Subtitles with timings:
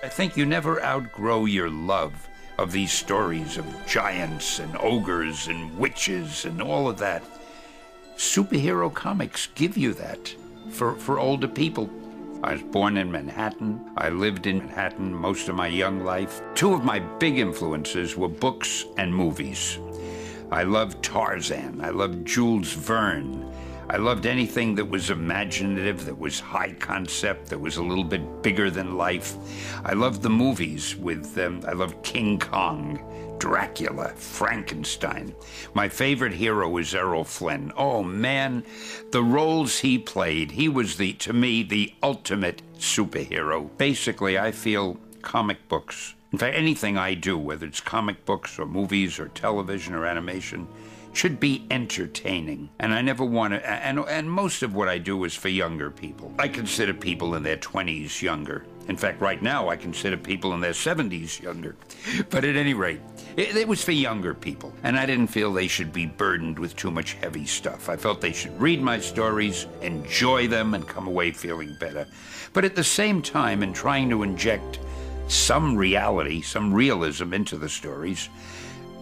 [0.00, 5.76] I think you never outgrow your love of these stories of giants and ogres and
[5.76, 7.24] witches and all of that.
[8.16, 10.32] Superhero comics give you that
[10.70, 11.90] for, for older people.
[12.44, 13.90] I was born in Manhattan.
[13.96, 16.42] I lived in Manhattan most of my young life.
[16.54, 19.80] Two of my big influences were books and movies.
[20.52, 21.80] I loved Tarzan.
[21.80, 23.52] I loved Jules Verne.
[23.90, 28.42] I loved anything that was imaginative, that was high concept, that was a little bit
[28.42, 29.34] bigger than life.
[29.82, 33.00] I loved the movies with, um, I loved King Kong,
[33.38, 35.34] Dracula, Frankenstein.
[35.72, 37.72] My favorite hero was Errol Flynn.
[37.78, 38.62] Oh man,
[39.10, 43.70] the roles he played, he was the, to me, the ultimate superhero.
[43.78, 46.14] Basically, I feel comic books.
[46.30, 50.68] In fact, anything I do, whether it's comic books or movies or television or animation,
[51.18, 52.70] should be entertaining.
[52.78, 55.90] And I never want to, and, and most of what I do is for younger
[55.90, 56.32] people.
[56.38, 58.64] I consider people in their 20s younger.
[58.86, 61.74] In fact, right now, I consider people in their 70s younger.
[62.30, 63.00] But at any rate,
[63.36, 66.76] it, it, was for younger people, and I didn't feel they should be burdened with
[66.76, 67.88] too much heavy stuff.
[67.88, 72.06] I felt they should read my stories, enjoy them, and come away feeling better.
[72.52, 74.78] But at the same time, in trying to inject
[75.26, 78.28] some reality, some realism into the stories,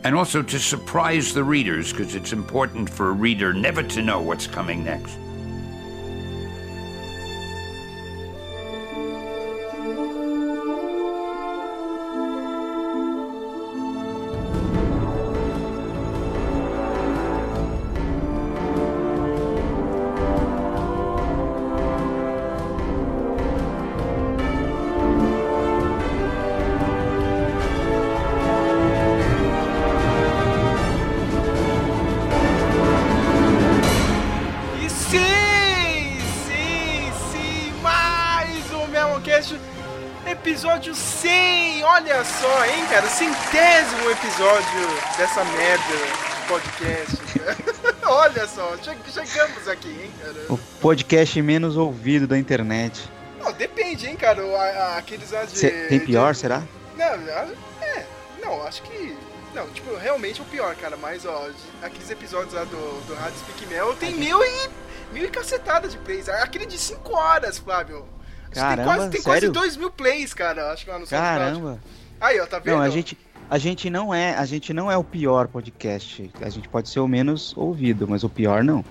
[0.06, 4.20] and also to surprise the readers, because it's important for a reader never to know
[4.20, 5.18] what's coming next.
[44.36, 47.56] Episódio dessa merda de podcast, cara.
[48.04, 50.52] olha só, che- chegamos aqui, hein, cara.
[50.52, 53.10] O podcast menos ouvido da internet.
[53.42, 54.42] Não, depende, hein, cara,
[54.98, 55.56] aqueles lá de...
[55.58, 56.62] Cê- tem pior, de- será?
[56.98, 57.06] Não,
[57.80, 58.06] é,
[58.42, 59.16] não, acho que...
[59.54, 61.48] Não, tipo, realmente o pior, cara, mas, ó,
[61.82, 64.68] aqueles episódios lá do, do Rádio Speak Mel tem mil e...
[65.12, 66.28] Mil e cacetada de plays.
[66.28, 68.04] Aquele de 5 horas, Flávio.
[68.48, 69.52] Que tem Caramba, quase, tem quase sério?
[69.52, 70.72] 2 mil plays, cara.
[70.72, 71.38] Acho que lá no SoundCloud.
[71.38, 71.80] Caramba.
[72.20, 72.76] Aí, ó, tá vendo?
[72.76, 73.16] Não, a gente,
[73.48, 76.30] a gente não é, a gente não é o pior podcast.
[76.40, 78.84] A gente pode ser o menos ouvido, mas o pior não.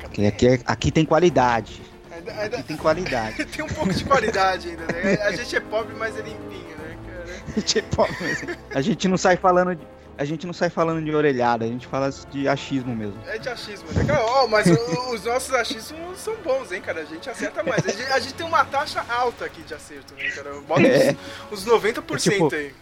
[0.00, 1.80] Porque aqui, é- aqui tem qualidade.
[2.12, 3.44] ainda, ainda- Aqui tem qualidade.
[3.46, 5.14] tem um pouco de qualidade ainda, né?
[5.22, 7.62] A gente é pobre, mas é limpinho, né, cara?
[7.62, 8.06] Tipo,
[8.74, 9.82] a gente não sai falando de,
[10.18, 13.16] a gente não sai falando de orelhada, a gente fala de achismo mesmo.
[13.26, 14.04] É de achismo, né?
[14.04, 17.00] Cara, ó, mas o- os nossos achismos são bons, hein, cara?
[17.00, 17.84] A gente acerta mais.
[17.86, 20.52] A gente, a gente tem uma taxa alta aqui de acerto, né, cara?
[20.66, 21.16] Bota É.
[21.50, 22.72] uns, uns 90% Tipo, aí.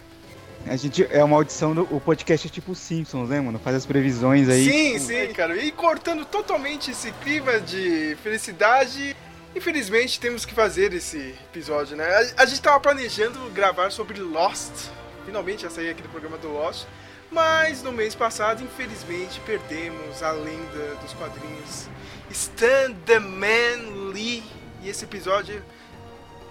[0.66, 3.58] A gente é uma audição do o podcast é tipo Simpsons, né, mano?
[3.58, 4.64] Faz as previsões aí.
[4.64, 5.56] Sim, tipo, sim, cara.
[5.56, 9.16] E cortando totalmente esse clima de felicidade.
[9.56, 12.04] Infelizmente temos que fazer esse episódio, né?
[12.04, 14.90] A, a gente tava planejando gravar sobre Lost.
[15.24, 16.86] Finalmente ia sair aquele programa do Lost.
[17.30, 21.88] Mas no mês passado, infelizmente, perdemos a lenda dos quadrinhos
[22.30, 24.42] Stan the Man Lee.
[24.82, 25.62] E esse episódio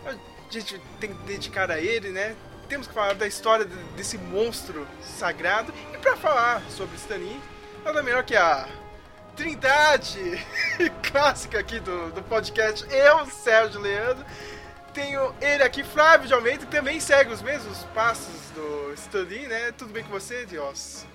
[0.05, 2.35] a gente tem que dedicar a ele, né?
[2.69, 5.73] Temos que falar da história de- desse monstro sagrado.
[5.93, 7.39] E pra falar sobre Stan Lee,
[7.85, 8.67] nada melhor que a
[9.35, 10.19] trindade
[11.11, 12.85] clássica aqui do, do podcast.
[12.93, 14.25] Eu, Sérgio Leandro.
[14.93, 19.45] Tenho ele aqui, Flávio de Almeida, que também segue os mesmos passos do Stan Lee,
[19.47, 19.71] né?
[19.77, 21.05] Tudo bem com você, Dios?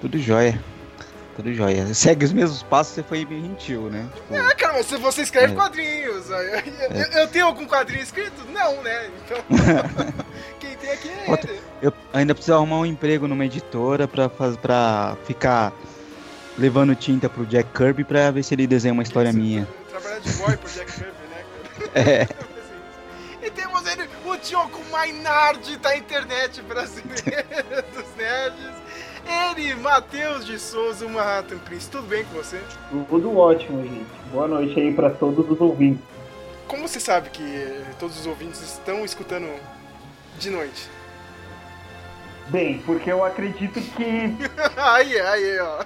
[0.00, 0.60] Tudo jóia.
[1.36, 1.92] Tudo jóia.
[1.94, 4.06] Segue os mesmos passos, você foi bem gentil, né?
[4.14, 5.56] Tipo, Ah, cara, mas se você escreve É.
[5.56, 6.62] quadrinhos, eu, eu-
[7.22, 8.44] eu tenho algum quadrinho escrito?
[8.52, 9.10] Não, né?
[9.24, 9.38] Então,
[10.60, 11.60] quem tem aqui é Outra- ele.
[11.82, 15.72] eu ainda preciso arrumar um emprego numa editora pra, pra ficar
[16.56, 19.68] levando tinta pro Jack Kirby pra ver se ele desenha uma história Isso, minha.
[19.90, 21.44] Trabalhar de boy pro Jack Kirby, né,
[21.94, 22.08] cara?
[23.42, 23.46] É.
[23.46, 28.83] E temos ele, o Diogo Mainardi da internet brasileira dos nerds.
[29.26, 31.88] Ele, Matheus de Souza, o Manhattan Prince.
[31.88, 32.60] Tudo bem com você?
[33.08, 34.06] Tudo ótimo, gente.
[34.30, 36.02] Boa noite aí pra todos os ouvintes.
[36.66, 37.42] Como você sabe que
[37.98, 39.48] todos os ouvintes estão escutando
[40.38, 40.88] de noite?
[42.48, 44.36] Bem, porque eu acredito que,
[44.76, 45.84] aí, aí, ó.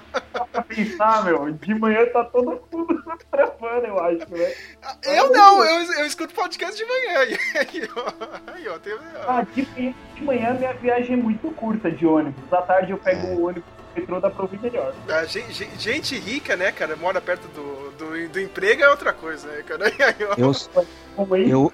[0.51, 4.53] pra pensar, meu, de manhã tá todo mundo travando, eu acho, né?
[5.03, 7.19] Eu não, eu, eu escuto podcast de manhã.
[7.55, 8.53] Aí, ó.
[8.53, 8.93] Aí, ó, tem.
[9.27, 12.51] Ah, de, manhã- de manhã minha viagem é muito curta de ônibus.
[12.51, 13.63] À tarde eu pego o ônibus
[13.95, 14.93] do metrô, dá pra ouvir melhor.
[15.07, 19.47] A gente, gente- rica, né, cara, mora perto do, do, do emprego é outra coisa,
[19.47, 19.85] né, cara?
[19.85, 20.35] Aí, ó.
[20.37, 20.51] Eu,
[21.47, 21.73] eu,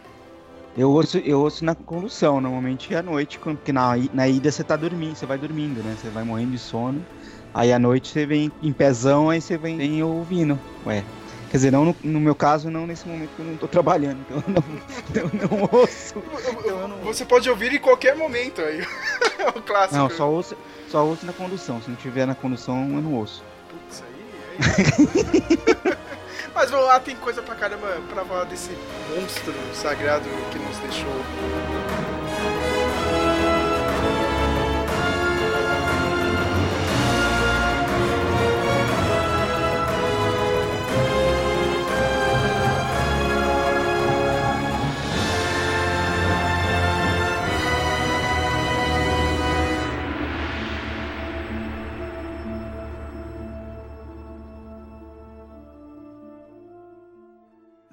[0.78, 4.62] Eu ouço, eu ouço na condução, normalmente é à noite, porque na, na ida você
[4.62, 5.96] tá dormindo, você vai dormindo, né?
[5.98, 7.06] Você vai morrendo de sono.
[7.54, 10.60] Aí à noite você vem em pezão, aí você vem, vem ouvindo.
[10.86, 11.02] Ué.
[11.50, 14.20] Quer dizer, não no, no, meu caso, não nesse momento que eu não tô trabalhando,
[14.20, 16.16] então eu não, eu não ouço.
[16.18, 16.98] Então eu não...
[16.98, 18.82] Você pode ouvir em qualquer momento aí.
[19.40, 19.96] é o clássico.
[19.96, 20.58] Não, só ouço,
[20.90, 21.82] só ouço na condução.
[21.82, 23.42] Se não tiver na condução, eu não ouço.
[23.70, 24.16] Putz, aí.
[24.60, 26.16] aí...
[26.56, 28.72] Mas vamos lá, tem coisa pra caramba pra falar desse
[29.10, 31.12] monstro sagrado que nos deixou.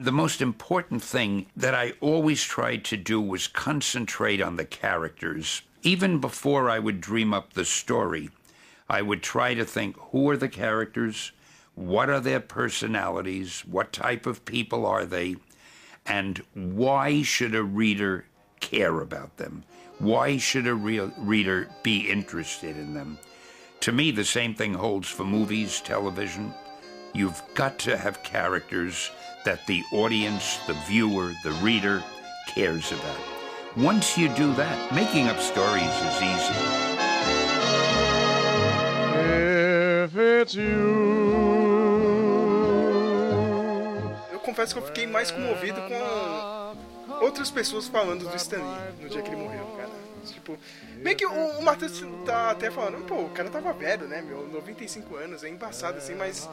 [0.02, 5.62] The most important thing that I always tried to do was concentrate on the characters.
[5.82, 8.30] Even before I would dream up the story,
[8.88, 11.30] I would try to think who are the characters?
[11.76, 13.60] What are their personalities?
[13.60, 15.36] What type of people are they?
[16.04, 18.26] And why should a reader
[18.58, 19.62] care about them?
[19.98, 23.18] Why should a real reader be interested in them?
[23.80, 26.52] To me, the same thing holds for movies, television.
[27.14, 29.10] You've got to have characters
[29.44, 32.02] that the audience, the viewer, the reader
[32.54, 33.18] cares about.
[33.76, 36.54] Once you do that, making up stories is easy.
[40.04, 41.22] If it's you.
[44.32, 49.22] Eu confesso que eu fiquei mais comovido com outras pessoas falando do Stanley no dia
[49.22, 49.90] que ele morreu, cara.
[50.26, 50.58] Tipo,
[50.98, 54.46] meio que o, o Matheus tá até falando, pô, o cara tava velho, né, meu?
[54.48, 56.48] 95 anos, é embaçado assim, mas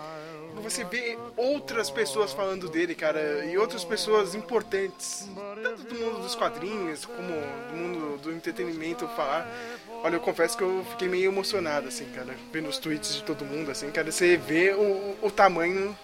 [0.56, 5.28] você vê outras pessoas falando dele, cara, e outras pessoas importantes,
[5.63, 7.34] tanto do mundo dos quadrinhos como
[7.69, 9.48] do mundo do entretenimento falar.
[10.04, 13.46] Olha, eu confesso que eu fiquei meio emocionado, assim, cara, vendo os tweets de todo
[13.46, 15.98] mundo, assim, cara, você vê o, o tamanho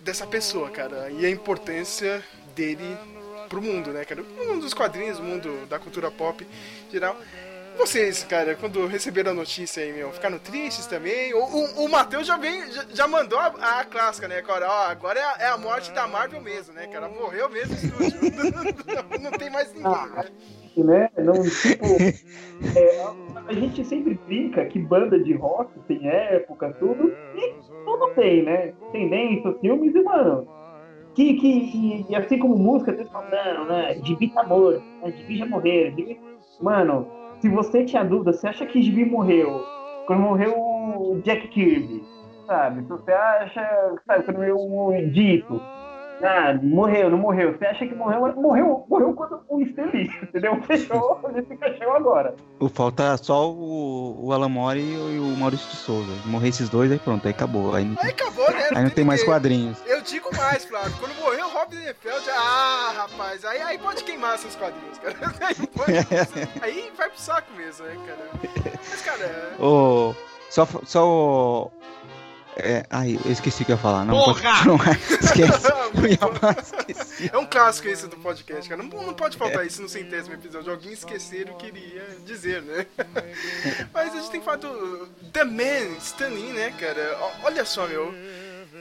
[0.00, 2.22] dessa pessoa, cara, e a importância
[2.54, 2.96] dele
[3.48, 4.22] pro mundo, né, cara?
[4.22, 6.46] O mundo dos quadrinhos, o mundo da cultura pop
[6.88, 7.16] em geral.
[7.76, 11.34] Vocês, cara, quando receberam a notícia aí, meu, ficaram tristes também?
[11.34, 14.66] O, o, o Matheus já, vem, já, já mandou a, a, clássica, né, cara?
[14.68, 17.08] Ó, agora é a, é a, morte da Marvel mesmo, né, cara?
[17.08, 18.20] Morreu mesmo o estúdio.
[19.20, 20.24] não tem mais ninguém, né?
[20.84, 21.10] né?
[21.18, 21.84] Não, tipo,
[22.78, 23.06] é,
[23.46, 27.54] a gente sempre brinca que banda de rock tem época, tudo, e
[27.84, 28.72] tudo tem, né?
[28.92, 30.48] Tendência, filmes e, mano,
[31.14, 33.94] que, que e, assim como música, vocês falam, não, né?
[34.02, 35.12] Gibi tá morto, né?
[35.12, 35.96] Gibi já morreram,
[36.60, 39.62] Mano, se você tinha dúvida, você acha que Gibi morreu
[40.06, 42.02] quando morreu o Jack Kirby,
[42.46, 42.80] sabe?
[42.84, 45.60] Se você acha, sabe, quando morreu o Dito,
[46.22, 47.52] ah, morreu, não morreu.
[47.56, 48.20] Você acha que morreu?
[48.36, 50.60] Morreu, morreu quando o Stanley, entendeu?
[50.62, 52.34] Fechou esse caixão agora.
[52.58, 56.12] O falta só o, o Alan Moore e o Maurício de Souza.
[56.26, 57.74] Morrer esses dois, aí pronto, aí acabou.
[57.74, 58.68] Aí, não, aí acabou, né?
[58.74, 59.78] Aí não tem mais quadrinhos.
[59.86, 60.94] Eu digo mais, Flávio.
[60.98, 65.14] Quando morreu o Robin Defeld, ah, rapaz, aí, aí pode queimar seus quadrinhos, cara.
[65.44, 65.92] Aí, pode,
[66.62, 68.30] aí vai pro saco mesmo, né, cara?
[68.90, 69.24] Mas, cara.
[69.24, 70.14] É- Ô,
[70.48, 71.70] só, só
[72.56, 74.04] é, ai, eu esqueci o que eu ia falar.
[74.04, 74.62] Não, Porra!
[75.20, 75.68] Esqueci.
[77.32, 78.82] É um clássico esse do podcast, cara.
[78.82, 79.66] Não, não pode faltar é.
[79.66, 80.70] isso no centésimo episódio.
[80.70, 82.86] Alguém esquecer o que iria dizer, né?
[83.92, 87.18] Mas a gente tem que falar do The Man, Stan Lee, né, cara?
[87.42, 88.14] Olha só, meu.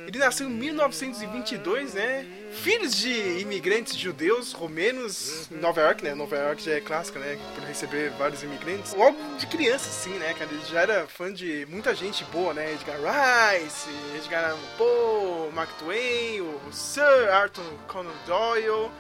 [0.08, 2.26] Ele nasceu em 1922, né?
[2.52, 6.14] Filhos de imigrantes judeus, romenos, em Nova York, né?
[6.14, 7.38] Nova York já é clássica, né?
[7.56, 8.94] Por receber vários imigrantes.
[8.94, 10.52] Logo de criança, sim, né, cara?
[10.52, 12.74] Ele já era fã de muita gente boa, né?
[12.74, 18.92] Edgar Rice, Edgar Allan Poe, Mark Twain, o Sir Arthur Conan Doyle.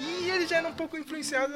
[0.00, 1.52] E ele já era um pouco influenciado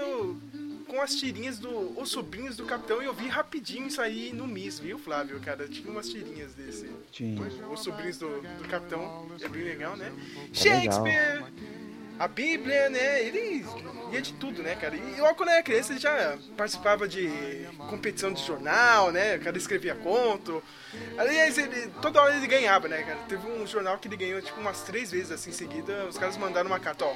[0.86, 4.46] com as tirinhas do Os Sobrinhos do Capitão e eu vi rapidinho isso aí no
[4.46, 5.40] Miss, viu, Flávio?
[5.40, 6.90] Cara, tinha umas tirinhas desse.
[7.10, 7.40] Tinha.
[7.70, 10.12] Os Sobrinhos do, do Capitão, é bem legal, né?
[10.50, 11.34] É Shakespeare!
[11.36, 11.48] Legal.
[12.16, 13.24] A Bíblia, né?
[13.24, 13.66] Ele
[14.12, 14.94] ia de tudo, né, cara?
[14.94, 17.28] E logo quando era criança ele já participava de
[17.90, 19.36] competição de jornal, né?
[19.36, 20.62] O cara escrevia conto.
[21.18, 23.18] Aliás, ele, toda hora ele ganhava, né, cara?
[23.28, 26.06] Teve um jornal que ele ganhou tipo umas três vezes assim em seguida.
[26.06, 27.14] Os caras mandaram uma carta, ó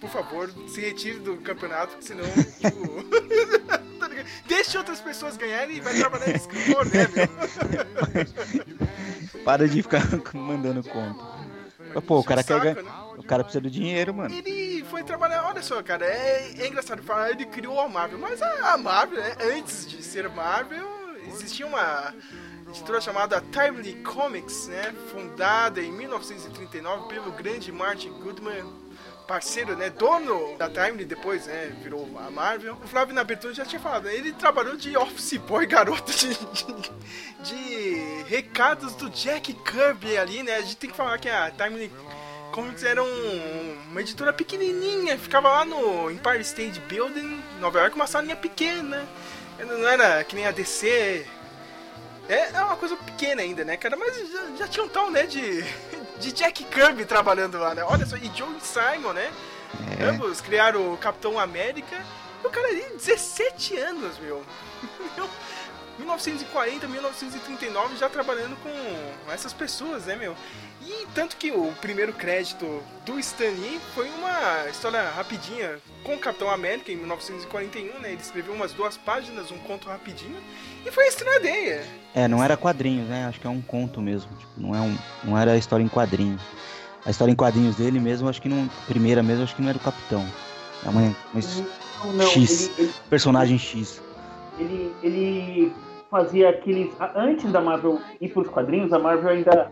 [0.00, 2.24] por favor, se retire do campeonato, senão,
[2.60, 3.06] tipo.
[3.96, 4.10] Tá
[4.46, 7.26] Deixe outras pessoas ganharem e vai trabalhar de escritor, né, meu?
[9.42, 10.02] Para de ficar
[10.34, 11.24] mandando conta.
[12.02, 12.82] Pô, o cara quer ganhar.
[12.82, 12.90] Né?
[13.16, 14.34] O cara precisa do dinheiro, mano.
[14.34, 18.42] Ele foi trabalhar, olha só, cara, é, é engraçado falar, ele criou a Marvel, mas
[18.42, 20.86] a, a Marvel, né, antes de ser Marvel,
[21.26, 22.14] existia uma
[22.68, 24.94] editora chamada Timely Comics, né?
[25.10, 28.66] Fundada em 1939 pelo grande Martin Goodman,
[29.26, 32.78] parceiro, né, dono da Timely, depois, né, virou a Marvel.
[32.82, 36.28] O Flávio na abertura já tinha falado, né, ele trabalhou de office boy, garoto de,
[36.34, 36.92] de,
[37.42, 41.92] de, recados do Jack Kirby ali, né, a gente tem que falar que a Timely
[42.52, 48.06] Comics era um, uma editora pequenininha, ficava lá no Empire State Building, Nova York, uma
[48.06, 49.06] salinha pequena,
[49.58, 51.26] não era que nem a DC,
[52.28, 53.96] é, é uma coisa pequena ainda, né, cara?
[53.96, 55.64] Mas já, já tinha um tal, né, de,
[56.20, 57.84] de Jack Kirby trabalhando lá, né?
[57.84, 59.32] Olha só, e Joe Simon, né?
[59.98, 60.04] É.
[60.04, 62.04] Ambos criaram o Capitão América.
[62.42, 64.44] E o cara ali, 17 anos, meu.
[65.98, 70.36] 1940, 1939, já trabalhando com essas pessoas, né, meu?
[70.82, 76.18] E tanto que o primeiro crédito do Stan Lee foi uma história rapidinha com o
[76.18, 78.12] Capitão América em 1941, né?
[78.12, 80.40] Ele escreveu umas duas páginas, um conto rapidinho,
[80.84, 81.84] e foi estreadeia.
[82.16, 83.26] É, não era quadrinhos, né?
[83.26, 84.30] Acho que é um conto mesmo.
[84.38, 86.40] Tipo, não, é um, não era história em quadrinhos.
[87.04, 88.66] A história em quadrinhos dele mesmo, acho que não.
[88.88, 90.24] Primeira mesmo, acho que não era o Capitão.
[90.82, 92.70] É uma, uma não, X.
[92.78, 94.02] Ele, ele, personagem X.
[94.58, 95.72] Ele, ele
[96.10, 96.90] fazia aqueles.
[97.14, 99.70] Antes da Marvel ir para os quadrinhos, a Marvel ainda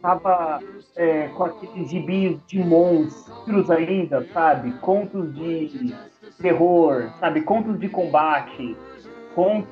[0.00, 0.60] tava
[0.96, 4.72] é, com aqueles gibis de monstros ainda, sabe?
[4.78, 5.94] Contos de
[6.40, 7.42] terror, sabe?
[7.42, 8.74] Contos de combate.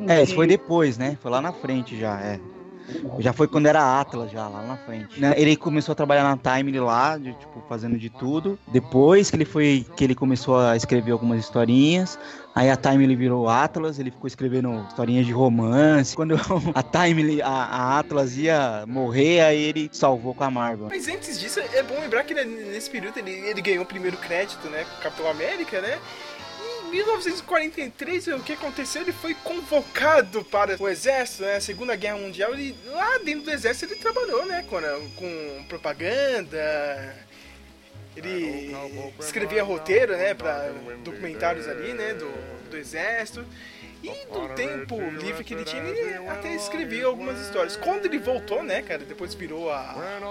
[0.09, 0.23] É, de...
[0.23, 1.17] isso foi depois, né?
[1.21, 2.41] Foi lá na frente já, é.
[3.19, 5.21] Já foi quando era Atlas, já, lá na frente.
[5.21, 8.59] Né, ele começou a trabalhar na Time lá, de, tipo, fazendo de tudo.
[8.69, 12.19] Depois que ele foi, que ele começou a escrever algumas historinhas,
[12.55, 16.15] aí a Time ele virou Atlas, ele ficou escrevendo historinhas de romance.
[16.15, 16.37] Quando
[16.75, 20.87] a Time, a, a Atlas ia morrer, aí ele salvou com a Marvel.
[20.89, 24.69] Mas antes disso, é bom lembrar que nesse período ele, ele ganhou o primeiro crédito,
[24.69, 25.99] né, com Capitão América, né?
[26.87, 29.03] 1943, o que aconteceu?
[29.03, 31.57] Ele foi convocado para o exército, né?
[31.57, 32.53] A Segunda Guerra Mundial.
[32.55, 34.65] Ele, lá dentro do exército ele trabalhou, né?
[34.69, 37.17] Com, com propaganda.
[38.17, 38.75] Ele
[39.19, 40.35] escrevia roteiro, né?
[40.35, 40.73] Para
[41.05, 42.15] documentários ali, né?
[42.15, 42.33] Do,
[42.71, 43.45] do exército.
[44.03, 47.77] E no tempo livre que ele tinha, ele até escrevia algumas histórias.
[47.77, 49.81] Quando ele voltou, né, cara, depois virou a,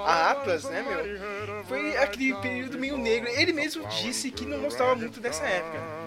[0.05, 1.65] a Atlas, né, meu?
[1.65, 3.27] Foi aquele período meio negro.
[3.29, 6.04] Ele mesmo disse que não gostava muito dessa época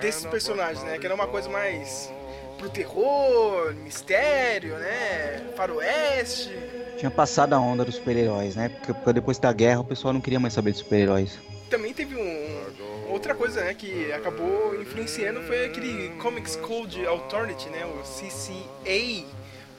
[0.00, 0.98] desses personagens, né?
[0.98, 2.12] Que era uma coisa mais
[2.58, 5.44] pro terror, mistério, né?
[5.56, 6.50] Faroeste.
[6.98, 8.68] Tinha passado a onda dos super-heróis, né?
[8.68, 11.38] Porque depois da guerra o pessoal não queria mais saber de super-heróis.
[11.68, 17.84] Também teve um outra coisa, né, que acabou influenciando foi aquele Comics Code Authority, né,
[17.84, 19.24] o CCA,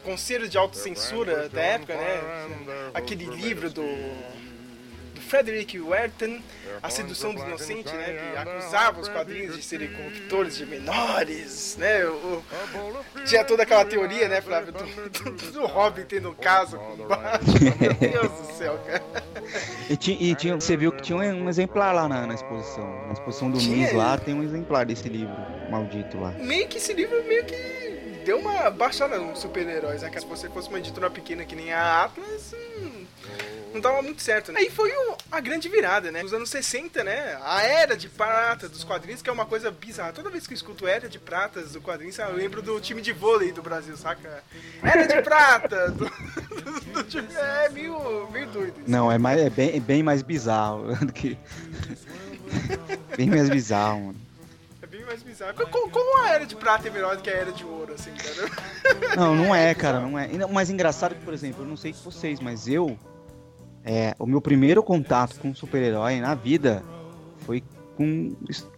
[0.04, 2.22] Conselho de Autocensura da época, né?
[2.94, 3.84] Aquele livro do
[5.28, 6.40] Frederick Werton,
[6.82, 12.06] A Sedução do Inocente, né, que acusava os quadrinhos de serem corruptores de menores, né,
[12.06, 12.44] o,
[13.26, 17.08] tinha toda aquela teoria, né, Flávio, do, do, do Robin tendo um caso com o
[17.08, 19.04] Batman, meu Deus do céu, cara.
[19.90, 23.14] E, tinha, e tinha, você viu que tinha um exemplar lá na, na exposição, na
[23.14, 23.78] exposição do tinha...
[23.78, 25.36] mês lá tem um exemplar desse livro
[25.70, 26.32] maldito lá.
[26.32, 30.10] Meio que esse livro meio que deu uma baixada nos super-heróis, né?
[30.10, 33.06] Que se você fosse uma editora pequena que nem a Atlas, hum,
[33.78, 34.60] não dava muito certo, né?
[34.60, 34.92] Aí foi
[35.32, 36.22] a grande virada, né?
[36.22, 37.38] Nos anos 60, né?
[37.44, 40.12] A era de prata dos quadrinhos, que é uma coisa bizarra.
[40.12, 43.14] Toda vez que eu escuto era de pratas do quadrinho, eu lembro do time de
[43.14, 44.44] vôlei do Brasil, saca?
[44.84, 45.92] Era de prata!
[45.92, 48.80] Do, do, do time, é meio, meio doido.
[48.80, 48.90] Isso.
[48.90, 51.38] Não, é, mais, é, bem, é bem mais bizarro do que.
[53.16, 54.28] bem mais bizarro, mano
[54.82, 55.54] é bem mais bizarro.
[55.70, 58.12] Como, como, a era de prata é melhor do que a era de ouro, assim,
[58.12, 59.16] cara?
[59.18, 60.28] Não, não é, cara, não é.
[60.46, 62.98] O mais engraçado que, por exemplo, eu não sei vocês, mas eu
[63.88, 66.84] é, o meu primeiro contato com super-herói na vida
[67.38, 67.64] foi
[67.96, 68.36] com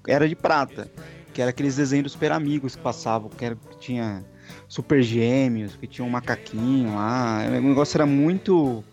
[0.07, 0.89] Era de Prata,
[1.33, 4.23] que era aqueles desenhos dos super amigos que passavam, que, era, que tinha
[4.67, 7.43] super gêmeos, que tinha um macaquinho lá.
[7.47, 8.83] O negócio era muito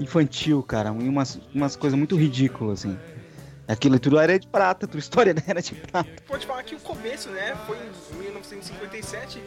[0.00, 2.98] infantil, cara, e umas, umas coisas muito ridículas, assim.
[3.68, 6.08] Aquilo tudo era de prata, tua história era de prata.
[6.26, 9.38] Pode falar que o começo, né, foi em 1957,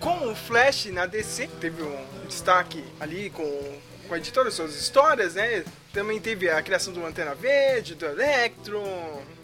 [0.00, 3.42] com o Flash na DC, teve um destaque ali com
[4.06, 5.64] com a editora, suas histórias, né?
[5.92, 8.82] Também teve a criação do Antena Verde, do Electro,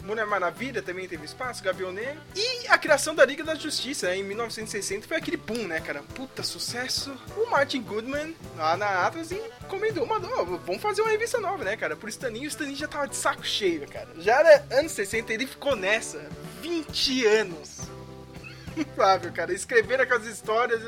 [0.03, 2.21] Mulher Maravilha também teve espaço, Gavião Negro.
[2.35, 4.17] E a criação da Liga da Justiça, né?
[4.17, 6.03] em 1960, foi aquele boom, né, cara?
[6.13, 7.15] Puta sucesso.
[7.37, 11.95] O Martin Goodman, lá na Atlas, encomendou, mandou, vamos fazer uma revista nova, né, cara?
[11.95, 14.09] Por Staninho, o Staninho já tava de saco cheio, cara.
[14.17, 16.29] Já era anos 60, ele ficou nessa
[16.61, 17.81] 20 anos.
[18.95, 20.81] Flávio, cara, escrever aquelas histórias...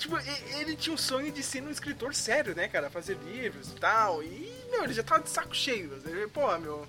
[0.00, 0.16] Tipo,
[0.58, 2.88] ele tinha um sonho de ser um escritor sério, né, cara?
[2.88, 4.22] Fazer livros e tal.
[4.22, 5.92] E, meu, ele já tava de saco cheio.
[6.06, 6.86] Ele, Pô, meu,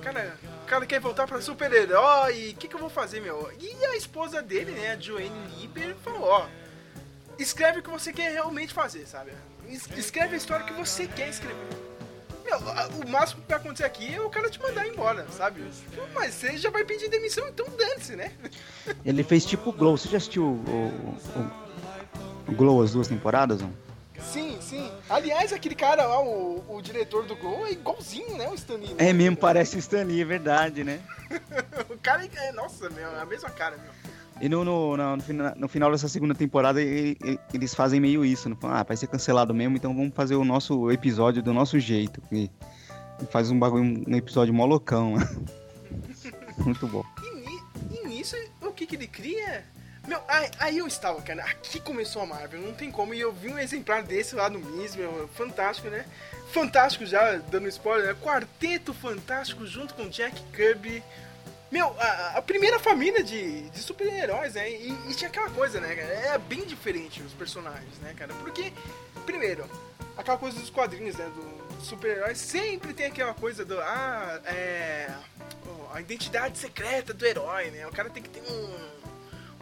[0.00, 2.50] cara, o cara quer voltar pra super-herói.
[2.50, 3.50] O que, que eu vou fazer, meu?
[3.60, 6.46] E a esposa dele, né, a Joanne Lieber, falou: Ó,
[7.38, 9.32] escreve o que você quer realmente fazer, sabe?
[9.68, 11.56] Es- Escreve a história que você quer escrever.
[12.44, 12.58] Meu,
[13.04, 15.64] o máximo que vai acontecer aqui é o cara te mandar embora, sabe?
[16.14, 18.32] Mas você já vai pedir demissão, então dane-se, né?
[19.04, 19.96] Ele fez tipo o Glow.
[19.96, 21.61] Você já assistiu o, o- o
[22.48, 23.60] Glow as duas temporadas?
[23.60, 23.72] Não?
[24.20, 24.88] Sim, sim.
[25.10, 28.48] Aliás, aquele cara lá, o, o diretor do Gol, é igualzinho, né?
[28.48, 28.94] O Stanley.
[28.98, 31.00] É mesmo, parece o Stan Lee, é verdade, né?
[31.90, 32.52] O cara é.
[32.52, 33.90] Nossa, meu, é a mesma cara, meu.
[34.40, 38.48] E no, no, no, no fina- no final dessa segunda temporada eles fazem meio isso,
[38.48, 41.78] não falam, ah, vai ser cancelado mesmo, então vamos fazer o nosso episódio do nosso
[41.78, 42.20] jeito.
[42.32, 42.50] E
[43.30, 45.14] faz um bagulho, um episódio mó loucão.
[46.58, 47.04] Muito bom.
[47.22, 49.64] E, e nisso, o que que ele cria?
[50.06, 53.32] Meu, aí, aí eu estava, cara, aqui começou a Marvel, não tem como, e eu
[53.32, 56.04] vi um exemplar desse lá no Miss, meu, fantástico, né?
[56.52, 58.20] Fantástico já, dando spoiler, né?
[58.20, 61.02] Quarteto Fantástico junto com Jack Kirby.
[61.70, 64.68] Meu, a, a primeira família de, de super-heróis, né?
[64.70, 66.08] E, e tinha aquela coisa, né, cara?
[66.08, 68.34] É bem diferente os personagens, né, cara?
[68.34, 68.72] Porque,
[69.24, 69.64] primeiro,
[70.16, 71.30] aquela coisa dos quadrinhos, né?
[71.34, 73.80] Do, dos super-heróis sempre tem aquela coisa do.
[73.80, 75.08] Ah, é.
[75.94, 77.86] a identidade secreta do herói, né?
[77.86, 78.91] O cara tem que ter um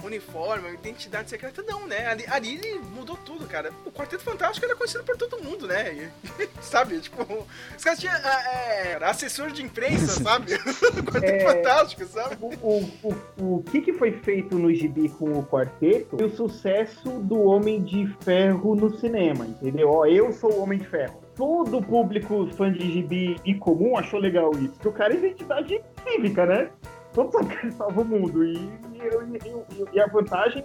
[0.06, 1.62] uniforme, uma identidade secreta.
[1.62, 2.06] Não, né?
[2.06, 3.70] Ali, ali ele mudou tudo, cara.
[3.84, 6.10] O Quarteto Fantástico era conhecido por todo mundo, né?
[6.38, 6.98] E- sabe?
[7.00, 10.54] Tipo, os caras tinham ah, é, assessor de imprensa, sabe?
[11.00, 11.40] O Quarteto É.
[11.40, 12.36] Fantástico, sabe?
[12.40, 12.90] O, o,
[13.38, 17.40] o, o que, que foi feito no gibi com o quarteto foi o sucesso do
[17.42, 19.90] Homem de Ferro no cinema, entendeu?
[19.90, 21.20] Ó, eu sou o Homem de Ferro.
[21.36, 24.72] Todo o público fã de gibi e comum achou legal isso.
[24.74, 26.70] Porque o cara é identidade cívica, né?
[27.12, 28.44] Todos sabem que ele salva o mundo.
[28.44, 30.64] E, e, e- e a vantagem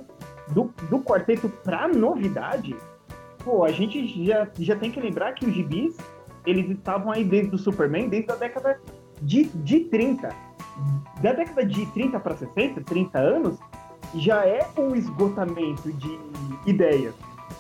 [0.50, 2.76] do, do quarteto pra novidade,
[3.44, 5.98] pô, a gente já, já tem que lembrar que os gibis,
[6.46, 8.80] eles estavam aí desde o Superman, desde a década
[9.22, 10.30] de, de 30
[11.22, 13.58] da década de 30 para 60, 30 anos,
[14.14, 16.20] já é um esgotamento de
[16.66, 17.16] ideias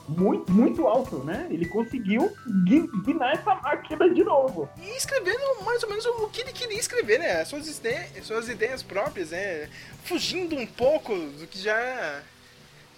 [0.07, 1.47] muito, muito alto, né?
[1.49, 2.31] Ele conseguiu
[2.65, 4.69] gui- guinar essa máquina de novo.
[4.81, 7.41] E escrevendo mais ou menos o que ele queria escrever, né?
[7.41, 9.69] As suas, ide- suas ideias próprias, né?
[10.03, 12.21] Fugindo um pouco do que já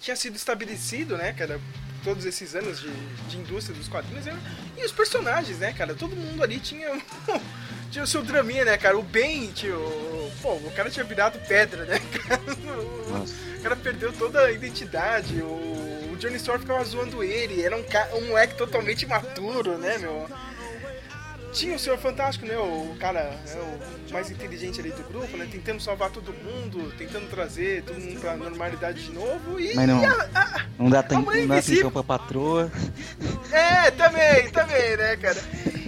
[0.00, 1.60] tinha sido estabelecido, né, cara?
[2.04, 2.90] Todos esses anos de,
[3.28, 4.24] de indústria dos quadrinhos.
[4.26, 4.38] né?
[4.76, 5.94] E os personagens, né, cara?
[5.94, 6.90] Todo mundo ali tinha,
[7.90, 8.96] tinha o seu draminha, né, cara?
[8.98, 10.30] O Ben, tinha o...
[10.40, 12.40] Pô, o cara tinha virado pedra, né, cara?
[13.58, 15.42] O cara perdeu toda a identidade.
[15.42, 17.62] O Johnny Storm ficava zoando ele.
[17.62, 18.08] Era um, ca...
[18.14, 20.28] um moleque totalmente imaturo, né, meu?
[21.52, 22.56] Tinha o Senhor Fantástico, né?
[22.58, 23.78] O cara né,
[24.08, 25.48] o mais inteligente ali do grupo, né?
[25.50, 29.58] Tentando salvar todo mundo, tentando trazer todo mundo pra normalidade de novo.
[29.58, 30.04] E, Mas não.
[30.04, 32.70] a- a- Não dá, mulher não dá atenção pra patroa.
[33.50, 35.42] é, também, também, né, cara?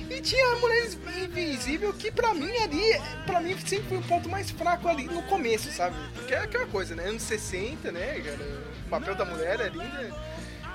[0.09, 0.89] E tinha a Mulher
[1.23, 5.23] Invisível que pra mim ali, pra mim sempre foi o ponto mais fraco ali no
[5.25, 5.95] começo, sabe?
[6.15, 7.05] Porque é aquela coisa, né?
[7.07, 8.70] Anos 60, né, cara?
[8.91, 10.11] O papel da mulher ali né,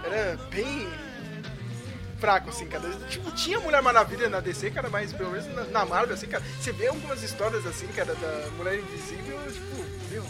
[0.05, 0.87] era bem
[2.17, 2.89] fraco, assim, cara.
[3.09, 6.41] Tipo, tinha Mulher Maravilha na DC, cara, mas pelo menos na, na Marvel, assim, cara,
[6.61, 10.25] você vê algumas histórias assim, cara, da Mulher Invisível, tipo, meu.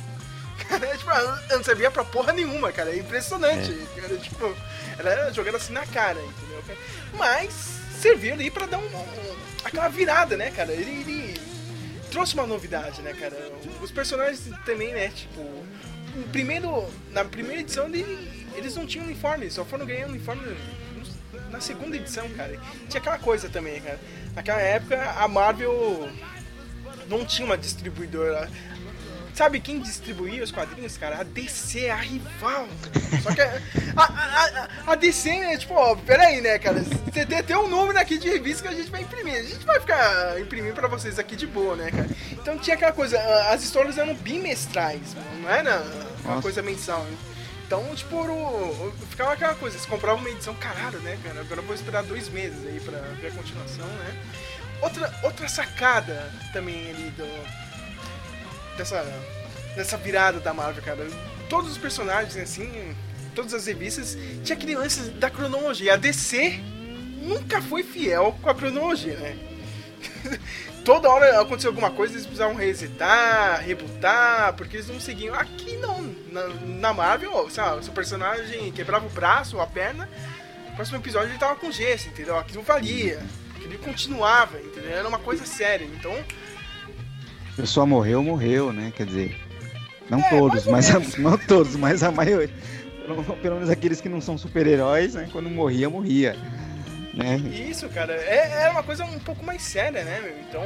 [0.67, 1.11] Cara, tipo,
[1.51, 2.89] eu não sabia pra porra nenhuma, cara.
[2.89, 3.71] É impressionante.
[4.01, 4.55] Cara, tipo,
[4.97, 6.63] era jogando assim na cara, entendeu?
[7.13, 7.53] Mas
[8.01, 10.71] serviu ali pra dar um, um- aquela virada, né, cara?
[10.71, 11.41] Ele, ele
[12.09, 13.35] trouxe uma novidade, né, cara?
[13.81, 15.41] Os personagens também, né, tipo.
[16.15, 20.55] No primeiro, na primeira edição ele- eles não tinham uniforme, só foram ganhando uniforme
[21.51, 22.59] na segunda edição, cara.
[22.89, 23.99] Tinha aquela coisa também, cara.
[24.33, 26.09] Naquela época a Marvel
[27.09, 28.49] não tinha uma distribuidora.
[29.35, 31.19] Sabe quem distribuía os quadrinhos, cara?
[31.19, 32.69] A DC, a rival.
[33.21, 33.61] Só que a,
[33.97, 34.03] a,
[34.87, 36.81] a, a DC, né, tipo, ó, peraí, né, cara?
[36.81, 39.35] Você tem, tem um número aqui de revista que a gente vai imprimir.
[39.35, 42.09] A gente vai ficar imprimindo pra vocês aqui de boa, né, cara?
[42.31, 43.19] Então tinha aquela coisa,
[43.51, 45.81] as histórias eram bimestrais, não era
[46.23, 46.41] uma Nossa.
[46.41, 47.03] coisa mensal.
[47.03, 47.17] né?
[47.67, 48.15] Então, tipo,
[49.09, 51.41] ficava aquela coisa, você comprava uma edição, caralho, né, cara?
[51.41, 54.15] Agora eu vou esperar dois meses aí pra ver a continuação, né?
[54.81, 57.25] Outra, outra sacada também ali do,
[58.77, 59.03] dessa,
[59.75, 61.07] dessa virada da Marvel, cara.
[61.49, 62.95] Todos os personagens, assim,
[63.33, 65.93] todas as revistas, tinha aquele lance da cronologia.
[65.93, 66.59] A DC
[67.21, 69.37] nunca foi fiel com a cronologia, né?
[70.85, 75.33] Toda hora aconteceu alguma coisa, eles precisavam resetar, rebutar, porque eles não seguiam.
[75.33, 76.03] Aqui não.
[76.31, 80.07] Na, na Marvel, sei lá, seu personagem quebrava o braço ou a perna,
[80.69, 82.37] no próximo episódio ele tava com gesso, entendeu?
[82.37, 83.19] Aquilo valia.
[83.55, 84.91] Aquilo continuava, entendeu?
[84.91, 85.85] Era uma coisa séria.
[85.85, 86.13] Então,
[87.57, 88.91] A pessoa morreu, morreu, né?
[88.95, 89.35] Quer dizer,
[90.09, 92.53] não É, todos, mas a- não todos, mas a maioria.
[93.05, 95.29] Pelo, pelo menos aqueles que não são super-heróis, né?
[95.31, 96.35] Quando morria, morria.
[97.13, 97.37] Né?
[97.37, 100.37] Isso, cara, é, era uma coisa um pouco mais séria, né, meu?
[100.39, 100.63] Então.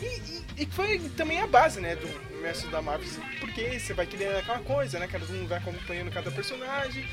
[0.00, 3.08] E, e- e foi também a base, né, do universo da Marvel,
[3.40, 5.08] porque você vai criando aquela coisa, né?
[5.10, 7.04] Todo mundo vai acompanhando cada personagem.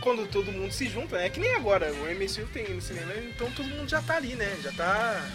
[0.00, 1.28] quando todo mundo se junta, né?
[1.28, 4.56] Que nem agora, o MCU tem no cinema, então todo mundo já tá ali, né?
[4.62, 5.26] Já tá.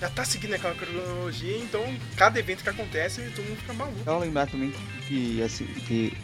[0.00, 1.82] Já tá seguindo aquela cronologia, então
[2.16, 3.98] cada evento que acontece, todo mundo fica maluco.
[4.00, 4.72] Então lembrar também
[5.08, 6.16] que, assim, que,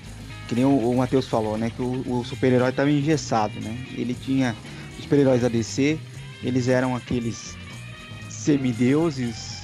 [0.46, 1.70] que nem o, o Matheus falou, né?
[1.70, 3.87] Que o, o super-herói tava engessado, né?
[3.92, 4.54] Ele tinha.
[4.98, 5.98] Os super-heróis da DC,
[6.42, 7.56] eles eram aqueles
[8.28, 9.62] semideuses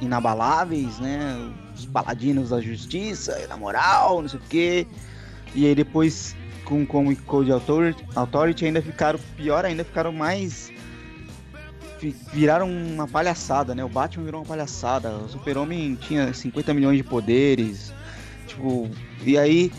[0.00, 1.52] inabaláveis, né?
[1.74, 4.86] Os paladinos da justiça da moral, não sei o quê.
[5.54, 10.72] E aí depois, com Comic Code Authority, Authority ainda ficaram, pior ainda, ficaram mais...
[12.10, 13.84] Viraram uma palhaçada, né?
[13.84, 15.10] O Batman virou uma palhaçada.
[15.10, 17.92] O Super-Homem tinha 50 milhões de poderes.
[18.46, 18.88] Tipo,
[19.24, 19.72] e aí...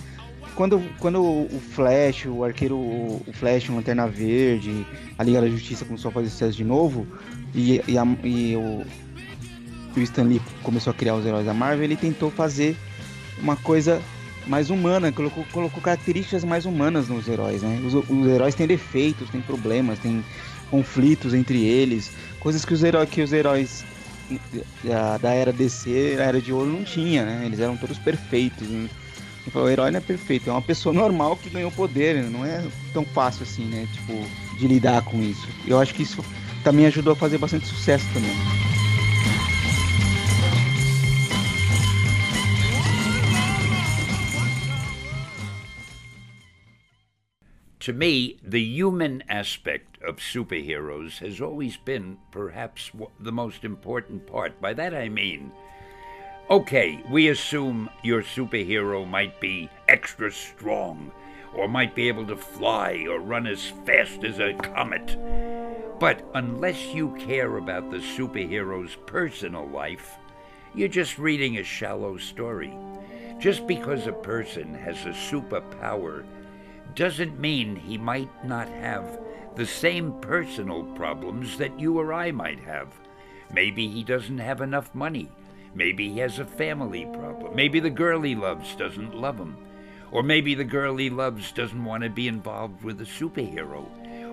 [0.56, 5.84] Quando, quando o Flash, o Arqueiro, o Flash, o Lanterna Verde, a Liga da Justiça
[5.84, 7.06] começou a fazer sucesso de novo,
[7.54, 8.86] e, e, a- e o,
[9.98, 12.78] o Stan Lee começou a criar os heróis da Marvel, ele tentou fazer
[13.42, 14.02] uma coisa
[14.48, 17.82] mais humana, colocou, colocou características mais humanas nos heróis, né?
[17.86, 20.24] Os, os heróis têm defeitos, têm problemas, têm
[20.76, 23.86] conflitos entre eles, coisas que os heróis, que os heróis
[24.84, 27.44] da, da era DC, da era de ouro, não tinha, né?
[27.46, 28.68] Eles eram todos perfeitos.
[28.68, 28.90] Né?
[29.54, 32.30] O herói não é perfeito, é uma pessoa normal que ganhou poder, né?
[32.30, 32.62] não é
[32.94, 33.88] tão fácil assim, né?
[33.94, 34.14] Tipo,
[34.60, 35.48] de lidar com isso.
[35.66, 36.24] Eu acho que isso
[36.64, 38.75] também ajudou a fazer bastante sucesso também.
[47.86, 54.60] To me, the human aspect of superheroes has always been perhaps the most important part.
[54.60, 55.52] By that I mean,
[56.50, 61.12] okay, we assume your superhero might be extra strong,
[61.54, 65.16] or might be able to fly or run as fast as a comet.
[66.00, 70.18] But unless you care about the superhero's personal life,
[70.74, 72.76] you're just reading a shallow story.
[73.38, 76.26] Just because a person has a superpower
[76.96, 79.20] doesn't mean he might not have
[79.56, 82.88] the same personal problems that you or I might have.
[83.54, 85.30] Maybe he doesn't have enough money.
[85.74, 87.56] Maybe he has a family problem.
[87.56, 89.58] Maybe the girl he loves doesn't love him.
[90.12, 93.86] Or maybe the girl he loves doesn't want to be involved with a superhero.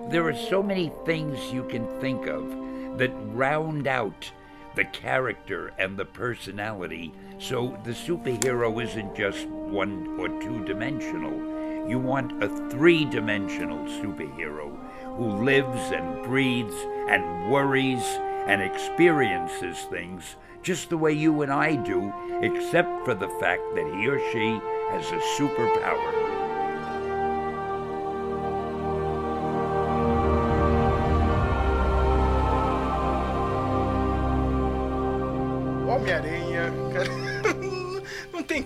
[0.09, 4.31] There are so many things you can think of that round out
[4.75, 11.52] the character and the personality so the superhero isn't just one or two dimensional.
[11.87, 14.71] You want a three dimensional superhero
[15.17, 16.75] who lives and breathes
[17.09, 18.03] and worries
[18.47, 23.85] and experiences things just the way you and I do, except for the fact that
[23.95, 26.33] he or she has a superpower.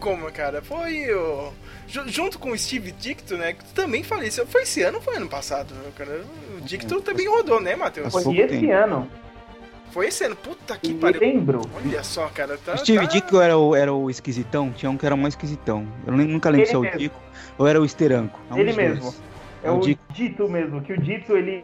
[0.07, 0.61] Como, cara.
[0.61, 1.51] Foi o.
[1.87, 3.53] ju- Junto com o Steve Dicto, né?
[3.53, 4.45] Que também faleceu.
[4.47, 6.21] Foi esse ano ou foi ano passado, cara?
[6.57, 8.11] O Dicto também rodou, né, Matheus?
[8.13, 8.71] Foi esse tempo.
[8.73, 9.07] ano.
[9.91, 10.35] Foi esse ano.
[10.35, 11.19] Puta que pariu.
[11.19, 11.61] dezembro.
[11.75, 12.57] Olha só, cara.
[12.57, 13.05] Tá, O Steve tá...
[13.05, 14.71] Ditko era o, era o esquisitão?
[14.71, 15.87] Tinha um que era mais esquisitão.
[16.05, 16.99] Eu nunca lembro Ele se é o mesmo.
[16.99, 17.19] Dico
[17.57, 18.39] ou era o Esteranco.
[18.49, 18.89] É um Ele dos dois.
[18.89, 19.15] mesmo.
[19.63, 20.01] É É o o Dito.
[20.13, 21.63] Dito mesmo, que o Dito, ele.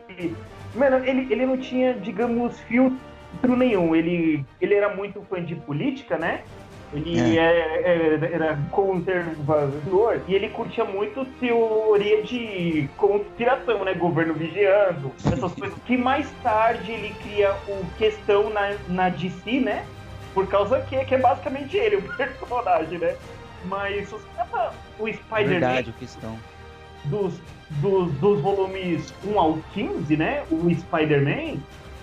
[0.73, 3.95] Mano, ele, ele não tinha, digamos, filtro nenhum.
[3.95, 6.41] Ele, ele era muito fã de política, né?
[6.93, 7.81] Ele é-
[8.23, 13.93] é- era conservador e ele curtia muito teoria de conspiração, né?
[13.93, 15.77] Governo vigiando, essas coisas.
[15.85, 19.85] Que mais tarde ele cria o questão na, na DC, né?
[20.33, 23.15] Por causa que, que é basicamente ele, o personagem, né?
[23.65, 24.21] Mas os-
[24.99, 26.37] o Spider-Man Verdade, a questão.
[27.05, 27.33] dos,
[27.81, 30.43] dos, dos volumes 1 ao 15, né?
[30.51, 31.57] O Spider-Man,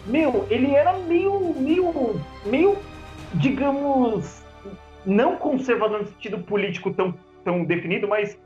[0.06, 2.78] meu, ele era meio, meio, meio,
[3.34, 4.39] digamos,
[5.04, 8.38] não conservador no sentido político tão, tão definido, mas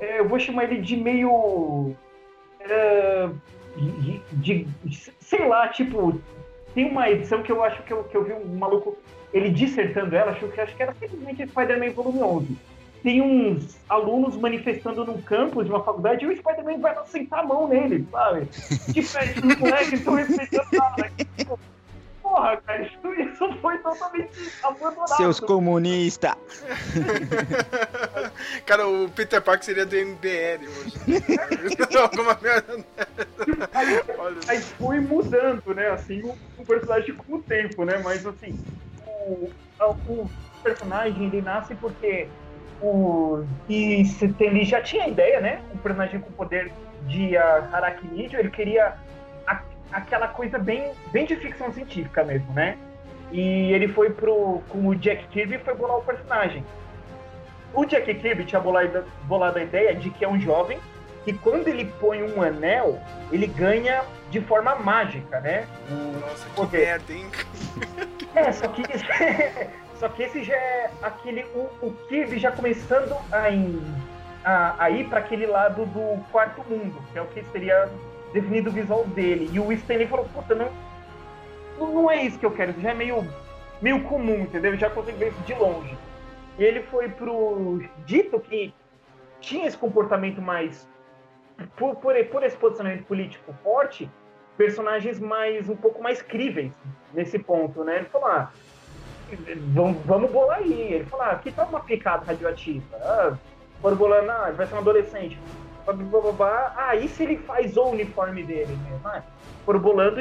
[0.00, 1.94] é, eu vou chamar ele de meio.
[2.60, 3.28] é,
[3.76, 6.20] de, de- sei lá, tipo,
[6.74, 8.96] tem uma edição que eu acho que eu, que eu vi um maluco,
[9.32, 12.58] ele dissertando ela, acho que, acho que era simplesmente Spider-Man volume 11
[13.02, 17.40] tem uns alunos manifestando num campus de uma faculdade e o Spider-Man vai lá sentar
[17.40, 18.46] a mão nele, sabe?
[18.94, 21.10] Tipo, é, os moleques estão respeitando nada.
[21.36, 21.58] Tipo,
[22.32, 24.30] Porra, cara, isso, isso foi totalmente
[24.62, 25.16] abandonado.
[25.16, 26.34] Seus comunistas!
[28.64, 30.96] Cara, o Peter Parker seria do MBL hoje.
[32.00, 32.82] Alguma merda.
[34.18, 34.36] Olha.
[34.48, 35.90] Aí foi mudando, né?
[35.90, 38.00] Assim, o, o personagem com o tempo, né?
[38.02, 38.58] Mas assim,
[39.06, 39.50] o,
[40.08, 40.30] o
[40.62, 42.28] personagem ele nasce porque
[42.80, 45.60] o e se- ele já tinha a ideia, né?
[45.74, 46.72] Um personagem com poder
[47.06, 48.96] de uh, aracnídeo, ele queria
[49.92, 52.76] aquela coisa bem, bem de ficção científica mesmo, né?
[53.30, 56.64] E ele foi pro com o Jack Kirby e foi bolar o personagem.
[57.74, 60.78] o Jack Kirby tinha bolado, bolado a ideia de que é um jovem
[61.24, 63.00] que quando ele põe um anel,
[63.30, 65.66] ele ganha de forma mágica, né?
[66.20, 66.86] Nossa, que poder.
[66.86, 67.26] merda, hein?
[68.34, 68.82] É, só que,
[70.00, 71.44] só que esse já é aquele.
[71.54, 73.48] O, o Kirby já começando a,
[74.42, 77.90] a, a ir para aquele lado do quarto mundo, que é o que seria
[78.32, 79.50] definido o visual dele.
[79.52, 80.70] E o Stanley falou: Puta, não,
[81.78, 83.26] não é isso que eu quero, isso já é meio,
[83.80, 84.72] meio comum, entendeu?
[84.72, 85.96] Eu já consigo ver isso de longe.
[86.58, 88.74] E ele foi pro dito que
[89.40, 90.88] tinha esse comportamento mais.
[91.76, 94.10] Por, por, por esse posicionamento político forte,
[94.56, 96.72] personagens mais um pouco mais críveis
[97.12, 97.96] nesse ponto, né?
[97.96, 98.50] Ele falou, ah,
[99.72, 100.94] vamos, vamos bolar aí.
[100.94, 102.84] Ele falou, ah, aqui tá uma picada radioativa.
[102.96, 103.36] Ah,
[103.80, 105.38] foram bolando, ah, vai ser um adolescente.
[106.76, 109.06] Ah, e se ele faz o uniforme dele mesmo?
[109.06, 109.22] Ah,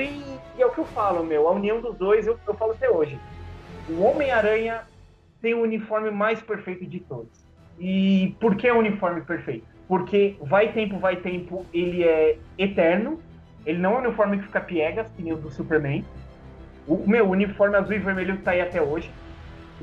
[0.01, 1.47] e, e, é o que eu falo, meu.
[1.47, 3.19] A união dos dois, eu, eu falo até hoje.
[3.89, 4.83] O Homem-Aranha
[5.41, 7.45] tem o uniforme mais perfeito de todos.
[7.79, 9.65] E por que o uniforme perfeito?
[9.87, 13.19] Porque vai tempo, vai tempo, ele é eterno,
[13.65, 16.05] ele não é um uniforme que fica piegas, que nem o do Superman.
[16.87, 19.11] O meu uniforme azul e vermelho tá aí até hoje.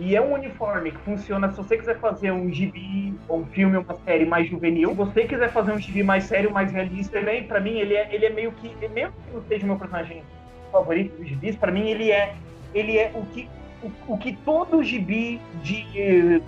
[0.00, 3.76] E é um uniforme que funciona se você quiser fazer um gibi, ou um filme,
[3.76, 4.90] uma série mais juvenil.
[4.90, 8.08] Se você quiser fazer um gibi mais sério, mais realista também, para mim ele é,
[8.14, 10.22] ele é meio que, mesmo que não seja o meu personagem
[10.70, 12.36] favorito dos gibis, para mim ele é,
[12.72, 13.48] ele é o que,
[13.82, 16.42] o, o que todo gibi de, de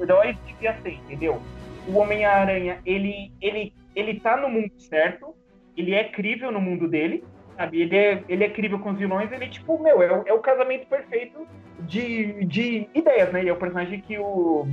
[0.00, 1.40] heróis devia ser, entendeu?
[1.86, 5.36] O Homem-Aranha, ele, ele, ele tá no mundo certo,
[5.76, 7.22] ele é crível no mundo dele,
[7.58, 7.82] sabe?
[7.82, 10.86] Ele é, ele é crível com os vilões, ele, tipo, meu, é, é o casamento
[10.86, 11.46] perfeito
[11.80, 13.44] de, de ideias, né?
[13.44, 14.66] E é o personagem que o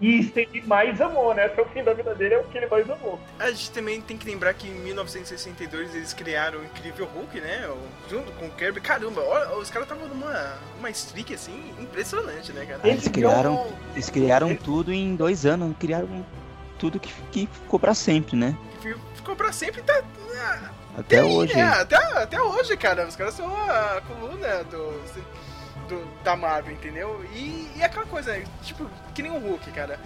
[0.00, 1.46] Easton mais amou, né?
[1.46, 3.18] Até o fim da vida dele é o que ele mais amou.
[3.38, 7.68] A gente também tem que lembrar que em 1962 eles criaram o Incrível Hulk, né?
[8.08, 8.80] Junto com o Kirby.
[8.80, 12.80] Caramba, olha, os caras estavam numa uma streak assim impressionante, né, cara?
[12.84, 16.24] Eles criaram, eles criaram tudo em dois anos, criaram
[16.78, 18.56] tudo que, que ficou para sempre, né?
[19.14, 20.02] Ficou para sempre, tá
[21.00, 21.52] até Tem, hoje.
[21.58, 23.06] É, até, até hoje, cara.
[23.06, 25.02] Os caras são a coluna do,
[25.88, 27.24] do da Marvel, entendeu?
[27.32, 29.98] E, e aquela coisa, tipo, que nem o Hulk, cara.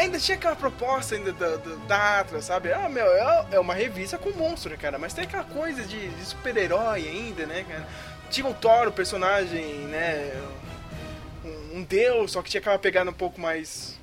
[0.00, 2.72] Ainda tinha aquela proposta ainda da, da, da Atlas, sabe?
[2.72, 4.98] Ah, meu, é, é uma revista com monstro, cara.
[4.98, 7.86] Mas tem aquela coisa de, de super-herói ainda, né, cara?
[8.30, 10.32] Tinha o Thor, o personagem, né?
[11.44, 13.96] Um, um deus, só que tinha aquela pegada um pouco mais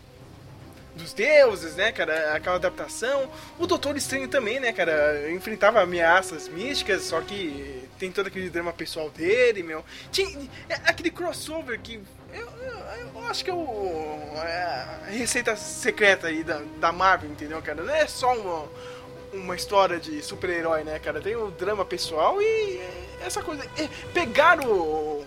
[0.95, 2.36] dos deuses, né, cara?
[2.36, 3.29] Aquela adaptação.
[3.58, 5.32] O Doutor Estranho também, né, cara?
[5.32, 9.84] Enfrentava ameaças místicas, só que tem todo aquele drama pessoal dele, meu.
[10.12, 11.99] Tinha é, aquele crossover que.
[12.34, 17.29] Eu, eu, eu acho que é, o, é a receita secreta aí da, da Marvel,
[17.29, 17.84] entendeu, cara?
[17.84, 18.69] Não é só uma,
[19.34, 21.21] uma história de super-herói, né, cara?
[21.21, 22.82] Tem o drama pessoal e
[23.25, 23.63] essa coisa.
[24.13, 25.25] Pegar o,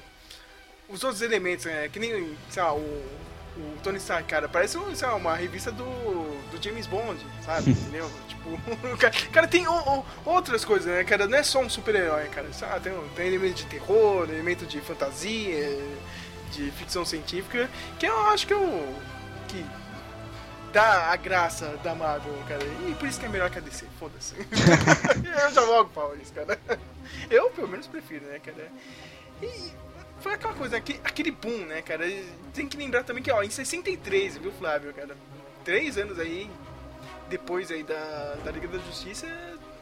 [0.89, 1.89] os outros elementos, né?
[1.89, 3.26] Que nem, sei lá, o
[3.57, 5.85] o Tony Stark, cara, parece lá, uma revista do,
[6.51, 7.71] do James Bond, sabe?
[7.73, 8.11] Entendeu?
[8.29, 8.51] tipo,
[8.93, 11.27] o cara, cara tem o, o, outras coisas, né, cara?
[11.27, 12.53] Não é só um super-herói, cara.
[12.53, 12.81] Sabe?
[12.81, 15.79] Tem, tem elemento de terror, elemento de fantasia,
[16.53, 18.95] de ficção científica, que eu acho que é o.
[19.49, 19.65] que
[20.73, 22.65] dá a graça da Marvel, cara.
[22.89, 24.35] E por isso que é melhor que a DC, foda-se.
[24.37, 26.59] eu já logo pau isso, cara.
[27.31, 28.71] Eu, pelo menos, prefiro, né, cara?
[29.43, 29.71] E
[30.27, 32.05] foi aquela coisa, aquele, aquele boom, né, cara?
[32.53, 35.17] Tem que lembrar também que, ó, em 63, viu, Flávio, cara?
[35.65, 36.51] Três anos aí,
[37.31, 39.29] depois aí da, da Liga da Justiça,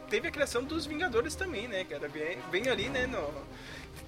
[0.07, 2.07] teve a criação dos Vingadores também, né, cara?
[2.07, 3.27] Vem, vem ali, né, no...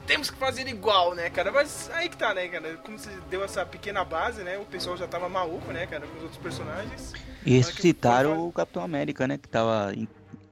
[0.05, 1.51] Temos que fazer igual, né, cara?
[1.51, 2.77] Mas aí que tá, né, cara?
[2.77, 4.57] Como se deu essa pequena base, né?
[4.59, 7.13] O pessoal já tava maluco, né, cara, com os outros personagens.
[7.45, 9.37] E ressuscitaram o Capitão América, né?
[9.37, 9.91] Que tava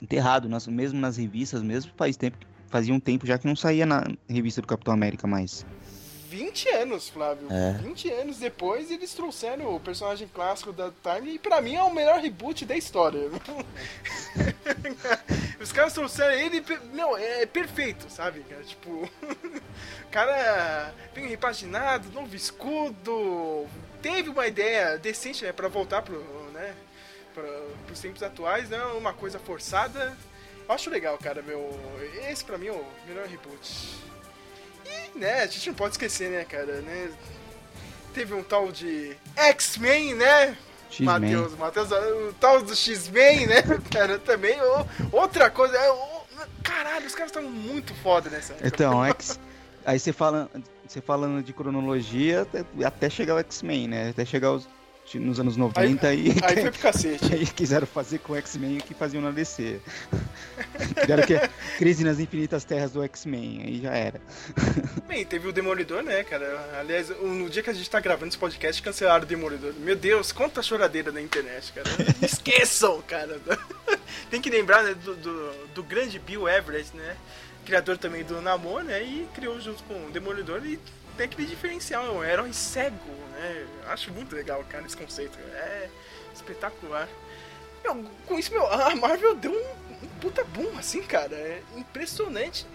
[0.02, 3.86] enterrado, mesmo nas revistas, mesmo faz tempo que fazia um tempo já que não saía
[3.86, 5.66] na revista do Capitão América mais.
[6.30, 7.48] 20 anos, Flávio.
[7.50, 7.72] É.
[7.82, 11.94] 20 anos depois eles trouxeram o personagem clássico da Time e pra mim é o
[11.94, 13.30] melhor reboot da história.
[15.62, 16.62] Os caras trouxeram ele,
[16.92, 18.44] não, é perfeito, sabe?
[18.66, 19.10] Tipo,
[20.12, 23.66] cara bem repaginado, novo escudo,
[24.02, 26.20] teve uma ideia decente né, para voltar pro,
[26.52, 26.76] né,
[27.34, 27.44] pra,
[27.86, 30.18] pros tempos atuais, não né, uma coisa forçada
[30.70, 31.78] acho legal, cara, meu.
[32.30, 33.98] Esse pra mim é o melhor reboot.
[34.86, 37.12] E, né, a gente não pode esquecer, né, cara, né?
[38.14, 40.58] Teve um tal de X-Men, né?
[41.00, 44.58] Matheus, Matheus, o tal do X-Men, né, cara, também.
[45.12, 45.92] outra coisa, é,
[46.64, 48.68] caralho, os caras estão muito foda nessa época.
[48.68, 49.40] Então, X.
[49.86, 50.50] Aí você fala,
[50.88, 52.48] você falando de cronologia,
[52.86, 54.10] até chegar o X-Men, né?
[54.10, 54.68] Até chegar os,
[55.14, 56.32] nos anos 90 aí, e.
[56.44, 57.26] Aí foi pro cacete.
[57.34, 59.80] aí quiseram fazer com o X-Men o que faziam na DC.
[61.02, 61.40] Criaram que
[61.78, 64.22] crise nas infinitas terras do X-Men, aí já era.
[65.08, 66.80] Bem, teve o Demolidor, né, cara?
[66.80, 69.74] Aliás, no dia que a gente tá gravando esse podcast, cancelaram o Demolidor.
[69.80, 71.90] Meu Deus, quanta choradeira na internet, cara.
[72.22, 73.40] Esqueçam, cara.
[74.30, 77.16] Tem que lembrar né, do, do, do grande Bill Everett, né?
[77.66, 79.02] Criador também do Namor, né?
[79.02, 80.80] E criou junto com o Demolidor e
[81.16, 83.68] tem aquele diferencial, é um herói cego, né?
[83.88, 85.38] Acho muito legal, cara, esse conceito.
[85.40, 85.90] É
[86.34, 87.08] espetacular.
[87.84, 91.36] Meu, com isso, meu, a Marvel deu um, um puta boom, assim, cara.
[91.36, 92.66] É impressionante.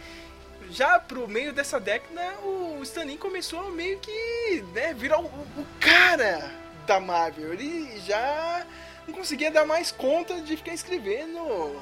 [0.70, 5.26] Já pro meio dessa década, o Stan Lee começou a meio que né, virar o,
[5.26, 6.50] o cara
[6.86, 7.52] da Marvel.
[7.52, 8.64] Ele já
[9.06, 11.80] não conseguia dar mais conta de ficar escrevendo um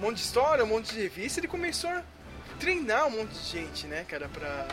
[0.00, 1.38] monte de história, um monte de revista.
[1.38, 2.02] Ele começou a
[2.58, 4.66] treinar um monte de gente, né, cara, pra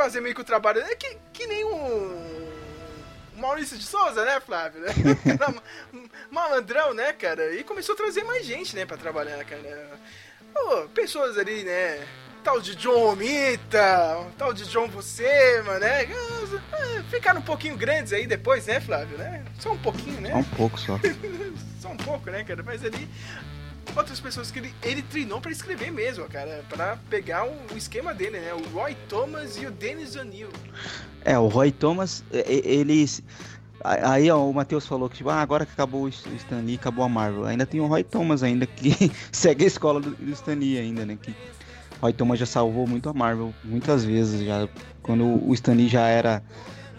[0.00, 0.80] fazer meio que o trabalho.
[0.80, 2.40] É que, que nem o.
[3.36, 4.82] Maurício de Souza, né, Flávio?
[6.30, 7.54] Malandrão, né, cara?
[7.54, 9.90] E começou a trazer mais gente, né, pra trabalhar, cara.
[10.94, 12.06] Pessoas ali, né?
[12.44, 16.06] Tal de John Omita, tal de John Buscema, né?
[16.72, 19.16] Ah, ficaram um pouquinho grandes aí depois, né, Flávio?
[19.16, 19.44] Né?
[19.58, 20.30] Só um pouquinho, né?
[20.30, 21.00] Só um pouco só.
[21.80, 22.62] só um pouco, né, cara?
[22.62, 23.08] Mas ali
[23.96, 28.14] outras pessoas que ele, ele treinou para escrever mesmo, cara, para pegar o, o, esquema
[28.14, 28.54] dele, né?
[28.54, 30.50] O Roy Thomas e o Dennis O'Neill.
[31.24, 33.06] É, o Roy Thomas, ele
[33.82, 37.04] Aí ó, o Matheus falou que tipo, ah, agora que acabou o Stan Lee, acabou
[37.04, 37.46] a Marvel.
[37.46, 41.06] Ainda tem o Roy Thomas ainda que segue a escola do, do Stan Lee ainda,
[41.06, 41.16] né?
[41.20, 41.34] Que
[42.00, 44.68] Roy Thomas já salvou muito a Marvel muitas vezes já
[45.02, 46.42] quando o Stan Lee já era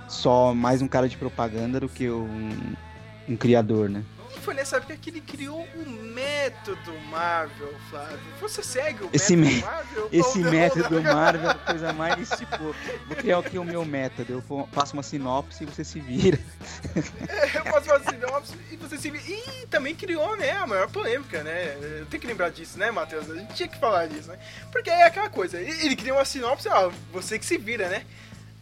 [0.08, 2.50] só mais um cara de propaganda do que um,
[3.30, 4.04] um criador, né?
[4.40, 8.20] Foi nessa época que ele criou o método Marvel, Flávio.
[8.40, 10.10] Você segue o esse método Marvel?
[10.12, 12.76] Esse método Marvel é a coisa mais, tipo,
[13.08, 14.34] vou criar aqui o meu método.
[14.34, 16.40] Eu faço uma sinopse e você se vira.
[17.28, 19.24] É, eu faço uma sinopse e você se vira.
[19.28, 21.78] E também criou, né, a maior polêmica, né?
[22.00, 23.30] Eu tenho que lembrar disso, né, Matheus?
[23.30, 24.38] A gente tinha que falar disso, né?
[24.72, 28.06] Porque é aquela coisa, ele cria uma sinopse, ó, você que se vira, né?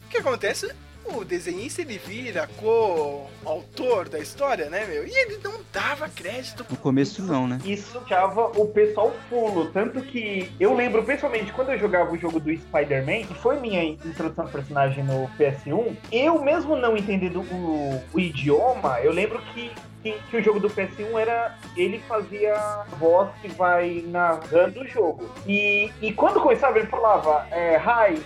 [0.06, 0.72] O que acontece?
[1.06, 5.06] O desenhista ele vira co-autor da história, né, meu?
[5.06, 6.66] E ele não dava crédito.
[6.70, 7.60] No começo não, né?
[7.66, 9.72] Isso deixava o pessoal fulo.
[9.72, 13.84] Tanto que eu lembro, principalmente, quando eu jogava o jogo do Spider-Man, que foi minha
[13.84, 19.72] introdução do personagem no PS1, eu mesmo não entendendo o, o idioma, eu lembro que
[20.02, 21.58] que, que, o jogo do PS1 era.
[21.76, 25.30] Ele fazia voz que vai narrando o jogo.
[25.46, 28.24] E, e quando começava, ele falava: é, Hi,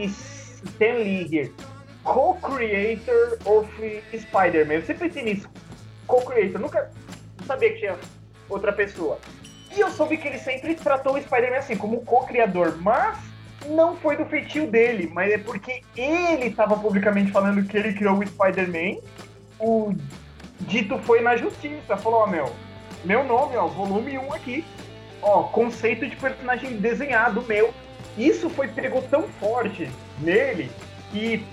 [0.00, 0.31] it's
[0.64, 1.52] Stan Lee
[2.04, 3.68] co-creator of
[4.12, 4.74] Spider-Man.
[4.74, 5.48] Eu sempre pensei nisso,
[6.06, 6.60] co-creator.
[6.60, 6.90] Nunca
[7.46, 7.96] sabia que tinha
[8.48, 9.18] outra pessoa.
[9.74, 13.18] E eu soube que ele sempre tratou o Spider-Man assim, como co-criador, mas
[13.68, 18.18] não foi do feitio dele, mas é porque ele estava publicamente falando que ele criou
[18.18, 18.98] o Spider-Man.
[19.58, 19.94] O
[20.60, 22.52] dito foi na justiça, falou, ó, oh, meu,
[23.04, 24.64] meu nome, ó, volume 1 aqui.
[25.22, 27.72] Ó, conceito de personagem desenhado meu.
[28.16, 30.70] Isso foi pegou tão forte nele
[31.10, 31.44] que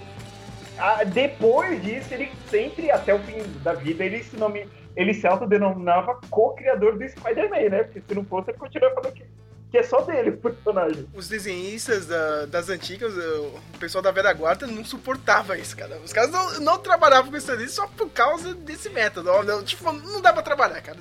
[0.77, 5.27] a, depois disso ele sempre até o fim da vida ele se nome ele se
[5.27, 7.83] autodenominava co-criador do Spider-Man, né?
[7.83, 9.23] Porque se não fosse ele continua falando que
[9.71, 11.07] que é só dele o personagem.
[11.13, 15.99] Os desenhistas da, das antigas, o pessoal da velha guarda não suportava isso, cara.
[16.03, 19.29] Os caras não, não trabalhavam com isso só por causa desse método.
[19.63, 20.97] Tipo, não dá pra trabalhar, cara.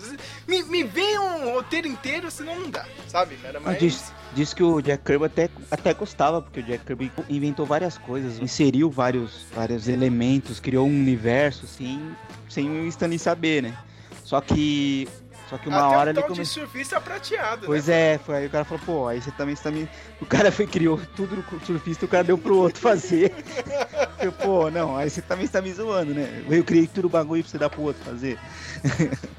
[0.46, 3.58] Me, me vem um roteiro inteiro, senão não dá, sabe, cara?
[3.58, 3.78] Mas...
[3.78, 7.96] Diz, diz que o Jack Kirby até, até gostava, porque o Jack Kirby inventou várias
[7.96, 12.14] coisas, inseriu vários, vários elementos, criou um universo, assim,
[12.48, 13.78] sem o Stanley saber, né?
[14.24, 15.08] Só que
[15.48, 16.44] só que uma Até hora um ele começou.
[16.44, 17.66] de surfista prateado.
[17.66, 18.14] Pois né?
[18.14, 19.88] é, foi aí o cara falou, pô, aí você também está me.
[20.20, 23.32] O cara foi, criou tudo no surfista, o cara deu pro outro fazer.
[24.20, 26.44] eu, pô, não, aí você também está me zoando, né?
[26.50, 28.38] Eu criei tudo o bagulho pra você dar pro outro fazer.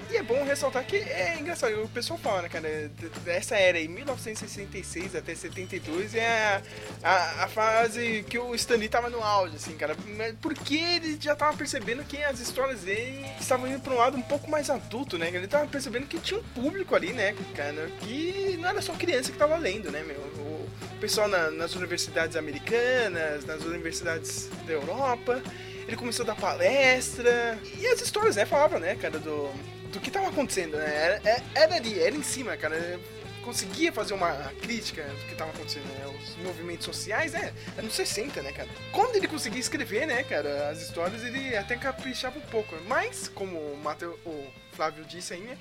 [0.09, 2.91] e é bom ressaltar que é engraçado, o pessoal fala, né, cara,
[3.23, 6.61] dessa era aí, 1966 até 72 é
[7.03, 9.95] a, a, a fase que o Stanley tava no auge, assim, cara.
[10.41, 14.21] Porque ele já tava percebendo que as histórias dele estavam indo pra um lado um
[14.21, 15.29] pouco mais adulto, né?
[15.31, 18.93] Ele tava percebendo vendo que tinha um público ali, né, cara, que não era só
[18.93, 20.17] criança que tava lendo, né, meu.
[20.17, 25.41] O pessoal na, nas universidades americanas, nas universidades da Europa,
[25.87, 29.49] ele começou a dar palestra, e as histórias, né, falavam, né, cara, do,
[29.91, 32.99] do que tava acontecendo, né, era, é, era ali, era em cima, cara,
[33.43, 36.05] conseguia fazer uma crítica do que estava acontecendo, né?
[36.07, 37.51] Os movimentos sociais, né?
[37.77, 38.69] É nos 60, né, cara?
[38.91, 42.75] Quando ele conseguia escrever, né, cara, as histórias, ele até caprichava um pouco.
[42.87, 45.57] Mas, como o, Mateu, o Flávio disse aí, né?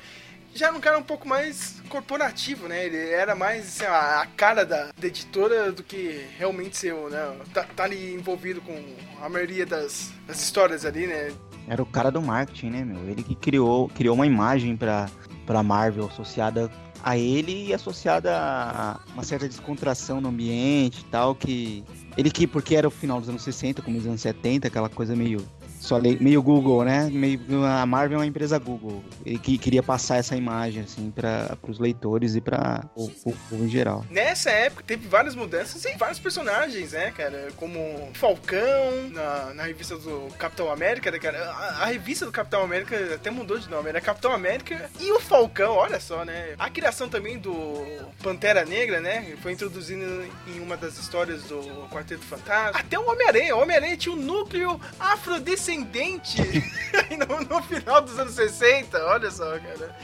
[0.54, 2.86] Já era um cara um pouco mais corporativo, né?
[2.86, 7.36] Ele era mais assim, a, cara da, da, editora do que realmente ser, né?
[7.52, 8.74] Tá, tá, ali envolvido com
[9.22, 11.32] a maioria das, das histórias ali, né?
[11.66, 13.08] Era o cara do marketing, né, meu?
[13.08, 15.08] Ele que criou, criou uma imagem pra,
[15.46, 16.70] pra Marvel associada
[17.02, 21.84] a ele e associada a uma certa descontração no ambiente e tal, que
[22.16, 25.14] ele que, porque era o final dos anos 60, como os anos 70, aquela coisa
[25.14, 25.46] meio
[25.80, 27.08] só meio Google, né?
[27.10, 29.02] Meio, a Marvel é uma empresa Google.
[29.24, 33.68] Ele que queria passar essa imagem, assim, para os leitores e para o povo em
[33.68, 34.04] geral.
[34.10, 37.48] Nessa época teve várias mudanças e vários personagens, né, cara?
[37.56, 41.50] Como Falcão, na, na revista do Capitão América, né, cara?
[41.50, 45.20] A, a, revista do Capitão América até mudou de nome, era Capitão América e o
[45.20, 46.54] Falcão, olha só, né?
[46.58, 47.86] A criação também do
[48.22, 49.36] Pantera Negra, né?
[49.42, 52.78] Foi introduzido em uma das histórias do Quarteto Fantástico.
[52.78, 53.56] Até o Homem-Aranha.
[53.56, 56.40] O Homem-Aranha tinha um núcleo afrodescendente ascendente
[57.28, 59.94] no, no, final dos anos 60, olha só, cara.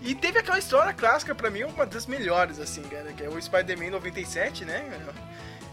[0.00, 3.40] E teve aquela história clássica, para mim, uma das melhores, assim, cara, que é o
[3.40, 4.84] Spider-Man 97, né?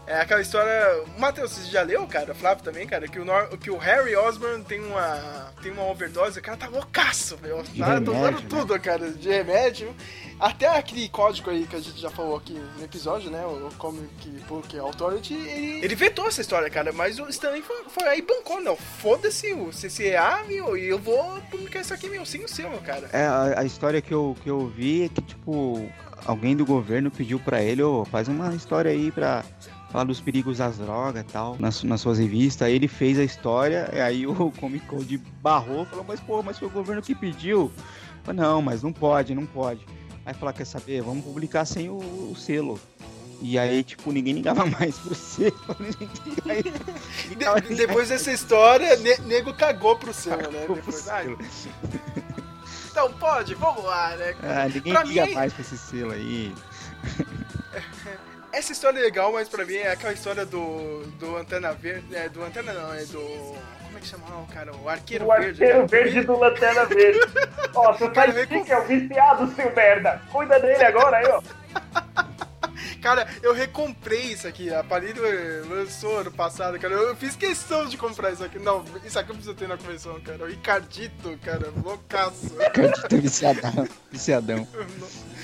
[0.06, 1.04] É aquela história.
[1.16, 2.34] Matheus, você já leu, cara?
[2.34, 3.06] Flávio também, cara?
[3.06, 3.56] Que o, Nor...
[3.58, 7.60] que o Harry Osborn tem uma, tem uma overdose, o cara tá loucaço, velho.
[7.60, 8.46] Os caras usando né?
[8.48, 9.94] tudo, cara, de remédio.
[10.40, 13.44] Até aquele código aí que a gente já falou aqui no episódio, né?
[13.46, 16.92] O Comic Book Authority, ele, ele vetou essa história, cara.
[16.92, 18.76] Mas o Stanley foi, foi aí bancou, não.
[18.76, 23.08] Foda-se o CCA, meu, e eu vou publicar isso aqui, meu, sim o seu, cara.
[23.12, 25.88] É, a, a, história que eu, que eu vi é que, tipo,
[26.26, 29.44] alguém do governo pediu pra ele, ô, oh, faz uma história aí pra
[29.92, 32.66] falar dos perigos das drogas e tal, nas, nas suas revistas.
[32.66, 36.58] Aí ele fez a história, e aí o Comic Code barrou, falou, mas pô, mas
[36.58, 37.70] foi o governo que pediu.
[38.24, 39.86] Falei, não, mas não pode, não pode.
[40.24, 41.02] Aí falar, quer saber?
[41.02, 42.80] Vamos publicar sem o, o selo.
[43.42, 45.52] E aí, tipo, ninguém ligava mais pro selo.
[46.48, 46.62] aí,
[47.68, 50.60] de, depois dessa história, ne, nego cagou pro selo, né?
[50.60, 51.36] Depois, selo.
[52.90, 54.34] então pode, vamos lá, né?
[54.42, 55.34] Ah, ninguém pra liga mim...
[55.34, 56.54] mais pra esse selo aí.
[58.52, 62.14] Essa história é legal, mas pra mim é aquela história do, do Antena Verde.
[62.14, 63.54] É, do Antena não, é do
[64.02, 64.74] que chamava, cara?
[64.74, 65.62] O Arqueiro Verde.
[65.62, 67.20] O Arqueiro Verde do Lanterna Verde.
[67.74, 70.20] ó, seu sidekick é o viciado, seu merda.
[70.30, 71.42] Cuida dele agora aí, ó.
[73.00, 74.72] Cara, eu recomprei isso aqui.
[74.72, 75.20] A Palito
[75.68, 76.94] lançou ano passado, cara.
[76.94, 78.60] Eu fiz questão de comprar isso aqui.
[78.60, 80.44] Não, isso aqui eu preciso ter na convenção, cara.
[80.44, 82.56] O Ricardito, cara, loucaço.
[82.58, 83.88] Ricardito viciadão.
[84.10, 84.68] Viciadão.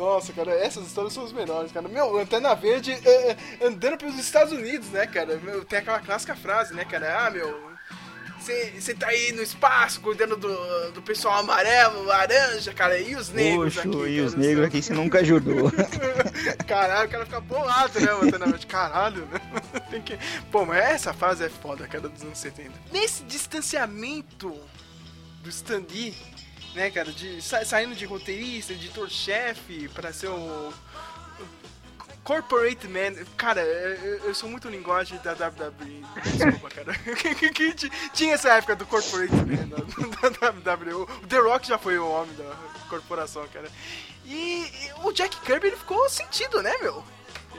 [0.00, 1.86] Nossa, cara, essas histórias são as melhores, cara.
[1.86, 3.36] Meu, Antena Verde é, é,
[3.66, 5.36] andando pelos Estados Unidos, né, cara?
[5.36, 7.26] Meu, tem aquela clássica frase, né, cara?
[7.26, 7.70] Ah, meu,
[8.40, 13.74] você tá aí no espaço cuidando do, do pessoal amarelo, laranja, cara, e os negros
[13.74, 14.08] Poxa, aqui?
[14.08, 15.70] e cara, os negros aqui você nunca ajudou.
[16.66, 18.58] Caralho, o cara fica bolado, né, mano?
[18.66, 19.38] Caralho, né?
[19.90, 20.18] Tem que...
[20.50, 22.72] Pô, mas essa fase é foda, cara, dos anos 70.
[22.90, 24.58] Nesse distanciamento
[25.42, 26.16] do Stan Lee,
[26.74, 30.72] né, cara, de sa saindo de roteirista, editor-chefe, para ser o
[32.22, 33.24] Corporate Man.
[33.36, 36.04] Cara, eu, sou muito linguagem da WWE.
[36.22, 36.92] Desculpa, cara.
[38.12, 39.68] Tinha essa época do Corporate Man
[40.30, 40.94] da, da WWE.
[40.94, 42.54] O The Rock já foi o homem da
[42.88, 43.68] corporação, cara.
[44.24, 44.64] E,
[45.02, 47.02] o Jack Kirby ele ficou sentido, né, meu?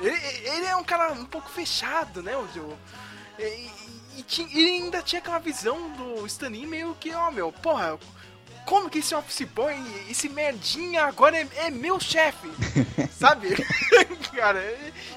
[0.01, 2.78] Ele, ele, é um cara um pouco fechado, né, o?
[3.38, 3.70] E,
[4.16, 7.99] e, e ainda tinha aquela visão do Stanley meio que, ó, meu, porra
[8.66, 9.76] como que esse office boy,
[10.09, 12.49] esse merdinha agora é, é meu chefe?
[13.12, 13.49] Sabe?
[14.36, 14.59] cara,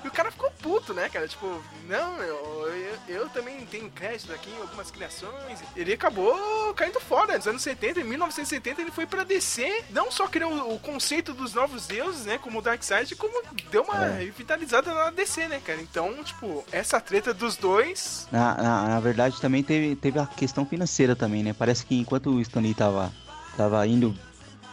[0.05, 1.27] e, o cara ficou puto, né, cara?
[1.29, 5.61] Tipo, não, eu, eu, eu, também tenho crédito aqui em algumas criações.
[5.77, 7.37] Ele acabou caindo fora.
[7.37, 9.85] Nos anos 70, em 1970, ele foi pra DC.
[9.91, 13.83] Não só criou o, o conceito dos novos deuses, né, como o Darkseid, como deu
[13.83, 14.19] uma é.
[14.19, 15.81] revitalizada na DC, né, cara?
[15.81, 18.27] Então, tipo, essa treta dos dois...
[18.31, 21.53] Na, na, na verdade, também teve, teve a questão financeira também, né?
[21.53, 23.13] Parece que enquanto o Stanley tava
[23.57, 24.15] tava indo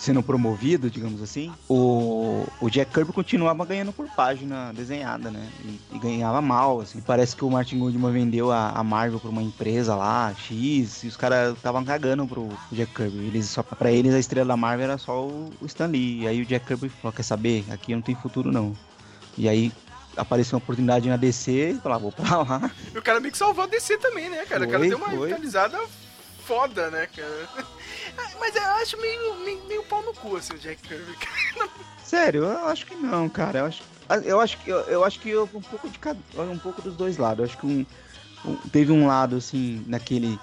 [0.01, 5.47] sendo promovido, digamos assim, o, o Jack Kirby continuava ganhando por página desenhada, né?
[5.63, 6.99] E, e ganhava mal, assim.
[7.01, 11.07] Parece que o Martin Goodman vendeu a, a Marvel pra uma empresa lá, X, e
[11.07, 13.27] os caras estavam cagando pro Jack Kirby.
[13.27, 16.21] Eles, só, pra eles a estrela da Marvel era só o, o Stan Lee.
[16.21, 17.63] E aí o Jack Kirby falou, quer saber?
[17.69, 18.75] Aqui não tem futuro não.
[19.37, 19.71] E aí
[20.17, 22.71] apareceu uma oportunidade na DC e falou, ah, vou pra lá.
[22.91, 24.61] E o cara meio que salvou a DC também, né, cara?
[24.61, 25.29] Foi, o cara deu uma foi.
[25.29, 25.77] revitalizada
[26.51, 27.49] foda, né, cara?
[28.37, 31.15] Mas eu acho meio, meio, meio pau no cu, assim, o Jack Kirby.
[32.03, 33.59] Sério, eu acho que não, cara.
[33.59, 33.83] Eu acho,
[34.25, 36.97] eu acho que eu, eu acho que eu, um pouco de cada, um pouco dos
[36.97, 37.39] dois lados.
[37.39, 37.85] Eu acho que um,
[38.43, 40.37] um, teve um lado assim naquele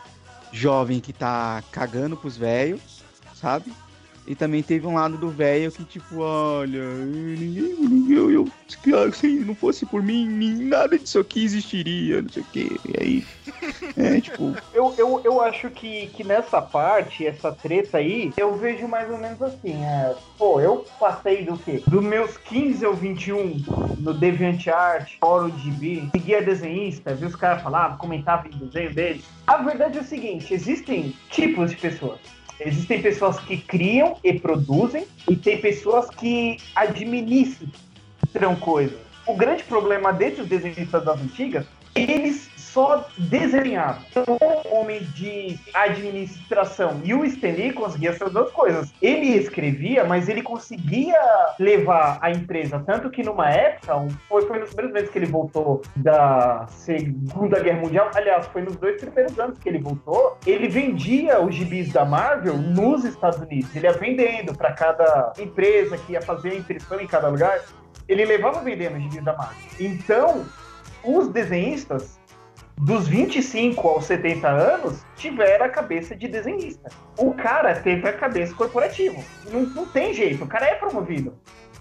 [0.50, 3.02] jovem que tá cagando pros velhos,
[3.34, 3.70] sabe?
[4.28, 8.46] E também teve um lado do velho que, tipo, olha, ninguém, eu, eu,
[9.10, 10.28] se não fosse por mim,
[10.64, 12.68] nada disso aqui existiria, não sei o quê.
[12.86, 13.26] E aí,
[13.96, 14.54] é, tipo...
[14.74, 19.18] Eu, eu, eu acho que, que nessa parte, essa treta aí, eu vejo mais ou
[19.18, 21.82] menos assim, é, pô, eu passei do quê?
[21.86, 23.64] Dos meus 15 ou 21
[23.98, 29.24] no DeviantArt, fórum de GB, seguia desenhista, vi os caras falavam, comentavam em desenho deles.
[29.46, 32.37] A verdade é o seguinte, existem tipos de pessoas.
[32.60, 38.98] Existem pessoas que criam e produzem, e tem pessoas que administram coisas.
[39.26, 42.47] O grande problema desses desenhistas das antigas, eles
[42.78, 43.98] só desenhava.
[44.28, 47.00] Um homem de administração.
[47.02, 48.94] E o Stanley conseguia essas duas coisas.
[49.02, 51.18] Ele escrevia, mas ele conseguia
[51.58, 52.80] levar a empresa.
[52.86, 57.80] Tanto que numa época, foi, foi nos primeiros meses que ele voltou da Segunda Guerra
[57.80, 58.12] Mundial.
[58.14, 60.38] Aliás, foi nos dois primeiros anos que ele voltou.
[60.46, 63.74] Ele vendia os gibis da Marvel nos Estados Unidos.
[63.74, 67.60] Ele ia vendendo para cada empresa que ia fazer a impressão em cada lugar.
[68.06, 69.56] Ele levava vendendo os gibis da Marvel.
[69.80, 70.46] Então,
[71.02, 72.17] os desenhistas
[72.80, 76.90] dos 25 aos 70 anos, tiveram a cabeça de desenhista.
[77.16, 79.16] O cara teve a cabeça corporativa.
[79.50, 81.36] Não, não tem jeito, o cara é promovido.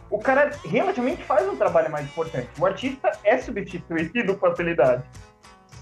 [0.10, 2.50] O cara relativamente faz um trabalho mais importante.
[2.58, 5.04] O artista é substituído com facilidade.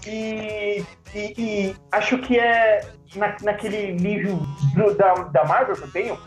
[0.06, 4.36] E, e, e, acho que é na, naquele livro
[4.74, 6.18] do, da, da Marvel que eu tenho,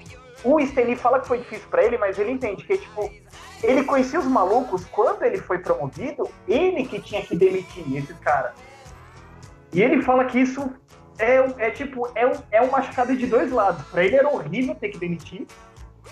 [0.43, 3.11] o Stanley fala que foi difícil para ele, mas ele entende que, tipo,
[3.61, 8.51] ele conhecia os malucos quando ele foi promovido, ele que tinha que demitir esses caras.
[9.71, 10.71] E ele fala que isso
[11.17, 13.85] é, é tipo, é, é uma machucado de dois lados.
[13.87, 15.45] Pra ele era horrível ter que demitir.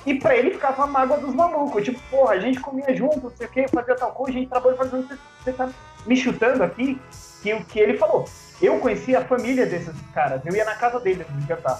[0.06, 1.84] E pra ele ficava a mágoa dos malucos.
[1.84, 4.50] Tipo, porra, a gente comia junto, não sei o que, fazia tal coisa, a gente
[4.50, 5.08] trabalhou fazendo.
[5.08, 5.70] Você, você tá
[6.06, 7.00] me chutando aqui?
[7.42, 8.26] Que o que ele falou.
[8.62, 11.80] Eu conhecia a família desses caras, eu ia na casa deles jantar.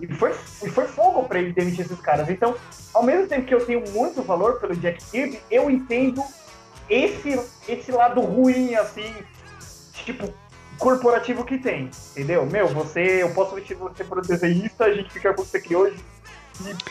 [0.00, 2.28] E foi, e foi fogo pra ele demitir esses caras.
[2.28, 2.54] Então,
[2.94, 6.22] ao mesmo tempo que eu tenho muito valor pelo Jack Kirby, eu entendo
[6.88, 9.14] esse, esse lado ruim, assim,
[9.92, 10.32] tipo,
[10.80, 12.44] corporativo que tem, entendeu?
[12.46, 15.96] Meu, você, eu posso vestir você para desenhista, a gente fica com você aqui hoje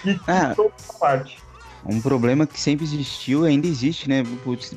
[0.06, 1.40] e, e ah, toda parte.
[1.86, 4.24] Um problema que sempre existiu ainda existe, né?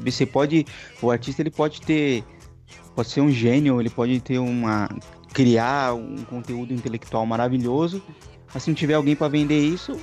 [0.04, 0.66] Você pode,
[1.00, 2.24] o artista ele pode ter,
[2.94, 4.88] pode ser um gênio, ele pode ter uma
[5.32, 8.02] criar um conteúdo intelectual maravilhoso,
[8.52, 9.98] mas se não tiver alguém para vender isso,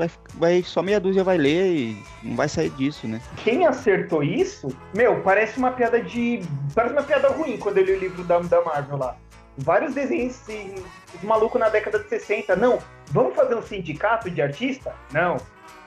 [0.00, 3.20] vai, vai só meia dúzia vai ler e não vai sair disso, né?
[3.44, 6.40] Quem acertou isso, meu, parece uma piada de.
[6.74, 9.16] Parece uma piada ruim quando eu li o livro da, da Marvel lá.
[9.58, 10.40] Vários desenhos,
[11.14, 12.56] os malucos na década de 60.
[12.56, 12.78] Não,
[13.08, 14.94] vamos fazer um sindicato de artista?
[15.12, 15.36] Não.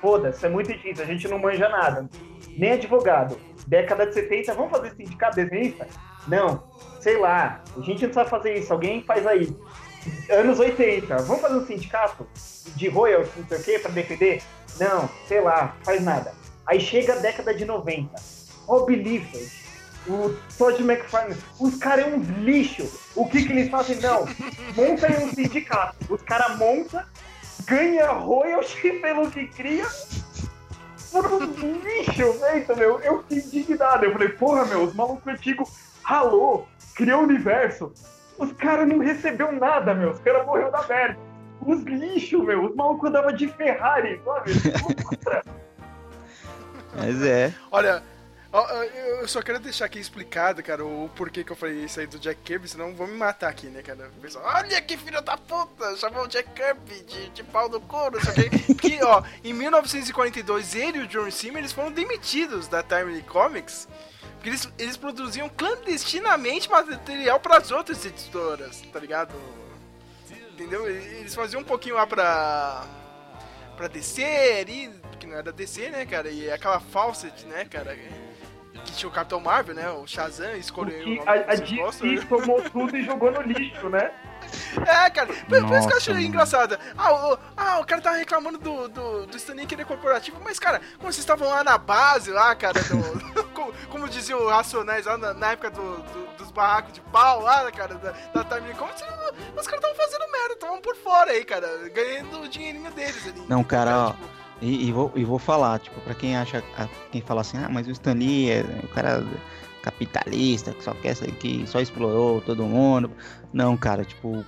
[0.02, 2.10] Foda-se, é muito difícil, a gente não manja nada.
[2.58, 3.38] Nem advogado.
[3.66, 5.88] Década de 70, vamos fazer sindicato desenhista?
[6.28, 6.64] Não.
[7.00, 9.56] Sei lá, a gente não sabe fazer isso, alguém faz aí
[10.30, 12.28] anos 80, vamos fazer um sindicato
[12.76, 14.42] de royalties, não sei o quê, pra defender?
[14.80, 16.34] Não, sei lá, faz nada.
[16.66, 18.16] Aí chega a década de 90,
[18.66, 19.64] Rob Liefeld,
[20.08, 22.90] o Todd McFarlane, os caras é um lixo.
[23.16, 23.98] O que que eles fazem?
[23.98, 24.26] Não,
[24.76, 25.96] monta aí um sindicato.
[26.10, 27.04] Os caras montam,
[27.66, 29.86] ganha royalty pelo que cria,
[31.12, 33.00] por um lixo, feito, meu.
[33.00, 34.06] Eu fiquei indignado.
[34.06, 35.70] Eu falei, porra, meu, os malucos antigos
[36.02, 37.94] ralou, criou o universo,
[38.38, 40.12] os caras não recebeu nada, meu.
[40.12, 41.18] Os caras morreu da merda.
[41.62, 42.66] Os lixos, meu.
[42.66, 44.52] Os malucos andavam de Ferrari, sabe?
[46.96, 47.54] Mas é.
[47.72, 48.04] Olha,
[49.20, 52.20] eu só quero deixar aqui explicado, cara, o porquê que eu falei isso aí do
[52.20, 54.12] Jack Kirby, senão vão me matar aqui, né, cara?
[54.16, 57.82] O pessoal, olha que filho da puta, chamou o Jack Kirby de, de pau no
[57.82, 62.68] couro, só que, que, ó, em 1942 ele e o John Simmer, eles foram demitidos
[62.68, 63.88] da Timely Comics
[64.44, 69.34] porque eles, eles produziam clandestinamente material para as outras editoras, tá ligado?
[70.52, 70.86] Entendeu?
[70.86, 72.86] Eles faziam um pouquinho lá pra.
[73.78, 74.22] pra DC
[74.60, 76.30] ali, que não era DC, né, cara?
[76.30, 77.98] E aquela Fawcett, né, cara?
[78.84, 79.90] Que tinha o Capitão Marvel, né?
[79.92, 84.12] O Shazam escolheu o, a, a DC tomou tudo e jogou no lixo, né?
[84.86, 86.26] É, cara, por, Nossa, isso que eu achei mano.
[86.26, 86.78] engraçado.
[86.98, 90.40] Ah o, ah, o cara tava reclamando do, do, do Stanley que ele é corporativo,
[90.44, 94.50] mas, cara, como vocês estavam lá na base, lá, cara, do, como, como dizia o
[94.50, 98.44] Racionais lá na, na época do, do, dos barracos de pau lá, cara, da, da
[98.44, 102.48] Time como se, os caras estavam fazendo merda, estavam por fora aí, cara, ganhando o
[102.48, 103.44] dinheirinho deles ali.
[103.48, 104.12] Não, cara, ó.
[104.12, 104.44] Tipo...
[104.62, 106.64] E, e, vou, e vou falar, tipo, pra quem acha,
[107.12, 109.22] quem fala assim, ah, mas o Stanley é o cara
[109.84, 113.12] capitalista, que só quer que só explorou todo mundo.
[113.52, 114.44] Não, cara, tipo,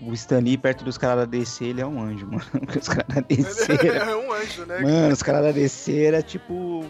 [0.00, 2.42] o Stanley perto dos caras da DC, ele é um anjo, mano.
[2.80, 3.72] Os caras da DC.
[3.72, 4.04] Era...
[4.10, 4.80] é um anjo, né?
[4.80, 6.84] Mano, os caras da DC era tipo.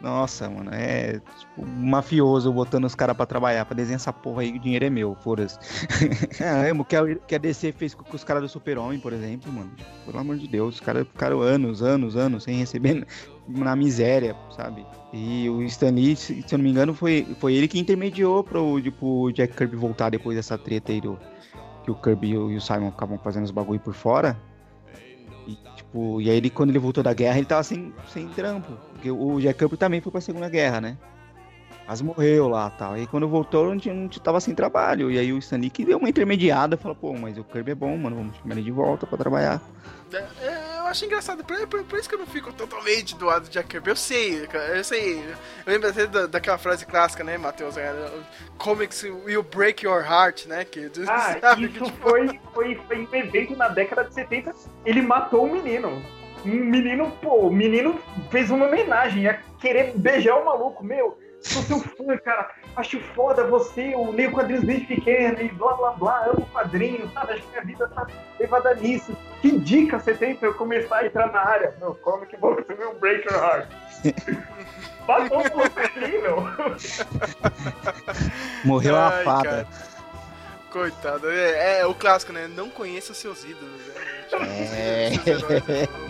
[0.00, 4.50] Nossa, mano, é tipo mafioso botando os caras pra trabalhar, pra desenhar essa porra aí,
[4.50, 5.58] o dinheiro é meu, foda-se.
[6.42, 9.12] é, o que a, que a DC fez com, com os caras do Super-Homem, por
[9.12, 9.70] exemplo, mano.
[10.06, 13.06] Pelo amor de Deus, os caras ficaram anos, anos, anos sem receber
[13.50, 14.86] na miséria, sabe?
[15.12, 18.80] E o Stan Lee, se, eu não me engano, foi, foi ele que intermediou pro
[18.80, 21.18] tipo, Jack Kirby voltar depois dessa treta aí do.
[21.84, 24.38] Que o Kirby e o Simon acabam fazendo os bagulho por fora.
[25.46, 28.72] E, tipo, e aí ele, quando ele voltou da guerra, ele tava sem, sem trampo.
[28.92, 30.98] Porque o Jack Kirby também foi pra Segunda Guerra, né?
[31.90, 32.96] Mas morreu lá tal.
[32.96, 35.10] E quando voltou, não, tinha, não tava sem trabalho.
[35.10, 37.96] E aí o Stanley que deu uma intermediada, falou, pô, mas o Kirby é bom,
[37.96, 39.60] mano, vamos chamar ele de volta pra trabalhar.
[40.12, 43.26] É, é, eu acho engraçado, por, por, por, isso que eu não fico totalmente do
[43.26, 43.90] lado de Jack Kirby.
[43.90, 45.18] Eu sei, eu sei.
[45.18, 47.74] Eu lembro até da, daquela frase clássica, né, Matheus?
[48.56, 50.64] Comics will break your heart, né?
[50.64, 52.08] Que, ah, sabe, isso que, tipo...
[52.08, 54.54] foi, foi, foi um evento na década de 70.
[54.86, 56.00] Ele matou um menino.
[56.46, 57.98] Um menino, pô, o menino
[58.30, 62.50] fez uma homenagem, a querer beijar o maluco, meu sou seu fã, cara.
[62.76, 67.32] Acho foda você, eu leio quadrinhos desde pequeno e blá blá blá, amo quadrinhos, sabe?
[67.32, 68.06] Acho que minha vida tá
[68.38, 69.16] levada nisso.
[69.40, 71.74] Que dica você tem pra eu começar a entrar na área?
[71.80, 73.68] Meu, como que vou receber um Breaker Heart?
[75.06, 75.80] Passou um pouco
[76.22, 76.36] meu.
[78.64, 79.48] Morreu a fada.
[79.48, 79.90] Cara.
[80.70, 82.46] Coitado, é, é, o clássico, né?
[82.46, 83.80] Não conheça seus ídolos.
[83.88, 83.96] Né?
[84.72, 85.10] É.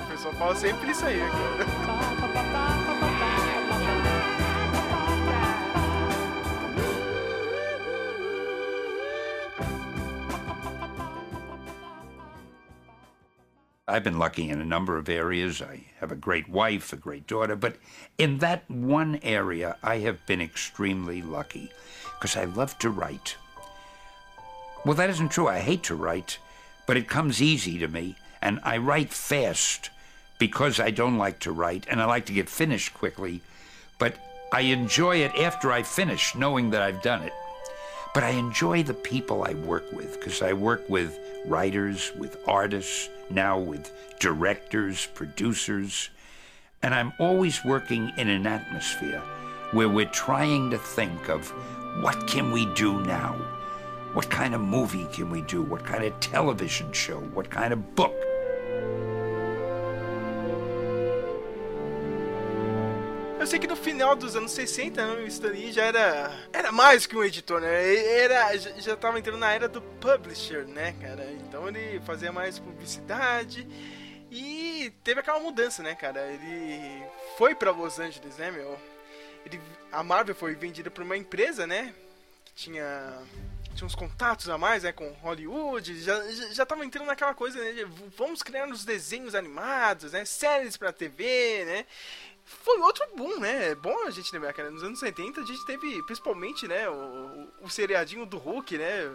[0.04, 2.89] O pessoal fala sempre isso aí, cara.
[13.90, 15.60] I've been lucky in a number of areas.
[15.60, 17.76] I have a great wife, a great daughter, but
[18.18, 21.72] in that one area, I have been extremely lucky
[22.04, 23.36] because I love to write.
[24.84, 25.48] Well, that isn't true.
[25.48, 26.38] I hate to write,
[26.86, 29.90] but it comes easy to me, and I write fast
[30.38, 33.42] because I don't like to write, and I like to get finished quickly,
[33.98, 34.14] but
[34.52, 37.32] I enjoy it after I finish, knowing that I've done it.
[38.12, 43.08] But I enjoy the people I work with because I work with writers, with artists,
[43.30, 46.10] now with directors, producers,
[46.82, 49.22] and I'm always working in an atmosphere
[49.72, 51.48] where we're trying to think of
[52.02, 53.34] what can we do now?
[54.12, 55.62] What kind of movie can we do?
[55.62, 57.20] What kind of television show?
[57.20, 58.14] What kind of book?
[63.40, 66.70] Eu sei que no final dos anos 60, né, o Stan Lee já era, era
[66.70, 67.96] mais que um editor, né?
[67.96, 71.24] Era, já estava entrando na era do publisher, né, cara?
[71.32, 73.66] Então ele fazia mais publicidade
[74.30, 76.20] e teve aquela mudança, né, cara?
[76.30, 77.02] Ele
[77.38, 78.78] foi para Los Angeles, né, meu?
[79.46, 79.58] Ele,
[79.90, 81.94] a Marvel foi vendida por uma empresa, né?
[82.44, 83.22] Que tinha
[83.74, 86.20] tinha uns contatos a mais, né, com Hollywood, já,
[86.52, 91.86] já entrando naquela coisa, né, vamos criar uns desenhos animados, né, séries pra TV, né,
[92.62, 93.70] foi outro boom, né?
[93.70, 94.70] É bom a gente lembrar, cara.
[94.70, 99.10] Nos anos 70 a gente teve, principalmente, né, o, o seriadinho do Hulk, né?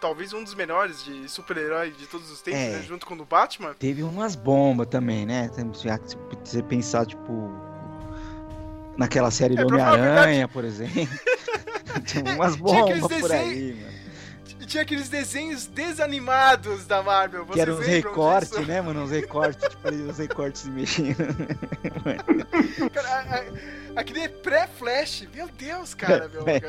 [0.00, 2.82] Talvez um dos melhores de super-herói de todos os tempos, é, né?
[2.82, 3.74] Junto com o do Batman.
[3.74, 5.50] Teve umas bombas também, né?
[5.52, 5.62] Se
[6.42, 7.50] você pensar, tipo,
[8.96, 11.06] naquela série é, do Homem-Aranha, por exemplo.
[12.06, 13.89] Tinha umas bombas por aí, mano
[14.70, 17.44] tinha aqueles desenhos desanimados da Marvel.
[17.44, 19.02] Vocês que eram uns recortes, né, mano?
[19.02, 21.16] Uns recortes, tipo, uns recortes se mexendo.
[22.94, 23.44] cara,
[23.96, 26.68] aquele pré-flash, meu Deus, cara, meu, cara.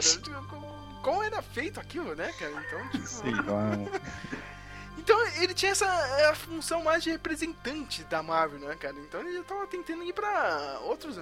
[1.04, 2.52] Como era feito aquilo, né, cara?
[2.68, 3.08] Então, tipo.
[3.08, 3.72] Sei lá.
[4.98, 5.88] Então ele tinha essa
[6.30, 8.96] a função mais de representante da Marvel, né, cara?
[9.00, 11.20] Então ele já tava tentando ir pra outros.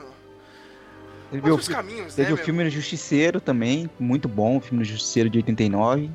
[1.31, 2.27] Teve outros o, caminhos, teve né?
[2.27, 6.11] Teve o filme do Justiceiro também, muito bom, o filme do Justiceiro de 89.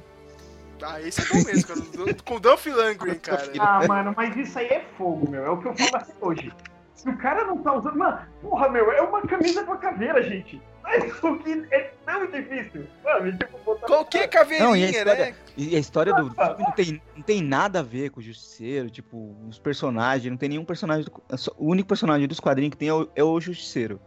[0.87, 2.14] Ah, esse é bom mesmo, cara.
[2.24, 3.51] Com Dolph Lundgren, cara.
[3.59, 5.45] Ah, mano, mas isso aí é fogo, meu.
[5.45, 6.53] É o que eu falo até hoje.
[6.95, 7.97] Se o cara não tá usando.
[7.97, 10.61] Mano, porra, meu, é uma camisa com a caveira, gente.
[11.07, 12.87] Isso que é tão difícil.
[13.03, 13.87] Mano, tipo, botar...
[13.87, 15.35] Qualquer caveirinha, não, e a história, né?
[15.57, 18.91] E a história do filme não tem, não tem nada a ver com o Justiceiro,
[18.91, 21.05] tipo, os personagens, não tem nenhum personagem.
[21.05, 21.24] Do,
[21.57, 23.99] o único personagem dos quadrinhos que tem é o, é o Justiceiro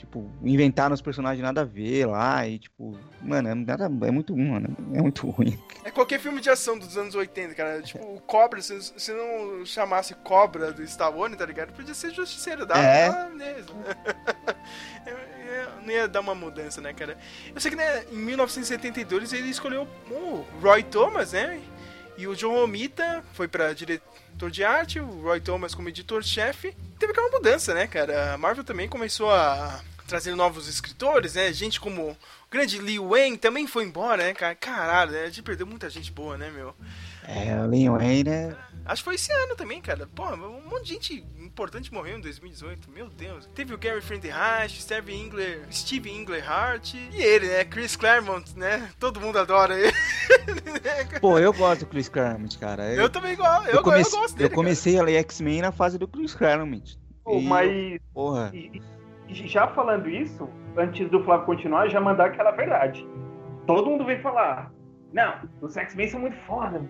[0.00, 4.32] tipo, inventaram os personagens nada a ver lá e, tipo, mano, é, nada, é muito
[4.32, 4.76] ruim, mano.
[4.94, 5.58] É muito ruim.
[5.84, 7.82] É qualquer filme de ação dos anos 80, cara.
[7.82, 11.74] Tipo, o Cobra, se, se não chamasse Cobra do Stallone, tá ligado?
[11.74, 13.28] Podia ser Justiceiro, dá é.
[13.28, 13.76] mesmo.
[15.84, 17.18] não ia dar uma mudança, né, cara?
[17.54, 21.60] Eu sei que, né, em 1972 ele escolheu o Roy Thomas, né?
[22.16, 26.74] E o John Romita foi pra diretor de arte, o Roy Thomas como editor-chefe.
[26.98, 28.34] Teve aquela mudança, né, cara?
[28.34, 29.80] A Marvel também começou a
[30.10, 31.52] trazer novos escritores, né?
[31.52, 32.16] Gente como o
[32.50, 34.56] grande Lee Wayne também foi embora, né, cara?
[34.56, 35.22] Caralho, né?
[35.22, 36.74] A gente perdeu muita gente boa, né, meu?
[37.28, 38.56] É, o Lee Wayne, né?
[38.84, 40.08] Acho que foi esse ano também, cara.
[40.12, 42.90] Pô, um monte de gente importante morreu em 2018.
[42.90, 43.48] Meu Deus.
[43.54, 47.64] Teve o Gary Friendreich, Steve Engler, Steve Englehart e ele, né?
[47.64, 48.90] Chris Claremont, né?
[48.98, 49.92] Todo mundo adora ele.
[51.20, 52.92] Pô, eu gosto do Chris Claremont, cara.
[52.92, 53.68] Eu, eu também gosto.
[53.68, 54.50] Eu, eu, comece, eu gosto dele.
[54.50, 55.04] Eu comecei cara.
[55.04, 56.98] a ler X-Men na fase do Chris Claremont.
[57.22, 58.00] Pô, e, mas.
[58.12, 58.50] Porra.
[58.52, 58.82] E,
[59.32, 63.06] já falando isso, antes do Flávio continuar, já mandar aquela verdade.
[63.66, 64.72] Todo mundo vem falar:
[65.12, 66.82] Não, os X-Men são muito foda.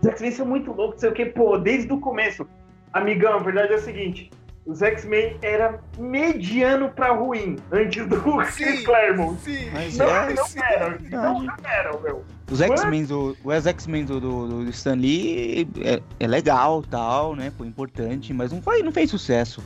[0.00, 2.46] Os X-Men são muito loucos, sei o que, pô, desde o começo.
[2.92, 4.30] Amigão, a verdade é a seguinte:
[4.66, 8.16] os X-Men era mediano pra ruim antes do
[8.56, 9.38] Chris Claremont.
[9.40, 10.58] Sim, Mas não, é, não sim.
[10.62, 12.24] eram, não eram, meu.
[12.50, 17.52] Os X-Men do, os X-Men do, do, do Stan Lee é, é legal, tal, né?
[17.56, 19.62] Foi importante, mas não, foi, não fez sucesso.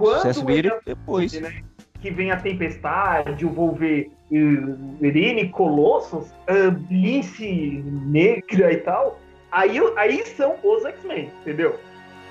[0.00, 1.32] Quando ele- depois.
[1.40, 1.62] né,
[2.00, 9.18] que vem a Tempestade, o Wolverine, Colossus, uh, Lince Negra e tal,
[9.52, 11.78] aí, aí são os X-Men, entendeu?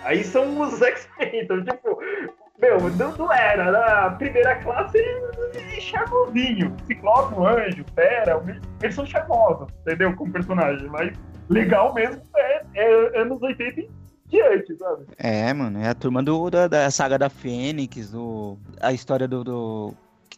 [0.03, 1.99] Aí são os X-Men, então, tipo,
[2.59, 8.43] meu, não, não era, na primeira classe é charmosinho, Ciclope, o Anjo, Fera,
[8.81, 11.11] eles são charmosos, entendeu, como personagem, mas
[11.49, 13.89] legal mesmo é, é anos 80 e
[14.29, 15.05] diante, sabe?
[15.17, 19.43] É, mano, é a turma do, da, da saga da Fênix, do, a história do,
[19.43, 19.93] do-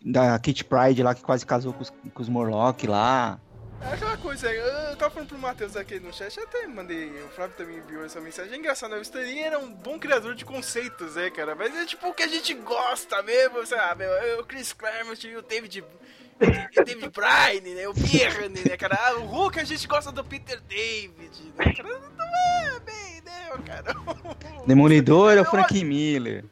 [0.05, 3.39] da Kit Pride lá que quase casou com os, com os Morlock lá.
[3.83, 7.29] É aquela coisa, eu tava falando pro Matheus aqui no chat, eu até mandei, o
[7.29, 8.53] Flávio também enviou essa mensagem.
[8.53, 8.97] É engraçado, né?
[8.97, 11.55] O Stan Lee era um bom criador de conceitos, né, cara?
[11.55, 14.03] Mas é tipo o que a gente gosta mesmo, sabe?
[14.39, 15.83] O Chris Claremont e o David.
[15.83, 17.87] O David Bryan, né?
[17.87, 18.97] O Byrne, né, cara?
[18.99, 21.89] Ah, O Hulk a gente gosta do Peter David, né, cara?
[22.17, 22.95] Não é bem,
[23.57, 23.95] né, cara?
[24.67, 26.45] Demolidor é o Frank Miller.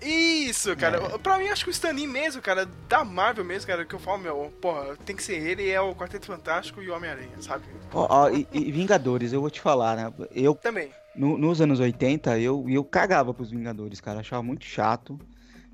[0.00, 1.00] Isso, cara.
[1.18, 3.98] Pra mim, acho que o Stan Lee mesmo, cara, da Marvel mesmo, cara, que eu
[3.98, 7.64] falo, meu, porra, tem que ser ele, é o Quarteto Fantástico e o Homem-Aranha, sabe?
[7.92, 10.12] Ó, ó, e, e Vingadores, eu vou te falar, né?
[10.32, 10.90] Eu, Também.
[11.14, 14.20] no- nos anos 80, eu, eu cagava pros Vingadores, cara.
[14.20, 15.18] Achava muito chato.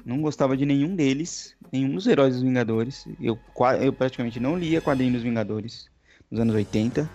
[0.04, 3.04] Não gostava de nenhum deles, nenhum dos heróis dos Vingadores.
[3.20, 3.38] Eu,
[3.80, 5.91] eu praticamente não lia quadrinhos dos Vingadores
[6.32, 7.08] nos anos 80.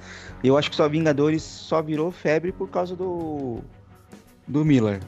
[0.43, 3.59] Eu acho que só Vingadores só virou febre por causa do.
[4.47, 5.01] do Miller.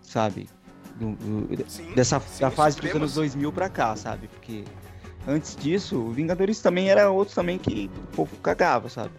[0.00, 0.48] Sabe?
[0.94, 1.92] Do- do- Sim.
[1.94, 4.28] dessa sim, da fase dos anos 2000 pra cá, sabe?
[4.28, 4.64] Porque
[5.26, 9.10] antes disso, Vingadores também era outros também que o povo cagava, sabe?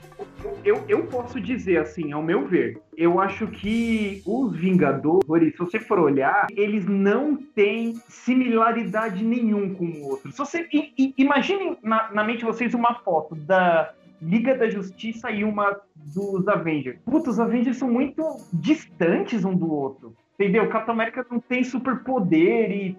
[0.64, 5.80] Eu, eu posso dizer assim, ao meu ver, eu acho que os Vingadores, se você
[5.80, 10.32] for olhar, eles não têm similaridade nenhum com o outro.
[10.32, 15.44] Se você i- imaginem na, na mente vocês uma foto da Liga da Justiça e
[15.44, 17.00] uma dos Avengers.
[17.06, 18.22] Putz, os Avengers são muito
[18.52, 20.14] distantes um do outro.
[20.38, 20.64] Entendeu?
[20.66, 22.98] O Capitão América não tem superpoder e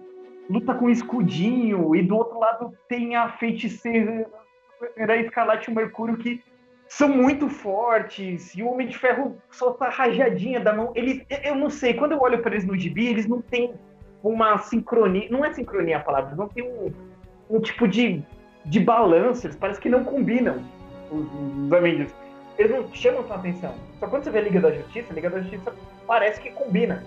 [0.49, 4.27] luta com escudinho, e do outro lado tem a feiticeira
[4.97, 6.41] Escarlate Mercúrio que
[6.91, 10.91] são muito fortes, e o Homem de Ferro solta a rajadinha da mão.
[10.93, 13.73] Ele, eu não sei, quando eu olho para eles no gibi, eles não têm
[14.21, 16.91] uma sincronia, não é sincronia a palavra, não tem um,
[17.49, 18.21] um tipo de,
[18.65, 20.61] de balanço, eles parecem que não combinam,
[21.09, 21.25] os,
[21.65, 22.13] os Avengers.
[22.57, 23.73] Eles não chamam sua atenção.
[23.97, 25.73] Só quando você vê a Liga da Justiça, a Liga da Justiça
[26.05, 27.05] parece que combina.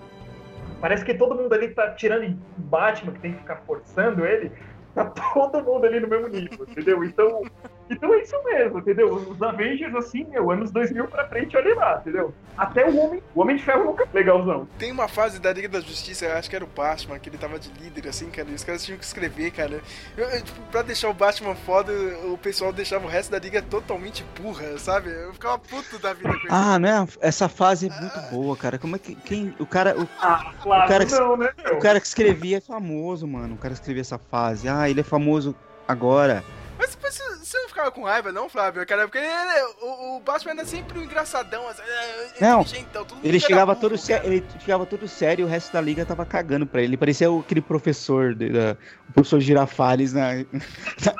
[0.81, 4.51] Parece que todo mundo ali tá tirando Batman, que tem que ficar forçando ele,
[4.95, 7.03] tá todo mundo ali no mesmo nível, entendeu?
[7.03, 7.43] Então,
[7.89, 9.13] então é isso mesmo, entendeu?
[9.13, 12.33] Os Avengers, assim, meu, anos 2000 pra frente, olha lá, entendeu?
[12.57, 14.67] Até o Homem, o Homem de Ferro nunca foi legalzão.
[14.79, 17.37] Tem uma fase da Liga da Justiça, eu acho que era o Batman, que ele
[17.37, 19.81] tava de líder, assim, cara, e os caras tinham que escrever, cara.
[20.17, 21.91] Eu, eu, tipo, pra deixar o Batman foda,
[22.31, 25.09] o pessoal deixava o resto da liga totalmente burra, sabe?
[25.11, 26.47] Eu ficava puto da vida com isso.
[26.49, 27.05] Ah, né?
[27.19, 28.77] Essa fase é muito boa, cara.
[28.79, 29.15] Como é que.
[29.15, 29.99] Quem, o cara.
[29.99, 31.75] O, Ah, claro, O cara que- não, né, meu?
[31.75, 33.55] o cara que escrevia é famoso, mano.
[33.55, 34.67] O cara que escrevia essa fase.
[34.69, 35.55] Ah, ele é famoso
[35.87, 36.43] agora.
[36.77, 38.85] Mas, mas você não ficava com raiva, não, Flávio?
[38.85, 43.15] Cara, porque ele- o, o Batman era sempre um engraçadão, assim, é, Não, inteligentão, todo
[43.15, 46.05] mundo Ele chegava burro, todo sério, ele chegava todo sério e o resto da liga
[46.05, 46.89] tava cagando pra ele.
[46.89, 48.75] Ele parecia aquele professor, da,
[49.09, 50.33] o professor Girafales na,
[51.05, 51.15] na-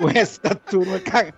[0.00, 1.34] o resto da turma cagando.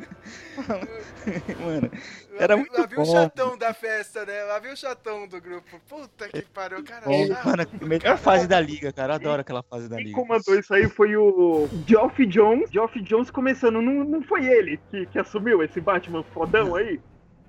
[1.60, 1.90] Mano,
[2.38, 3.12] era Lá vi- muito Lá viu o bom.
[3.12, 4.44] chatão da festa, né?
[4.44, 5.80] Lá viu o chatão do grupo.
[5.88, 7.04] Puta que pariu, cara.
[7.06, 7.46] bom, chato.
[7.46, 9.12] mano, a melhor fase da liga, cara.
[9.12, 10.16] Eu adoro aquela fase da Quem liga.
[10.20, 12.70] comandou isso aí foi o Geoff Jones.
[12.70, 17.00] Geoff Jones começando, não, não foi ele que, que assumiu esse Batman fodão aí?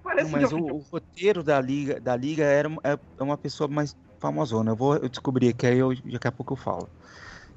[0.03, 3.37] Parece Não, mas o, o roteiro da liga, da liga era uma- é é uma
[3.37, 4.71] pessoa mais famosona.
[4.71, 6.87] Eu vou eu descobrir que aí eu, daqui a pouco eu falo.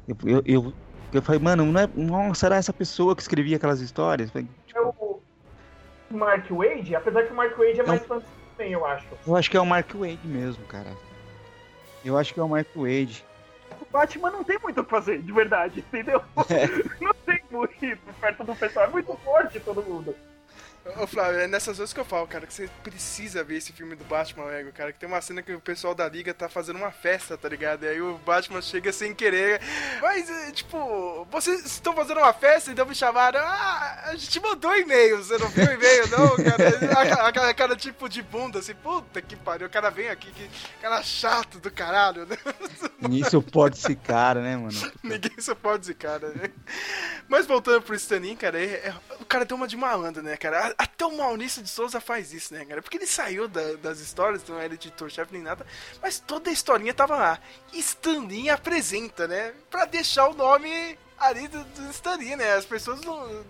[0.07, 0.73] Eu, eu, eu,
[1.13, 4.29] eu falei, mano, não é, nossa, era essa pessoa que escrevia aquelas histórias?
[4.29, 5.21] Eu falei, É o
[6.11, 8.21] Mark Wade, apesar que o Mark Wade é mais fã
[8.57, 9.07] também, eu acho.
[9.27, 10.91] Eu acho que é o Mark Wade mesmo, cara.
[12.05, 13.25] Eu acho que é o Mark Wade.
[13.81, 16.23] O Batman não tem muito o que fazer, de verdade, entendeu?
[16.51, 16.67] É.
[17.03, 20.15] Não tem muito perto do pessoal, é muito forte todo mundo.
[20.97, 23.95] Ô, Flávio, é nessas horas que eu falo, cara, que você precisa ver esse filme
[23.95, 24.93] do Batman Lego, cara.
[24.93, 27.85] Que tem uma cena que o pessoal da liga tá fazendo uma festa, tá ligado?
[27.85, 29.61] E aí o Batman chega sem querer.
[30.01, 33.41] Mas, é, tipo, vocês estão fazendo uma festa e então me chamaram.
[33.41, 35.19] Ah, a gente mandou e-mail.
[35.19, 37.29] Você não viu o e-mail, não, cara?
[37.29, 39.67] Aquela cara tipo de bunda, assim, puta que pariu.
[39.67, 40.49] O cara vem aqui, que
[40.81, 42.37] cara chato do caralho, né?
[43.01, 44.93] Ninguém suporta esse cara, né, mano?
[45.03, 46.51] Ninguém suporta esse cara, né?
[47.29, 50.68] Mas voltando pro Stanin, cara, é, é, o cara tem uma de malandro, né, cara?
[50.77, 52.83] Até o Maurício de Souza faz isso, né, cara?
[52.83, 55.67] Porque ele saiu da, das histórias, não era editor-chefe nem nada,
[56.03, 57.39] mas toda a historinha tava lá.
[57.73, 59.55] Stanin apresenta, né?
[59.71, 62.55] Pra deixar o nome ali do, do Stanin, né?
[62.55, 63.45] As pessoas não,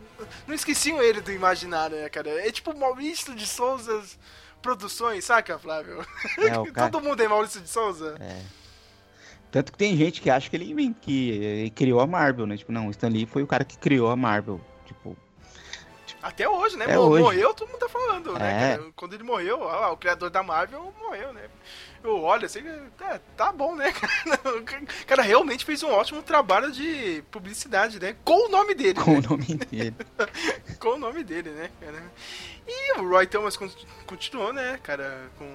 [0.47, 2.31] não esqueciam ele do imaginário, né, cara?
[2.47, 4.03] É tipo Maurício de Souza
[4.61, 6.05] Produções, saca, Flávio?
[6.39, 6.91] É, cara...
[6.91, 8.17] Todo mundo é Maurício de Souza.
[8.21, 8.43] É.
[9.51, 12.57] Tanto que tem gente que acha que ele, que ele criou a Marvel, né?
[12.57, 14.61] Tipo, não, o Stan Lee foi o cara que criou a Marvel.
[14.85, 15.17] Tipo.
[16.29, 16.85] Até hoje, né?
[16.87, 17.23] É hoje.
[17.23, 18.77] Morreu, todo mundo tá falando, né, é.
[18.77, 18.91] né?
[18.95, 21.49] Quando ele morreu, ó, o criador da Marvel morreu, né?
[22.05, 22.63] Eu olho assim,
[23.01, 24.59] é, tá bom, né, cara?
[24.59, 28.15] O cara realmente fez um ótimo trabalho de publicidade, né?
[28.27, 29.01] Com o nome dele.
[29.01, 29.19] Com né?
[29.19, 29.97] o nome dele.
[30.79, 32.03] com o nome dele, né, cara?
[32.67, 33.59] E o Roy Thomas
[34.07, 35.49] continuou, né, cara, com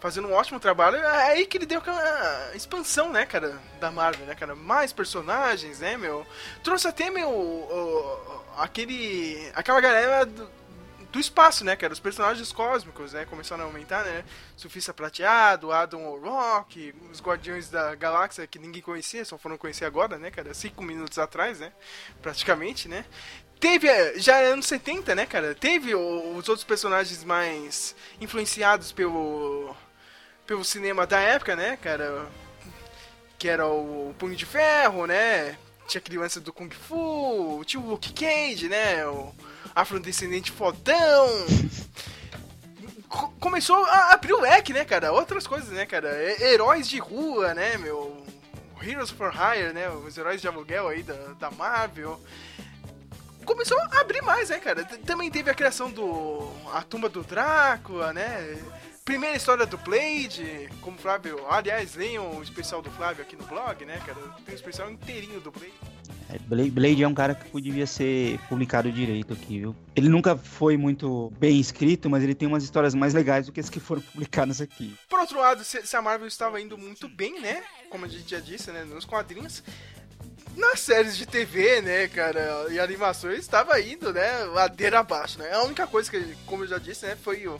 [0.00, 0.96] fazendo um ótimo trabalho.
[0.96, 4.54] É aí que ele deu aquela expansão, né, cara, da Marvel, né, cara?
[4.54, 6.26] Mais personagens, né, meu?
[6.62, 9.50] Trouxe até, meu, o, aquele.
[9.54, 10.48] aquela galera do,
[11.12, 11.92] do espaço, né, cara?
[11.92, 13.24] Os personagens cósmicos, né?
[13.26, 14.24] Começaram a aumentar, né?
[14.56, 20.18] Surfista Prateado, Adam Rock, os Guardiões da Galáxia que ninguém conhecia, só foram conhecer agora,
[20.18, 20.54] né, cara?
[20.54, 21.72] Cinco minutos atrás, né?
[22.22, 23.04] Praticamente, né?
[23.60, 25.54] Teve, é, já anos 70, né, cara?
[25.54, 29.76] Teve os outros personagens mais influenciados pelo
[30.46, 32.26] pelo cinema da época, né, cara?
[33.38, 35.56] Que era o Punho de Ferro, né?
[35.92, 39.06] Tinha criança do Kung Fu, tinha o Luke Cage, né?
[39.06, 39.30] O
[39.74, 41.28] afrodescendente fodão.
[43.38, 45.12] Começou a abrir o leque, né, cara?
[45.12, 46.08] Outras coisas, né, cara?
[46.42, 48.24] Heróis de rua, né, meu?
[48.82, 49.90] Heroes for Hire, né?
[49.90, 52.18] Os heróis de aluguel aí da, da Marvel
[53.44, 54.84] começou a abrir mais, né, cara?
[54.84, 56.50] Também teve a criação do.
[56.72, 58.58] A tumba do Drácula, né?
[59.04, 61.44] Primeira história do Blade, como o Flávio.
[61.48, 64.16] Aliás, leiam o especial do Flávio aqui no blog, né, cara?
[64.44, 65.72] Tem um especial inteirinho do Blade.
[66.30, 69.76] É, Blade é um cara que podia ser publicado direito aqui, viu?
[69.96, 73.58] Ele nunca foi muito bem escrito, mas ele tem umas histórias mais legais do que
[73.58, 74.96] as que foram publicadas aqui.
[75.08, 77.64] Por outro lado, se a Marvel estava indo muito bem, né?
[77.90, 78.84] Como a gente já disse, né?
[78.84, 79.64] Nos quadrinhos.
[80.56, 85.50] Nas séries de TV, né, cara, e animações, estava indo, né, ladeira abaixo, né?
[85.50, 87.58] A única coisa que, como eu já disse, né, foi o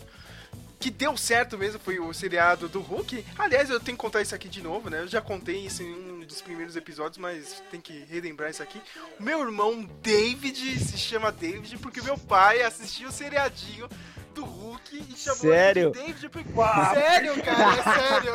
[0.83, 3.25] que deu certo mesmo foi o seriado do Hulk.
[3.39, 5.03] Aliás, eu tenho que contar isso aqui de novo, né?
[5.03, 8.83] Eu já contei isso em um dos primeiros episódios, mas tem que relembrar isso aqui.
[9.21, 13.89] O meu irmão David se chama David porque meu pai assistiu o seriadinho
[14.35, 15.93] do Hulk e chamou sério?
[15.95, 16.51] ele de David porque...
[16.95, 18.33] Sério, cara, é sério.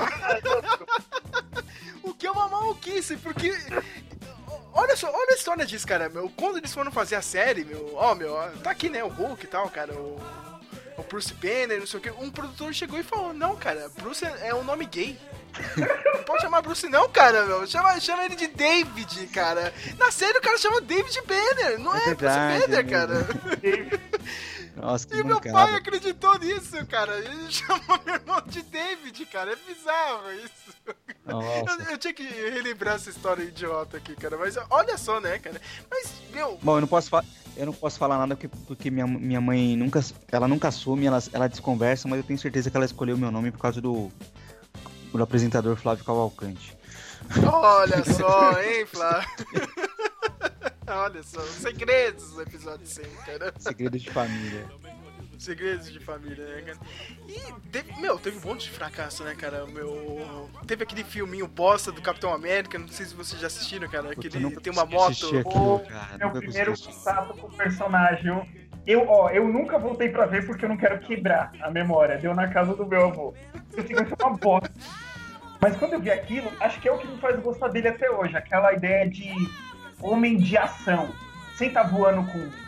[2.01, 3.51] o que é uma maluquice, porque
[4.71, 6.29] Olha só, olha a história disso, cara, meu.
[6.29, 9.47] Quando eles foram fazer a série, meu, ó, meu, tá aqui, né, o Hulk e
[9.47, 10.17] tal, cara, o
[10.97, 12.09] o Bruce Banner, não sei o que.
[12.09, 15.17] Um produtor chegou e falou: Não, cara, Bruce é um nome gay.
[16.13, 17.65] Não pode chamar Bruce, não, cara, meu.
[17.65, 19.73] Chama, chama ele de David, cara.
[19.97, 23.27] Na série o cara chama David Banner, não é, é verdade, Bruce Banner, é cara.
[24.79, 27.17] Nossa, que E meu pai acreditou nisso, cara.
[27.17, 29.53] Ele chamou meu irmão de David, cara.
[29.53, 30.77] É bizarro isso.
[31.27, 34.37] Eu, eu, tinha que relembrar essa história idiota aqui, cara.
[34.37, 35.59] Mas olha só, né, cara.
[35.89, 36.57] Mas, meu.
[36.61, 37.25] Bom, eu não posso falar.
[37.55, 39.99] Eu não posso falar nada porque, porque minha, minha mãe nunca.
[40.31, 43.51] Ela nunca assume, ela, ela desconversa, mas eu tenho certeza que ela escolheu meu nome
[43.51, 44.11] por causa do,
[45.11, 46.77] do apresentador Flávio Cavalcante.
[47.51, 49.27] Olha só, hein, Flávio?
[50.87, 53.53] Olha só, segredos do episódio 100, cara.
[53.59, 54.65] Segredos de família.
[55.37, 56.77] Segredos de família, né, cara?
[57.27, 59.65] E, teve, meu, teve um monte de fracasso, né, cara?
[59.67, 64.15] Meu, teve aquele filminho bosta do Capitão América, não sei se vocês já assistiram, cara,
[64.15, 65.27] que ele tem uma moto.
[65.27, 68.67] Aquilo, cara, meu primeiro contato com o personagem.
[68.87, 72.17] Eu, ó, eu nunca voltei pra ver porque eu não quero quebrar a memória.
[72.17, 73.33] Deu na casa do meu avô.
[73.75, 74.73] Eu fico achando uma bosta.
[75.59, 78.09] Mas quando eu vi aquilo, acho que é o que me faz gostar dele até
[78.09, 78.35] hoje.
[78.37, 79.33] Aquela ideia de
[80.01, 81.09] homem de ação.
[81.55, 82.67] Sem estar tá voando com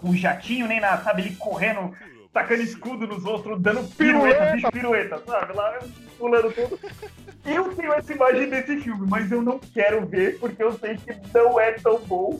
[0.00, 1.22] com jatinho nem nada, sabe?
[1.22, 1.92] Ele correndo,
[2.32, 5.52] tacando escudo nos outros, dando pirueta, bicho pirueta, sabe?
[5.52, 5.78] Lá
[6.16, 6.78] pulando tudo.
[7.44, 11.14] Eu tenho essa imagem desse filme, mas eu não quero ver porque eu sei que
[11.34, 12.38] não é tão bom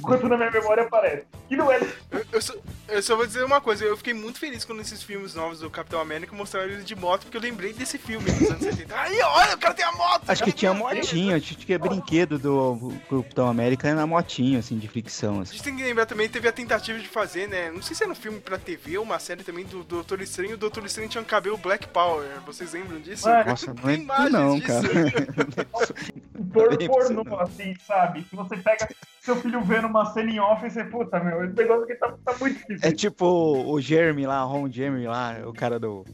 [0.00, 1.24] quanto na minha memória parece.
[1.50, 1.80] E não é.
[2.10, 2.54] Eu, eu, só,
[2.88, 5.70] Eu só vou dizer uma coisa, eu fiquei muito feliz quando esses filmes novos do
[5.70, 8.94] Capitão América mostraram ele de moto, porque eu lembrei desse filme dos anos 70.
[8.98, 10.22] Aí, olha, o cara tem a moto!
[10.28, 11.36] Acho que tinha motinho.
[11.36, 15.38] acho que tinha brinquedo do Capitão América na motinho, assim, de fricção.
[15.38, 15.52] A Assim.
[15.54, 17.70] gente tem que lembrar também, teve a tentativa de fazer, né?
[17.70, 20.54] Não sei se era um filme pra TV ou uma série também do Doutor Estranho.
[20.54, 22.26] O Doutor Estranho tinha um cabelo Black Power.
[22.46, 23.28] Vocês lembram disso?
[23.28, 24.66] Ah, Nossa, não Tem lembro imagens não, disso.
[24.66, 25.66] cara.
[26.38, 28.24] Dor Bem pornô, assim, sabe?
[28.28, 28.88] Se você pega
[29.20, 32.34] seu filho vendo uma cena em off, você, puta, meu, esse negócio aqui tá, tá
[32.40, 32.84] muito esquisito.
[32.84, 36.04] É tipo o Jeremy lá, o Ron Jeremy lá, o cara do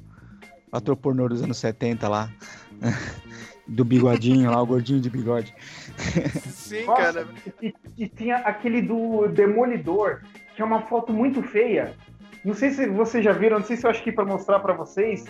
[0.72, 2.30] ator pornô dos anos 70 lá.
[3.68, 5.52] Do bigodinho lá, o gordinho de bigode.
[6.40, 7.28] Sim, Nossa, cara.
[7.60, 10.20] E, e tinha aquele do Demolidor,
[10.54, 11.92] que é uma foto muito feia.
[12.44, 14.72] Não sei se vocês já viram, não sei se eu acho que pra mostrar pra
[14.72, 15.24] vocês.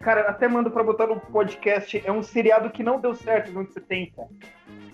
[0.00, 2.02] Cara, até mando pra botar no podcast.
[2.02, 4.26] É um seriado que não deu certo nos anos 70.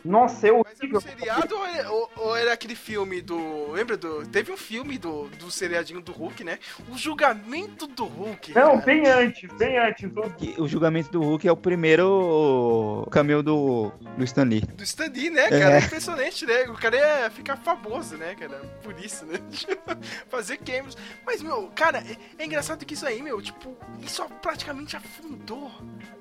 [0.09, 0.99] Nossa, é Mas era horrível.
[0.99, 3.73] um seriado ou era, ou- ou era aquele filme do.
[3.73, 4.27] Lembra do.
[4.27, 6.59] Teve um filme do, do seriadinho do Hulk, né?
[6.91, 8.53] O julgamento do Hulk.
[8.55, 8.81] Não, cara.
[8.87, 10.11] bem antes, bem antes.
[10.17, 14.61] O- Que O julgamento do Hulk é o primeiro cameo do, do Stan Lee.
[14.63, 15.75] Do Stan Lee, né, cara?
[15.77, 15.81] É.
[15.81, 15.85] É.
[15.85, 16.63] impressionante, né?
[16.69, 18.57] O cara ia ficar famoso, né, cara?
[18.83, 19.39] Por isso, né?
[20.29, 20.97] Fazer cameos.
[21.27, 25.71] Mas, meu, cara, é, é engraçado que isso aí, meu, tipo, isso praticamente afundou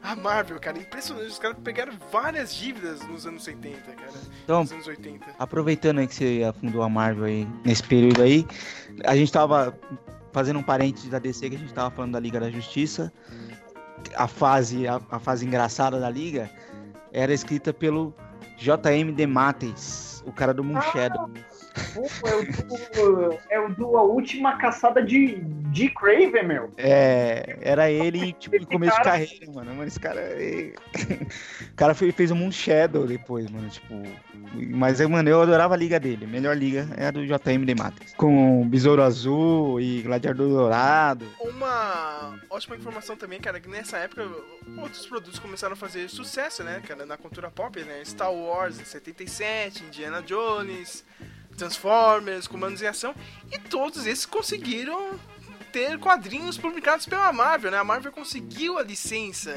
[0.04, 0.78] a Marvel, cara.
[0.78, 1.28] Impressionante.
[1.28, 3.44] Os caras pegaram várias dívidas nos anos
[3.78, 4.13] 80, cara.
[4.43, 5.25] Então, Nos anos 80.
[5.38, 8.45] aproveitando aí que você afundou a Marvel aí nesse período aí,
[9.05, 9.78] a gente tava
[10.32, 13.11] fazendo um parênteses da DC que a gente tava falando da Liga da Justiça.
[14.15, 16.49] A fase, a, a fase engraçada da Liga
[17.11, 18.13] era escrita pelo
[18.57, 19.11] J.M.
[19.11, 21.30] DeMatteis, o cara do Moonshadow.
[21.93, 25.36] Pô, é o do, é o do A Última Caçada de
[25.71, 26.71] Dick Craven, meu.
[26.78, 29.71] É, era ele, tipo, Esse começo de cara- carreira, mano.
[29.75, 30.19] Mano, esse cara.
[30.21, 30.73] é-
[31.71, 33.69] o cara fez, fez um Moonshadow depois, mano.
[33.69, 34.01] Tipo.
[34.53, 36.25] Mas, mano, eu adorava a liga dele.
[36.25, 38.13] A melhor liga é a do JM de Matrix.
[38.15, 41.25] Com Besouro Azul e Gladiador Dourado.
[41.39, 44.25] Uma ótima informação também, cara, que nessa época
[44.78, 48.01] outros produtos começaram a fazer sucesso, né, cara, na cultura pop, né?
[48.05, 51.03] Star Wars em 77, Indiana Jones,
[51.58, 53.14] Transformers, Comandos em Ação,
[53.51, 55.20] e todos esses conseguiram
[55.72, 57.78] ter quadrinhos publicados pela Marvel, né?
[57.78, 59.53] A Marvel conseguiu a licença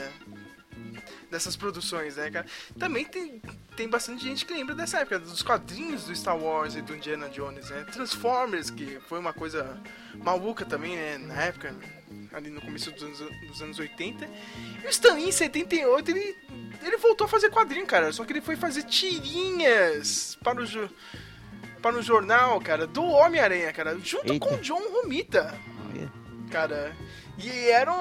[1.30, 2.46] dessas produções, né, cara?
[2.78, 3.40] Também tem,
[3.76, 7.28] tem bastante gente que lembra dessa época, dos quadrinhos do Star Wars e do Indiana
[7.28, 7.84] Jones, né?
[7.92, 9.80] Transformers, que foi uma coisa
[10.14, 11.74] maluca também, né, na época,
[12.32, 14.28] ali no começo dos anos, dos anos 80.
[14.82, 16.36] E o Stan Lee, em 78, ele,
[16.82, 20.90] ele voltou a fazer quadrinho, cara, só que ele foi fazer tirinhas para o, jo-
[21.80, 24.46] para o jornal, cara, do Homem-Aranha, cara, junto Eita.
[24.46, 25.58] com o John Romita
[26.50, 26.94] cara.
[27.42, 27.94] E eram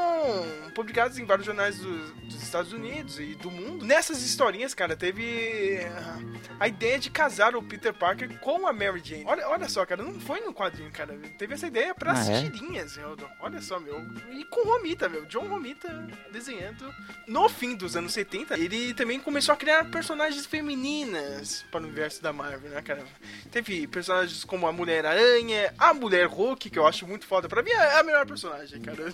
[0.76, 3.86] publicados em vários jornais dos, dos Estados Unidos e do mundo.
[3.86, 6.20] Nessas historinhas, cara, teve ah,
[6.60, 9.24] a ideia de casar o Peter Parker com a Mary Jane.
[9.26, 11.18] Olha, olha só, cara, não foi no quadrinho, cara.
[11.38, 12.42] Teve essa ideia para Ah, as é?
[12.50, 13.16] tirinhas, meu.
[13.40, 14.02] Olha só, meu.
[14.32, 15.26] E com Romita, meu.
[15.26, 15.90] John Romita
[16.32, 16.94] desenhando.
[17.28, 22.22] No fim dos anos 70, ele também começou a criar personagens femininas para o universo
[22.22, 23.04] da Marvel, né, cara?
[23.52, 27.48] Teve personagens como a Mulher-Aranha, a Mulher Hulk, que eu acho muito foda.
[27.48, 29.14] Pra mim é a melhor personagem, cara.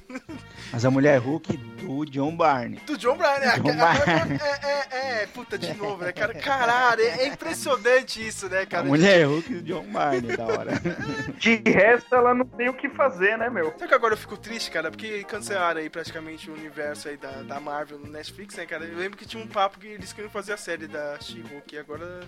[0.71, 2.79] Mas a mulher Hulk do John Barney.
[2.85, 3.53] Do John né?
[3.57, 4.37] John A- a- Bryan.
[4.41, 6.33] É, é, é, puta, de novo, né, cara?
[6.33, 8.83] Caralho, é, é impressionante isso, né, A cara?
[8.83, 10.71] mulher Hulk do John Barney, da hora.
[11.39, 13.71] De resto, ela não tem o que fazer, né, meu?
[13.71, 14.89] Sabe que agora eu fico triste, cara?
[14.89, 18.85] Porque cancelaram aí praticamente o universo aí da, da Marvel no Netflix, né, cara?
[18.85, 21.77] Eu lembro que tinha um papo que eles queriam fazer a série da She-Hulk e
[21.77, 22.21] agora...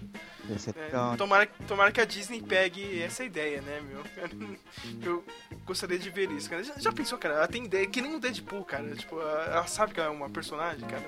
[0.54, 0.74] Esse é
[1.14, 4.04] É, tomara, tomara que a Disney pegue essa ideia, né, meu?
[5.04, 5.24] Eu
[5.66, 6.64] gostaria de ver isso, cara.
[6.64, 7.36] Já, já pensou, cara?
[7.36, 8.96] Ela tem ideia, que nem o Deadpool, cara.
[8.96, 11.04] Tipo, ela sabe que ela é uma personagem, cara.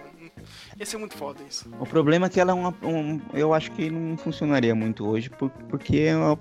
[0.78, 1.70] Ia ser muito foda isso.
[1.80, 2.70] O problema é que ela é uma.
[2.84, 6.38] um- eu acho que não funcionaria muito hoje, por- porque ela-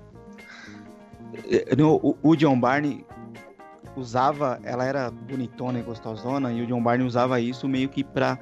[1.49, 3.05] eh, no- o, John Barney
[3.95, 4.59] usava.
[4.63, 8.37] Ela era bonitona e gostosona, e o John Barney usava isso meio que pra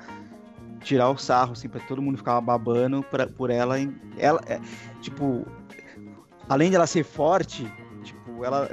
[0.82, 3.76] tirar o sarro, assim, pra todo mundo ficar babando pra, por ela.
[4.18, 4.60] ela é,
[5.02, 5.46] tipo,
[6.48, 7.70] além de ela ser forte,
[8.04, 8.70] tipo, ela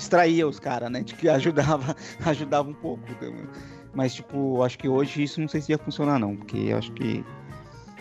[0.00, 1.04] distraía os caras, né?
[1.04, 1.94] Tipo, que ajudava,
[2.24, 3.04] ajudava um pouco.
[3.94, 6.36] Mas, tipo, acho que hoje isso não sei se ia funcionar, não.
[6.36, 7.24] Porque eu acho que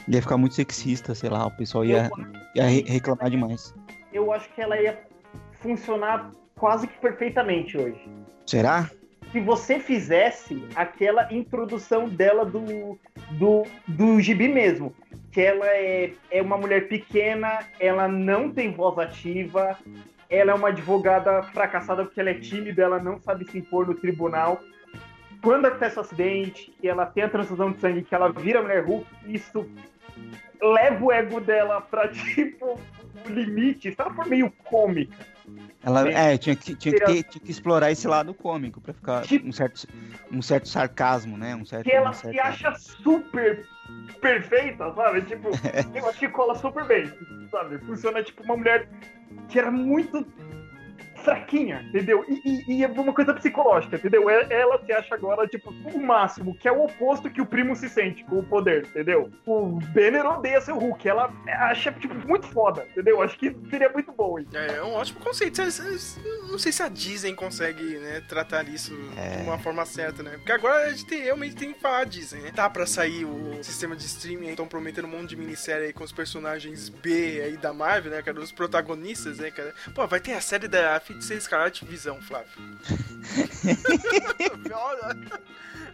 [0.08, 2.10] ia ficar muito sexista, sei lá, o pessoal ia,
[2.56, 3.76] ia re- reclamar demais.
[4.14, 4.97] Eu acho que ela ia
[5.62, 8.00] funcionar quase que perfeitamente hoje.
[8.45, 8.89] Será?
[9.32, 12.97] Se você fizesse aquela introdução dela do,
[13.32, 14.91] do, do gibi mesmo,
[15.32, 19.78] que ela é, é uma mulher pequena, ela não tem voz ativa,
[20.30, 23.95] ela é uma advogada fracassada porque ela é tímida, ela não sabe se impor no
[23.95, 24.61] tribunal.
[25.41, 28.86] Quando acontece o acidente, que ela tem a transfusão de sangue, que ela vira mulher
[28.86, 29.65] Hulk, isso
[30.61, 32.80] leva o ego dela pra, tipo,
[33.28, 35.18] limite, se ela for meio cômica.
[35.82, 39.22] Ela, é, tinha que, tinha, que ter- tinha que explorar esse lado cômico pra ficar
[39.24, 39.88] Tipo- um certo,
[40.32, 41.55] um certo sarcasmo, né?
[41.55, 43.66] Um certo, que ela uma se certa- acha super
[44.22, 45.22] perfeita, sabe?
[45.24, 45.49] Tipo,
[45.95, 47.12] eu acho que cola super bem,
[47.49, 47.78] sabe?
[47.80, 48.88] Funciona tipo uma mulher
[49.47, 50.26] que era muito
[51.20, 52.26] fraquinha, entendeu?
[52.28, 54.30] E, e- e é uma coisa psicológica, entendeu?
[54.30, 57.76] É- Ela se acha agora, tipo, o máximo, que é o oposto que o primo
[57.76, 59.30] se sente com o poder, entendeu?
[59.45, 63.22] O Banner odeia seu Hulk, ela acha, tipo, muito foda, entendeu?
[63.22, 64.55] Acho que seria muito bom isso.
[64.57, 65.61] É um ótimo conceito.
[66.49, 70.32] Não sei se a Disney consegue, né, tratar isso de uma forma certa, né?
[70.38, 72.51] Porque agora a gente tem- realmente tem que falar a Disney, né?
[72.53, 76.03] Tá pra sair o sistema de streaming, estão prometendo um monte de minissérie aí com
[76.03, 78.39] os personagens B aí da Marvel, né, cara?
[78.39, 79.74] Os protagonistas, né, cara?
[79.93, 82.47] Pô, vai ter a série da Feiticeira Escarlate Visão, Flávio.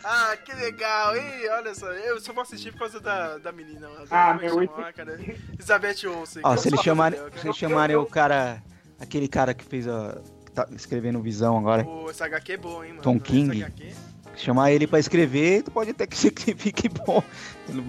[0.08, 1.50] Ah, que legal, hein?
[1.50, 4.04] Olha só, eu só vou assistir por causa da, da menina lá.
[4.12, 5.20] Ah, é meu, chama lá, cara?
[5.54, 6.44] Elizabeth Olsen.
[6.46, 8.62] Ó, se eles chamarem, se eles chamarem o cara,
[9.00, 10.22] aquele cara que fez a.
[10.46, 13.02] que tá escrevendo Visão agora, Pô, essa HQ é boa, hein, mano?
[13.02, 13.64] Tom King.
[13.64, 13.94] HQ.
[14.36, 17.24] chamar ele pra escrever, tu pode até que ser que fique bom.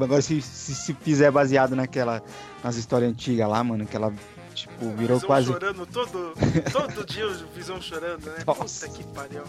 [0.01, 2.22] Agora, se, se, se fizer baseado naquela.
[2.64, 4.11] nas histórias antigas lá, mano, que ela,
[4.57, 5.46] tipo, virou Visão quase.
[5.46, 6.34] chorando todo,
[6.72, 8.42] todo dia o Visão chorando, né?
[8.46, 8.88] Nossa.
[8.88, 9.44] Puta que pariu.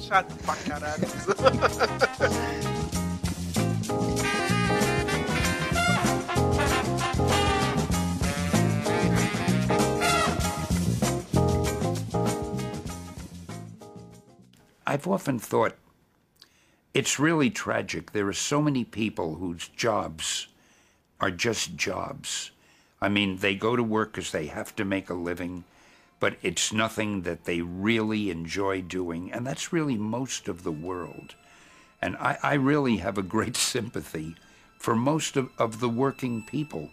[0.00, 1.02] Chato pra caralho.
[14.86, 15.74] I've often thought
[16.92, 18.12] it's really tragic.
[18.12, 20.48] There are so many people whose jobs
[21.18, 22.51] are just jobs.
[23.02, 25.64] I mean, they go to work because they have to make a living,
[26.20, 29.32] but it's nothing that they really enjoy doing.
[29.32, 31.34] And that's really most of the world.
[32.00, 34.36] And I, I really have a great sympathy
[34.78, 36.90] for most of, of the working people.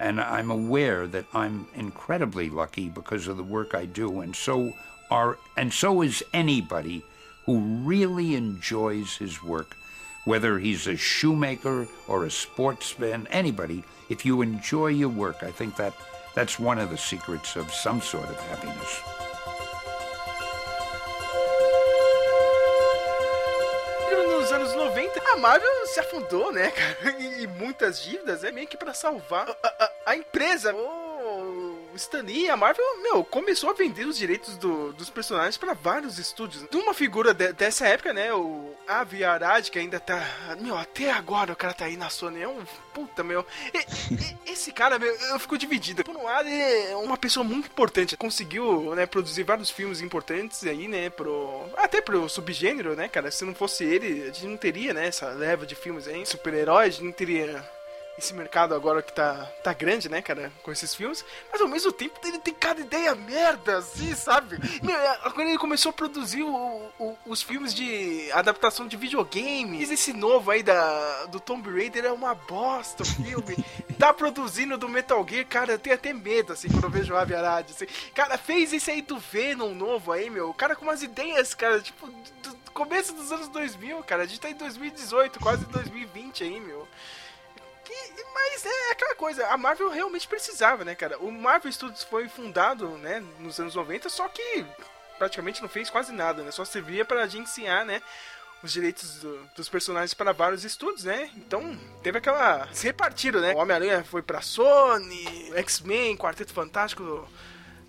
[0.00, 4.72] And I'm aware that I'm incredibly lucky because of the work I do, and so
[5.10, 7.04] are and so is anybody
[7.44, 9.76] who really enjoys his work,
[10.24, 13.84] whether he's a shoemaker or a sportsman, anybody.
[14.08, 15.94] If you enjoy your work, I think that
[16.34, 19.00] that's one of the secrets of some sort of happiness.
[24.10, 27.16] Nos anos 90, a Marvel se afundou, né, cara?
[27.20, 30.74] E, muitas dívidas, é meio que pra salvar a, a- a empresa.
[30.74, 31.03] Oh.
[31.96, 36.18] Stan Lee, a Marvel, meu, começou a vender os direitos do- dos personagens pra vários
[36.18, 36.66] estúdios.
[36.68, 40.22] De uma figura de- dessa época, né, o Avi Arad, que ainda tá...
[40.60, 42.62] Meu, até agora o cara tá aí na Sony, é um...
[42.92, 43.44] Puta, meu...
[43.72, 46.04] E- e- esse cara, meu, eu fico dividido.
[46.04, 48.16] Por um lado, é uma pessoa muito importante.
[48.16, 51.64] Conseguiu, né, produzir vários filmes importantes aí, né, pro...
[51.76, 53.30] Até pro subgênero, né, cara?
[53.30, 56.94] Se não fosse ele, a gente não teria, né, essa leva de filmes aí, super-heróis,
[56.94, 57.64] a gente não teria
[58.16, 61.90] esse mercado agora que tá, tá grande, né, cara, com esses filmes, mas ao mesmo
[61.92, 64.56] tempo ele tem cada ideia merda, assim, sabe?
[64.82, 69.90] Meu, é, quando ele começou a produzir o- o- os filmes de adaptação de videogames,
[69.90, 73.56] esse novo aí da, do Tomb Raider é uma bosta o filme,
[73.98, 77.16] tá produzindo do Metal Gear, cara, eu tenho até medo, assim, quando eu vejo o
[77.16, 77.86] Avi Arad, assim.
[78.14, 81.80] Cara, fez esse aí do Venom novo aí, meu, o cara com umas ideias, cara,
[81.80, 86.42] tipo, do do começo dos anos 2000, cara, a gente tá em 2018, quase 2020
[86.42, 86.88] aí, meu.
[88.14, 91.18] Que- mas é aquela coisa, a Marvel realmente precisava, né, cara?
[91.18, 94.64] O Marvel Studios foi fundado, né, nos anos 90, só que
[95.18, 96.50] praticamente não fez quase nada, né?
[96.50, 98.02] Só servia para agenciar, né,
[98.62, 101.30] os direitos do- dos personagens para vários estúdios, né?
[101.36, 103.52] Então, teve aquela se repartiram, né?
[103.54, 107.28] O Homem-Aranha foi pra Sony, X-Men, Quarteto Fantástico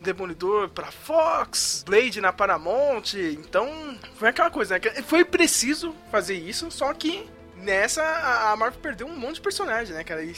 [0.01, 3.13] Demolidor pra Fox, Blade na Paramount.
[3.15, 5.01] Então, foi aquela coisa, né?
[5.07, 8.03] Foi preciso fazer isso, só que nessa
[8.51, 10.23] a Marvel perdeu um monte de personagem, né, cara?
[10.23, 10.35] E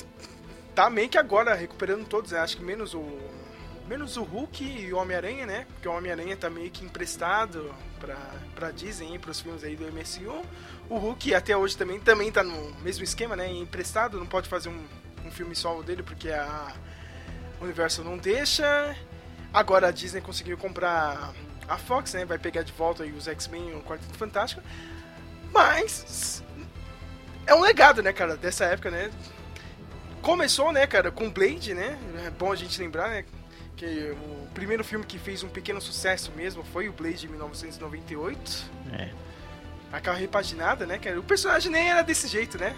[0.75, 2.39] tá meio que agora recuperando todos, né?
[2.39, 3.03] Acho que menos o.
[3.87, 5.65] Menos o Hulk e o Homem-Aranha, né?
[5.73, 8.17] Porque o Homem-Aranha tá meio que emprestado pra,
[8.53, 10.45] pra Disney, e pros filmes aí do MCU.
[10.89, 13.49] O Hulk até hoje também, também tá no mesmo esquema, né?
[13.49, 14.85] Emprestado, não pode fazer um,
[15.25, 16.75] um filme solo dele porque a
[17.59, 18.95] o universo não deixa.
[19.53, 21.33] Agora a Disney conseguiu comprar
[21.67, 22.25] a Fox, né?
[22.25, 24.61] Vai pegar de volta aí os X-Men e o Quarteto Fantástico.
[25.51, 26.43] Mas
[27.47, 29.09] é um legado, né, cara, dessa época, né?
[30.21, 31.97] Começou, né, cara, com Blade, né?
[32.25, 33.23] É bom a gente lembrar, né?
[33.75, 38.63] Que o primeiro filme que fez um pequeno sucesso mesmo foi o Blade de 1998.
[38.93, 39.09] É.
[39.91, 41.17] Aquela repaginada, né, cara?
[41.19, 42.75] O personagem nem era desse jeito, né?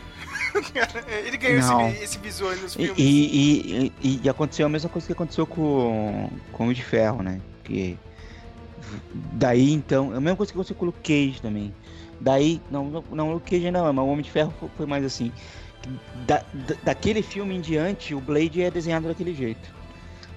[1.26, 1.90] Ele ganhou Não.
[1.90, 2.96] esse, esse visual aí nos E, filmes.
[3.00, 7.42] e, e, e aconteceu a mesma coisa que aconteceu com, com o de Ferro, né?
[7.64, 7.98] Que
[9.34, 11.74] daí então, a mesma coisa que aconteceu com o Luke Cage também.
[12.20, 15.32] Daí, não, não, o Luke Cage não, mas o Homem de Ferro foi, mais assim.
[16.28, 19.74] Da, da- daquele filme em diante, o Blade é desenhado daquele jeito.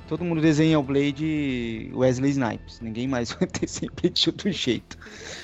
[0.08, 2.80] todo mundo desenha o Blade Wesley Snipes.
[2.80, 4.96] Ninguém mais vai sempre de outro jeito.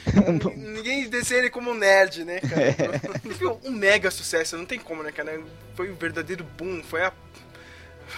[0.56, 2.62] Ninguém desenha ele como um nerd, né, cara?
[2.62, 3.68] É.
[3.68, 5.40] Um mega sucesso, não tem como, né, cara?
[5.74, 7.12] Foi um verdadeiro boom, foi a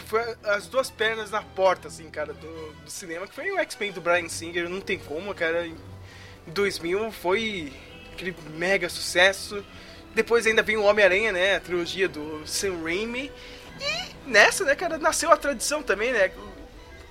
[0.06, 3.90] foi as duas pernas na porta, assim, cara, do, do cinema, que foi o X-Men
[3.90, 5.66] do Brian Singer, não tem como, cara.
[5.66, 5.74] Em
[6.46, 7.72] 2000 foi
[8.20, 9.64] aquele mega sucesso.
[10.14, 11.56] Depois ainda vem o Homem-Aranha, né?
[11.56, 13.32] A trilogia do Sam Raimi.
[13.80, 16.30] E nessa, né, cara, nasceu a tradição também, né?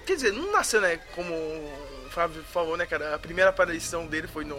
[0.05, 3.15] Quer dizer, não nasceu, né, como o Fábio falou, né, cara?
[3.15, 4.57] A primeira aparição dele foi no,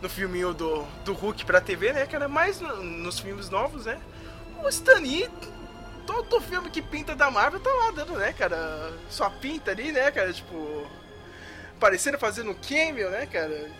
[0.00, 2.28] no filminho do, do Hulk pra TV, né, cara?
[2.28, 4.00] Mas no, nos filmes novos, né?
[4.62, 5.28] O Stan Lee,
[6.06, 8.92] todo filme que pinta da Marvel tá lá dando, né, cara?
[9.08, 10.32] Só pinta ali, né, cara?
[10.32, 10.86] Tipo,
[11.78, 13.70] parecendo fazendo um cameo, né, cara?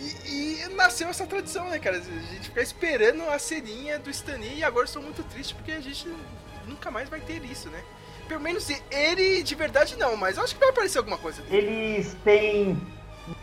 [0.00, 1.98] E, e, nasceu essa tradição, né, cara?
[1.98, 5.72] A gente fica esperando a serinha do Stan Lee e agora estou muito triste porque
[5.72, 6.08] a gente
[6.66, 7.82] nunca mais vai ter isso, né?
[8.26, 11.66] Pelo menos ele de verdade não, mas acho que vai aparecer alguma coisa dele.
[11.66, 12.80] Eles têm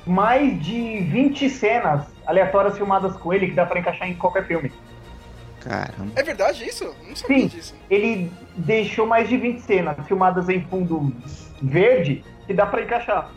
[0.06, 4.72] mais de 20 cenas aleatórias filmadas com ele que dá para encaixar em qualquer filme.
[5.60, 6.14] Caramba.
[6.16, 6.96] É verdade isso?
[7.06, 7.76] Não sabia Sim, disso.
[7.90, 11.14] Ele deixou mais de 20 cenas filmadas em fundo
[11.62, 13.30] verde que dá para encaixar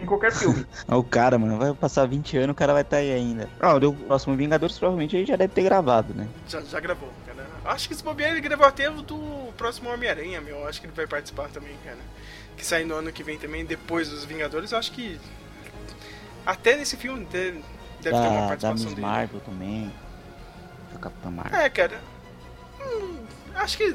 [0.00, 0.66] em qualquer filme.
[0.88, 3.48] o cara, mano, vai passar 20 anos, o cara vai estar tá aí ainda.
[3.60, 6.28] Ah, o próximo Vingadores provavelmente ele já deve ter gravado, né?
[6.48, 7.46] Já, já gravou, cara.
[7.64, 10.66] Acho que esse bobear ele gravou até o do próximo Homem-Aranha, meu.
[10.66, 11.98] Acho que ele vai participar também, cara.
[12.56, 14.72] Que sai no ano que vem também, depois dos Vingadores.
[14.72, 15.18] Acho que
[16.44, 17.64] até nesse filme deve,
[18.00, 19.00] deve da, ter uma participação da Miss dele.
[19.00, 19.92] Marvel também.
[20.92, 21.60] Da Capitã Marvel.
[21.60, 22.00] É, cara.
[22.80, 23.92] Hum, acho que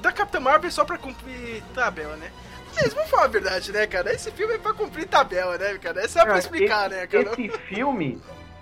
[0.00, 2.30] da Capitã Marvel é só pra cumprir tabela, né?
[2.74, 4.12] Mas vamos falar a verdade, né, cara?
[4.12, 6.02] Esse filme é pra cumprir tabela, né, cara?
[6.02, 7.30] Essa é pra explicar, esse, né, cara?
[7.32, 8.20] Esse filme,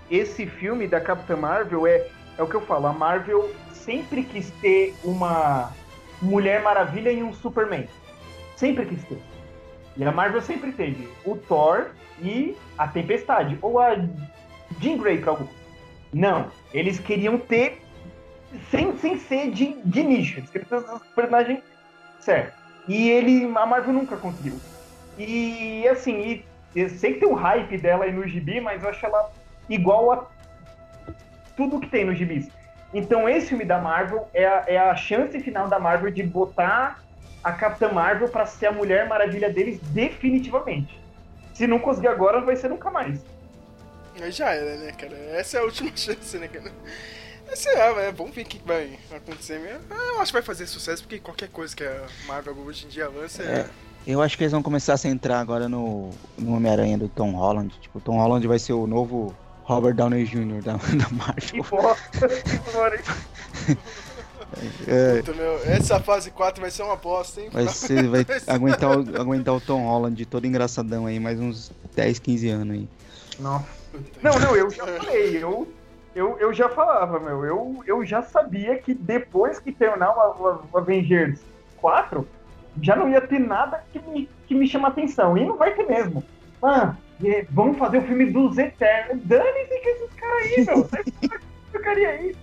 [0.09, 2.07] esse filme da Capitã Marvel é,
[2.37, 5.71] é o que eu falo, a Marvel sempre quis ter uma
[6.21, 7.87] Mulher Maravilha e um Superman.
[8.55, 9.21] Sempre quis ter.
[9.97, 11.87] E a Marvel sempre teve o Thor
[12.21, 13.57] e a Tempestade.
[13.61, 13.95] Ou a
[14.79, 15.49] Jean Grey pra alguns.
[16.13, 16.49] Não.
[16.73, 17.81] Eles queriam ter
[18.71, 20.39] sem, sem ser de, de nicho.
[20.39, 21.59] Eles queriam ter os personagens
[22.19, 22.62] certo.
[22.87, 24.59] E ele, a Marvel nunca conseguiu.
[25.17, 26.45] E assim, e,
[26.75, 29.31] eu sei que tem um hype dela aí no gibi, mas eu acho ela
[29.69, 30.27] igual a
[31.55, 32.49] tudo que tem no gibis.
[32.93, 37.03] Então esse filme da Marvel é a, é a chance final da Marvel de botar
[37.43, 40.99] a Capitã Marvel para ser a Mulher Maravilha deles definitivamente.
[41.53, 43.23] Se não conseguir agora, vai ser nunca mais.
[44.29, 45.15] Já era, né, cara?
[45.15, 46.71] Essa é a última chance, né, cara?
[47.65, 49.81] É, vamos ver o que vai acontecer mesmo.
[49.89, 53.07] Eu acho que vai fazer sucesso, porque qualquer coisa que a Marvel hoje em dia
[53.07, 53.59] lança é...
[53.59, 53.69] É,
[54.07, 57.73] eu acho que eles vão começar a centrar agora no, no Homem-Aranha do Tom Holland.
[57.79, 60.61] Tipo, Tom Holland vai ser o novo Robert Downey Jr.
[60.63, 61.63] da, da Que Marvel.
[61.69, 63.01] bosta, que glória.
[64.87, 67.49] É, Puta, meu, essa fase 4 vai ser uma bosta, hein?
[67.51, 72.19] vai ser, vai aguentar o, aguentar o Tom Holland todo engraçadão aí, mais uns 10,
[72.19, 72.87] 15 anos aí.
[73.39, 73.65] Não.
[74.21, 75.67] Não, não, eu já falei, eu,
[76.15, 81.41] eu, eu já falava, meu, eu, eu já sabia que depois que terminar o, Avengers
[81.77, 82.27] 4,
[82.81, 85.37] já não ia ter nada que me, que me chama atenção.
[85.37, 86.23] E não vai ter mesmo.
[86.61, 86.95] Ah,
[87.49, 89.23] vamos fazer o filme dos Eternos.
[89.25, 91.39] Dane-se que esses caras aí, meu.
[91.71, 92.35] Porcaria aí.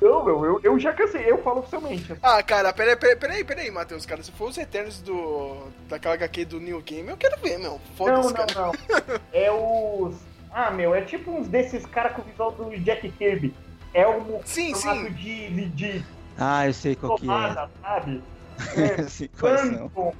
[0.00, 2.14] Não, meu, eu, eu já cansei, eu falo oficialmente.
[2.22, 4.22] Ah, cara, peraí, peraí, peraí, peraí, Matheus, cara.
[4.22, 5.68] Se for os Eternos do.
[5.88, 7.72] daquela HQ do New Game, eu quero ver, meu.
[7.72, 8.54] Não, Foda-se, não, cara.
[8.54, 8.72] não.
[9.32, 10.35] É os.
[10.58, 13.52] Ah, meu, é tipo uns desses caras com o visual do Jack Kirby.
[13.92, 15.12] É um Sim, formato sim.
[15.12, 16.04] de, de,
[16.38, 17.26] Ah, eu sei qual que é.
[17.26, 18.22] tomada, sabe?
[19.38, 19.90] Quais são.
[19.90, 20.14] Phantom,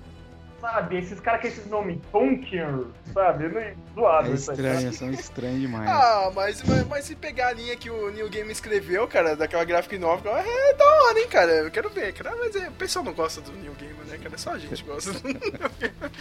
[0.60, 0.98] sabe?
[0.98, 2.66] Esses caras com esses nomes, Punker,
[3.12, 3.48] sabe?
[3.48, 4.56] Não é zoado É isso aí.
[4.56, 5.88] estranho, são estranhos demais.
[5.88, 9.64] Ah, mas, mas, mas se pegar a linha que o New Game escreveu, cara, daquela
[9.64, 11.52] graphic novel, é da hora, hein, cara.
[11.52, 12.34] Eu quero ver, cara.
[12.38, 14.36] Mas é, o pessoal não gosta do New Game, né, cara?
[14.38, 16.12] Só a gente gosta do New Game.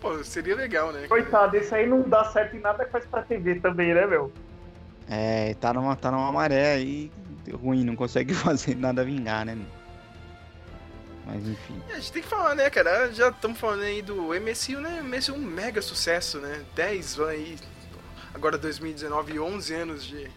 [0.00, 1.06] Pô, seria legal, né?
[1.08, 4.32] Coitado, esse aí não dá certo em nada que faz pra TV também, né, meu?
[5.08, 7.10] É, tá numa, tá numa maré aí
[7.52, 9.56] ruim, não consegue fazer nada vingar, né?
[11.24, 11.80] Mas enfim.
[11.90, 13.12] A gente tem que falar, né, cara?
[13.12, 15.00] Já estamos falando aí do MSU, né?
[15.02, 16.64] MSU é um mega sucesso, né?
[16.74, 17.56] 10 aí,
[18.34, 20.30] agora 2019, 11 anos de.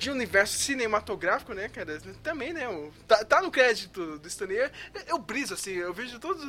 [0.00, 1.98] De universo cinematográfico, né, cara?
[2.22, 2.66] Também, né?
[2.66, 4.56] o- Tá, tá no crédito do Stanley.
[4.58, 4.70] Eu,
[5.08, 6.42] eu briso, assim, eu vejo todos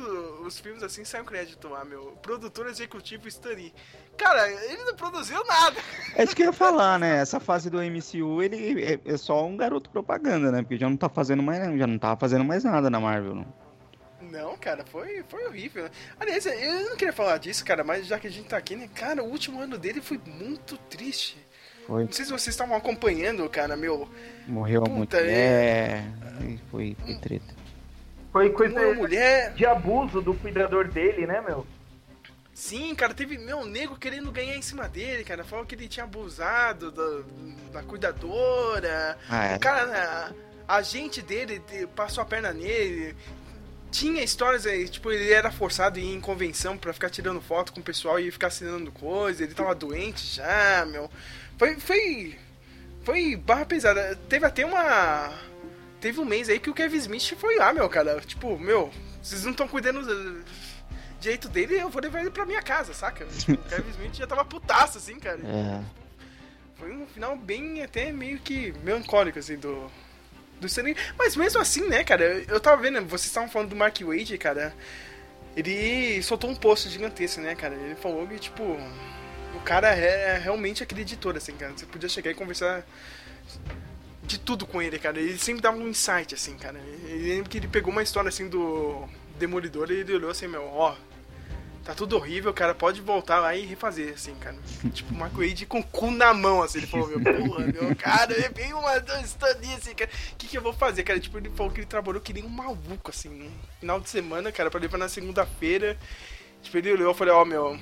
[0.46, 2.12] os filmes assim, sai um crédito lá, meu.
[2.22, 3.74] Produtor executivo Stanley.
[4.16, 5.76] Cara, ele não produziu nada.
[6.16, 7.18] É isso que eu ia falar, né?
[7.18, 10.62] Essa fase do MCU, ele é, é só um garoto propaganda, né?
[10.62, 13.54] Porque já não tá fazendo mais, já não tava fazendo mais nada na Marvel, não.
[14.30, 15.84] Não, cara, foi, foi horrível.
[15.84, 15.90] né?
[16.18, 18.88] Aliás, eu não queria falar disso, cara, mas já que a gente tá aqui, né,
[18.94, 21.36] cara, o último ano dele foi muito triste.
[21.92, 24.08] Foi, Não sei se vocês estavam acompanhando, cara, meu.
[24.48, 26.04] morreu a Puta, mulher,
[26.40, 27.54] e foi, foi treta.
[28.32, 29.52] Foi coisa Uma mulher.
[29.52, 31.66] de abuso do cuidador dele, né, meu?
[32.54, 35.44] Sim, cara, teve meu nego querendo ganhar em cima dele, cara.
[35.44, 37.22] Falou que ele tinha abusado da,
[37.80, 39.18] da cuidadora.
[39.28, 39.56] Ah, é.
[39.56, 40.32] O cara,
[40.66, 43.14] a, a gente dele de- passou a perna nele.
[43.90, 47.70] Tinha histórias aí, tipo, ele era forçado a ir em convenção pra ficar tirando foto
[47.74, 49.44] com o pessoal e ficar assinando coisa.
[49.44, 51.10] Ele tava doente já, meu.
[51.58, 51.76] Foi.
[51.76, 52.38] Foi.
[53.04, 54.16] Foi barra pesada.
[54.28, 55.32] Teve até uma.
[56.00, 58.20] Teve um mês aí que o Kevin Smith foi lá, meu, cara.
[58.20, 58.90] Tipo, meu,
[59.22, 60.44] vocês não estão cuidando do
[61.20, 63.24] jeito dele, eu vou levar ele pra minha casa, saca?
[63.26, 65.38] Tipo, o Kevin Smith já tava putaço, assim, cara.
[65.44, 65.80] É.
[66.76, 69.90] Foi um final bem, até meio que melancólico, assim, do.
[70.60, 70.96] Do Stanley.
[71.18, 74.74] Mas mesmo assim, né, cara, eu tava vendo, vocês estavam falando do Mark Wade, cara.
[75.56, 77.74] Ele soltou um post gigantesco, né, cara?
[77.74, 78.78] Ele falou que, tipo,
[79.62, 81.72] cara é realmente acreditor, assim, cara.
[81.76, 82.84] Você podia chegar e conversar
[84.22, 85.18] de tudo com ele, cara.
[85.18, 86.80] Ele sempre dava um insight, assim, cara.
[87.04, 89.08] Lembro que ele pegou uma história, assim, do
[89.38, 90.94] Demolidor e ele olhou assim, meu, ó,
[91.84, 94.56] tá tudo horrível, cara, pode voltar lá e refazer, assim, cara.
[94.92, 98.32] tipo, Mark Wade com o cu na mão, assim, ele falou, meu, porra, meu, cara,
[98.32, 101.18] eu veio uma história assim, cara, o que que eu vou fazer, cara?
[101.18, 104.52] Tipo, ele falou que ele trabalhou que nem um maluco, assim, no final de semana,
[104.52, 105.98] cara, pra levar na segunda-feira.
[106.62, 107.78] Tipo, ele olhou e falei, ó, meu,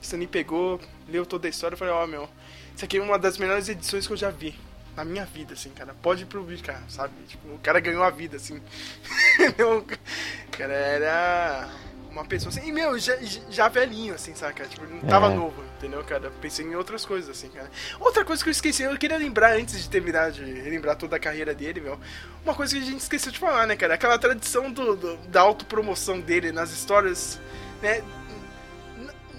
[0.00, 2.28] Stanley pegou, leu toda a história, eu falei, ó, meu,
[2.74, 4.54] isso aqui é uma das melhores edições que eu já vi.
[4.96, 5.92] Na minha vida, assim, cara.
[6.00, 7.12] Pode publicar, sabe?
[7.26, 8.60] Tipo, o cara ganhou a vida, assim.
[9.58, 11.68] O cara era
[12.10, 12.68] uma pessoa assim.
[12.68, 13.16] E, meu, já,
[13.50, 14.64] já velhinho, assim, saca?
[14.66, 15.34] Tipo, não tava É.
[15.34, 16.30] novo, entendeu, cara?
[16.40, 17.68] Pensei em outras coisas, assim, cara.
[17.98, 21.18] Outra coisa que eu esqueci, eu queria lembrar antes de terminar de lembrar toda a
[21.18, 21.98] carreira dele, meu.
[22.44, 23.94] Uma coisa que a gente esqueceu de falar, né, cara?
[23.94, 27.40] Aquela tradição do, do- da autopromoção dele nas histórias,
[27.82, 28.00] né?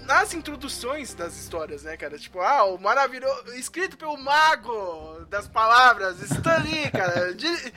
[0.06, 2.18] Nas introduções das histórias, né, cara?
[2.18, 3.52] Tipo, ah, o maravilhoso.
[3.54, 7.34] Escrito pelo mago das palavras, Stan Lee, cara.
[7.34, 7.72] de-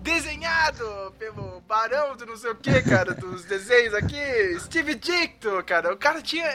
[0.00, 4.16] desenhado pelo barão do não sei o que, cara, dos desenhos aqui,
[4.60, 5.92] Steve Dicto, cara.
[5.92, 6.46] O cara tinha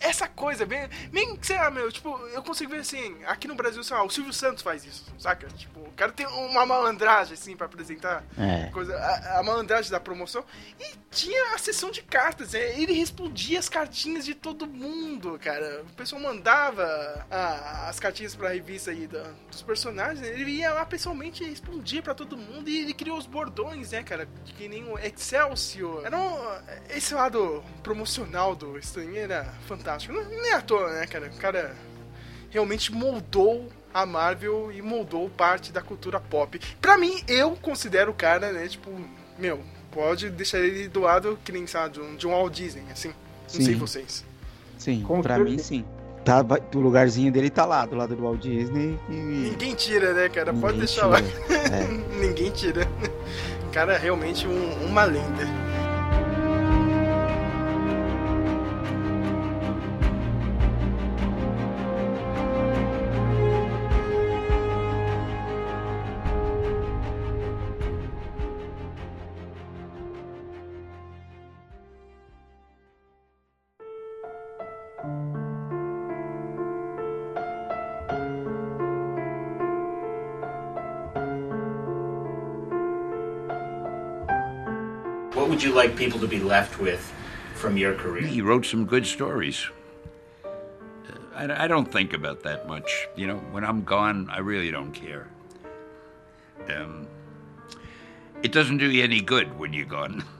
[0.00, 3.82] essa coisa, bem, bem, sei lá, meu, tipo, eu consigo ver assim, aqui no Brasil,
[3.82, 5.46] sei lá, o Silvio Santos faz isso, saca?
[5.48, 8.68] Tipo, o cara tem uma malandragem, assim, pra apresentar É.
[8.70, 10.44] coisa, a, a malandragem da promoção.
[10.78, 12.78] E tinha a sessão de cartas, né?
[12.80, 15.82] Ele respondia as cartinhas de todo mundo, cara.
[15.82, 16.84] O pessoal mandava
[17.30, 22.02] a- as cartinhas pra revista aí da- dos personagens, ele ia lá pessoalmente e respondia
[22.02, 22.55] pra todo mundo.
[22.64, 24.28] E ele criou os bordões, né, cara?
[24.44, 26.04] Que nem o Excelsior.
[26.04, 26.36] Era um,
[26.90, 30.14] esse lado promocional do Stan Lee era fantástico.
[30.14, 31.26] Não, nem à toa, né, cara?
[31.26, 31.76] O cara
[32.50, 36.60] realmente moldou a Marvel e moldou parte da cultura pop.
[36.80, 38.90] Pra mim, eu considero o cara, né, tipo,
[39.38, 42.84] meu, pode deixar ele do lado que nem, sabe, de um, de um Walt Disney,
[42.90, 43.08] assim.
[43.08, 43.74] Não sei Sim.
[43.76, 44.24] vocês.
[44.76, 45.84] Sim, Com pra mim sim.
[46.26, 46.44] Tá,
[46.74, 49.12] o lugarzinho dele tá lá, do lado do Walt Disney e.
[49.14, 50.52] Ninguém tira, né, cara?
[50.52, 51.22] Pode ninguém deixar lá.
[51.22, 51.76] tira.
[51.76, 51.86] É.
[52.20, 52.88] Ninguém tira.
[53.64, 55.46] O cara é realmente um- uma lenda.
[85.76, 87.12] Like people to be left with
[87.54, 88.26] from your career?
[88.26, 89.68] He wrote some good stories.
[90.44, 90.48] Uh,
[91.34, 93.06] I, I don't think about that much.
[93.14, 95.28] You know, when I'm gone, I really don't care.
[96.74, 97.06] Um,
[98.42, 100.24] it doesn't do you any good when you're gone.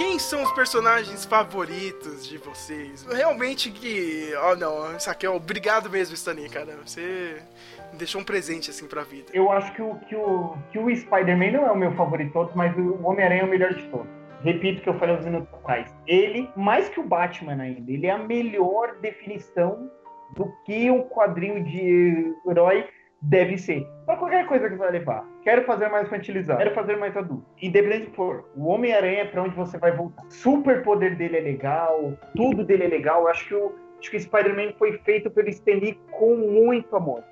[0.00, 3.04] Quem são os personagens favoritos de vocês?
[3.04, 4.32] Realmente que.
[4.42, 6.78] Oh não, isso aqui é obrigado mesmo, Stanley, cara.
[6.86, 7.42] Você
[7.76, 9.30] me deixou um presente assim pra vida.
[9.32, 12.32] Eu acho que o, que o, que o Spider-Man não é o meu favorito de
[12.32, 14.08] todos, mas o Homem-Aranha é o melhor de todos.
[14.42, 15.94] Repito o que eu falei uns minutos atrás.
[16.06, 19.90] Ele, mais que o Batman ainda, ele é a melhor definição
[20.34, 22.86] do que um quadrinho de herói
[23.20, 23.86] deve ser.
[24.06, 25.24] Pra qualquer coisa que vai levar.
[25.42, 27.44] Quero fazer mais infantilizado, quero fazer mais adulto.
[27.60, 30.24] Independente do que for, o Homem-Aranha é pra onde você vai voltar.
[30.30, 33.22] Super poder dele é legal, tudo dele é legal.
[33.22, 37.22] Eu acho que o, acho que Spider-Man foi feito pelo Stan Lee com muito amor.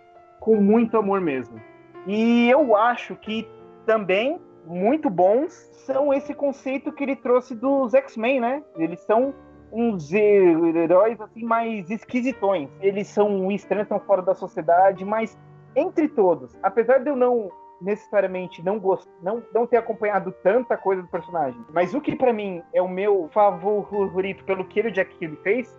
[0.49, 1.61] Com muito amor mesmo.
[2.07, 3.47] E eu acho que
[3.85, 5.53] também muito bons
[5.85, 8.62] são esse conceito que ele trouxe dos X-Men, né?
[8.79, 9.35] Eles são
[9.70, 12.70] uns heróis assim mais esquisitões.
[12.81, 15.39] Eles são estranhos, estão fora da sociedade, mas
[15.77, 19.07] entre todos, apesar de eu não necessariamente não gost...
[19.23, 22.89] não, não ter acompanhado tanta coisa do personagem, mas o que pra mim é o
[22.89, 25.79] meu favorito pelo que ele, Jack Kirby fez,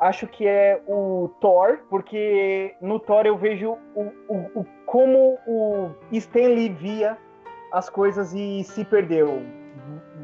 [0.00, 5.90] acho que é o Thor, porque no Thor eu vejo o, o, o como o
[6.10, 7.18] Stanley via
[7.70, 9.42] as coisas e se perdeu.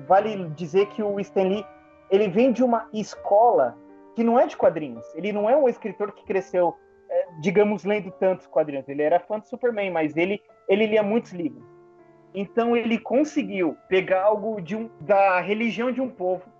[0.08, 1.64] Vale dizer que o Stanley
[2.10, 3.76] ele vem de uma escola
[4.14, 5.04] que não é de quadrinhos.
[5.14, 6.74] Ele não é um escritor que cresceu,
[7.10, 8.88] é, digamos, lendo tantos quadrinhos.
[8.88, 11.64] Ele era fã de Superman, mas ele ele lia muitos livros.
[12.34, 16.55] Então ele conseguiu pegar algo de um, da religião de um povo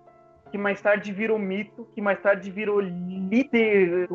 [0.47, 4.09] que mais tarde virou mito, que mais tarde virou literatura.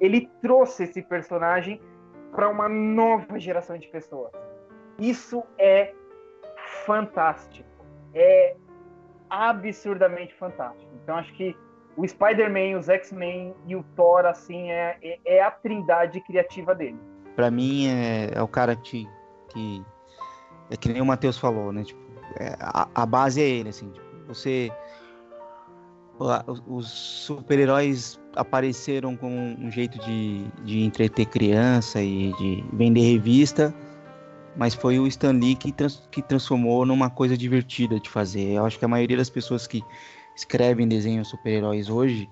[0.00, 1.80] Ele trouxe esse personagem
[2.32, 4.32] para uma nova geração de pessoas.
[4.98, 5.92] Isso é
[6.84, 7.68] fantástico.
[8.14, 8.56] É
[9.28, 10.90] absurdamente fantástico.
[11.02, 11.56] Então acho que
[11.96, 16.98] o Spider-Man, os X-Men e o Thor, assim, é, é, é, a trindade criativa dele.
[17.34, 19.08] Para mim, é, é, o cara que,
[19.48, 19.84] que.
[20.70, 21.84] É que nem o Matheus falou, né?
[21.84, 22.00] Tipo,
[22.38, 23.90] é, a, a, base é ele, assim.
[23.90, 24.70] Tipo, você.
[26.66, 33.74] Os super-heróis apareceram com um jeito de, de entreter criança e de vender revista,
[34.56, 38.52] mas foi o Stan Lee que, trans, que transformou numa coisa divertida de fazer.
[38.52, 39.82] Eu acho que a maioria das pessoas que
[40.34, 42.28] escrevem desenhos super-heróis hoje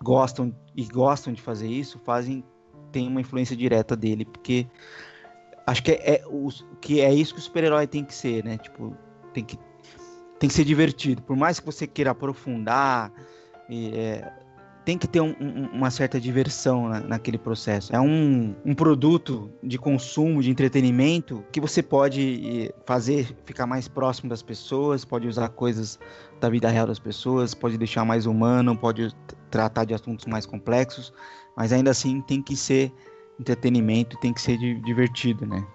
[0.00, 2.44] gostam e gostam de fazer isso, fazem
[2.92, 4.66] tem uma influência direta dele, porque
[5.66, 6.48] acho que é, é o,
[6.80, 8.56] que é isso que o super-herói tem que ser, né?
[8.56, 8.96] Tipo,
[9.34, 9.58] tem que
[10.38, 11.22] tem que ser divertido.
[11.22, 13.12] Por mais que você queira aprofundar,
[13.70, 14.30] é,
[14.88, 17.94] tem que ter um, um, uma certa diversão na, naquele processo.
[17.94, 24.30] É um, um produto de consumo, de entretenimento, que você pode fazer ficar mais próximo
[24.30, 25.98] das pessoas, pode usar coisas
[26.40, 29.14] da vida real das pessoas, pode deixar mais humano, pode
[29.50, 31.12] tratar de assuntos mais complexos,
[31.54, 32.90] mas ainda assim tem que ser
[33.38, 35.66] entretenimento, tem que ser divertido, né?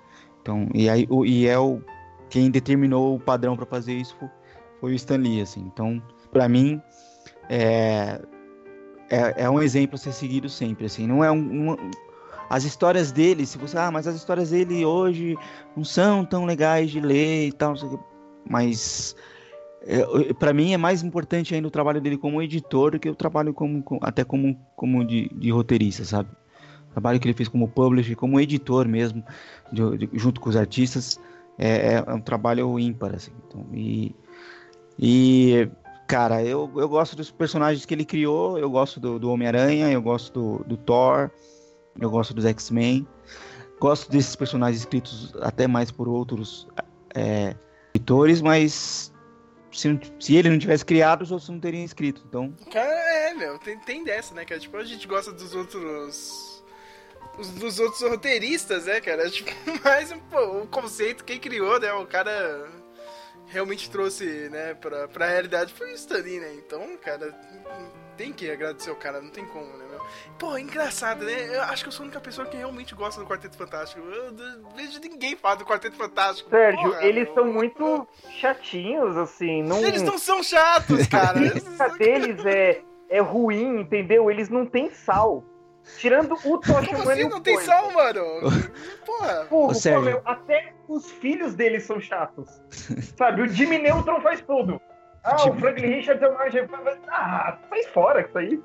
[0.41, 1.81] Então, e aí e é o
[2.31, 4.18] quem determinou o padrão para fazer isso
[4.84, 5.62] foi, o Stan Lee, assim.
[5.62, 6.82] Então, para mim,
[7.50, 8.20] é,
[9.10, 11.08] é, é um exemplo a ser seguido sempre, assim.
[11.08, 11.92] Não é um, um,
[12.50, 15.38] as histórias dele, se você, ah, mas as histórias dele hoje
[15.74, 17.76] não são tão legais de ler e tal,
[18.46, 19.16] mas
[19.84, 23.16] é, para mim é mais importante ainda o trabalho dele como editor do que o
[23.16, 26.30] trabalho como, até como, como de, de roteirista, sabe?
[26.90, 29.24] O trabalho que ele fez como publisher, como editor mesmo,
[29.72, 31.18] de, de, junto com os artistas,
[31.58, 33.32] é, é, um trabalho ímpar, assim.
[33.48, 34.14] Então, e,
[34.99, 35.70] e
[36.07, 40.02] Cara, eu, eu gosto dos personagens que ele criou, eu gosto do, do Homem-Aranha, eu
[40.02, 41.32] gosto do, do Thor,
[41.99, 43.07] eu gosto dos X-Men,
[43.80, 46.68] gosto desses personagens escritos até mais por outros
[47.15, 47.56] é,
[47.88, 49.14] escritores, mas
[49.72, 52.53] se, se, ele não tivesse criado, os outros não teriam escrito, então...
[52.72, 52.94] Cara,
[53.30, 54.60] é, meu, tem, tem dessa, né, cara?
[54.60, 56.64] Tipo, a gente gosta dos outros...
[57.40, 59.28] Os, dos outros roteiristas, né, cara?
[59.32, 59.49] Tipo,
[59.84, 61.91] mais pô, o conceito, quem criou, né?
[61.94, 62.70] O cara
[63.54, 66.54] realmente trouxe, né, pra, pra realidade foi o Stanley, né?
[66.56, 67.32] Então, cara,
[68.18, 70.02] tem que agradecer o cara, não tem como, né, meu?
[70.40, 71.56] Pô, é engraçado, né?
[71.56, 74.02] Eu acho que eu sou a única pessoa que realmente gosta do Quarteto Fantástico.
[74.02, 74.34] Eu
[74.76, 76.50] vejo ninguém falar do Quarteto Fantástico.
[76.50, 78.08] Sérgio, Porra, eles são muito
[78.40, 79.62] chatinhos, assim.
[79.64, 79.86] Não...
[79.86, 81.40] Eles não são chatos, cara.
[81.80, 84.30] a deles é, é ruim, entendeu?
[84.30, 85.44] Eles não têm sal.
[85.98, 88.24] Tirando o Tocha Como assim não tem sal, mano?
[89.06, 89.46] Porra.
[89.46, 92.62] Porra, pô, meu, até os filhos deles são chatos.
[93.18, 94.82] Sabe, o Jimmy Neutron faz tudo.
[95.24, 95.56] Ah, Jimmy...
[95.56, 96.54] o Franklin Richards é mais...
[97.08, 98.64] Ah, sai fora com isso aí.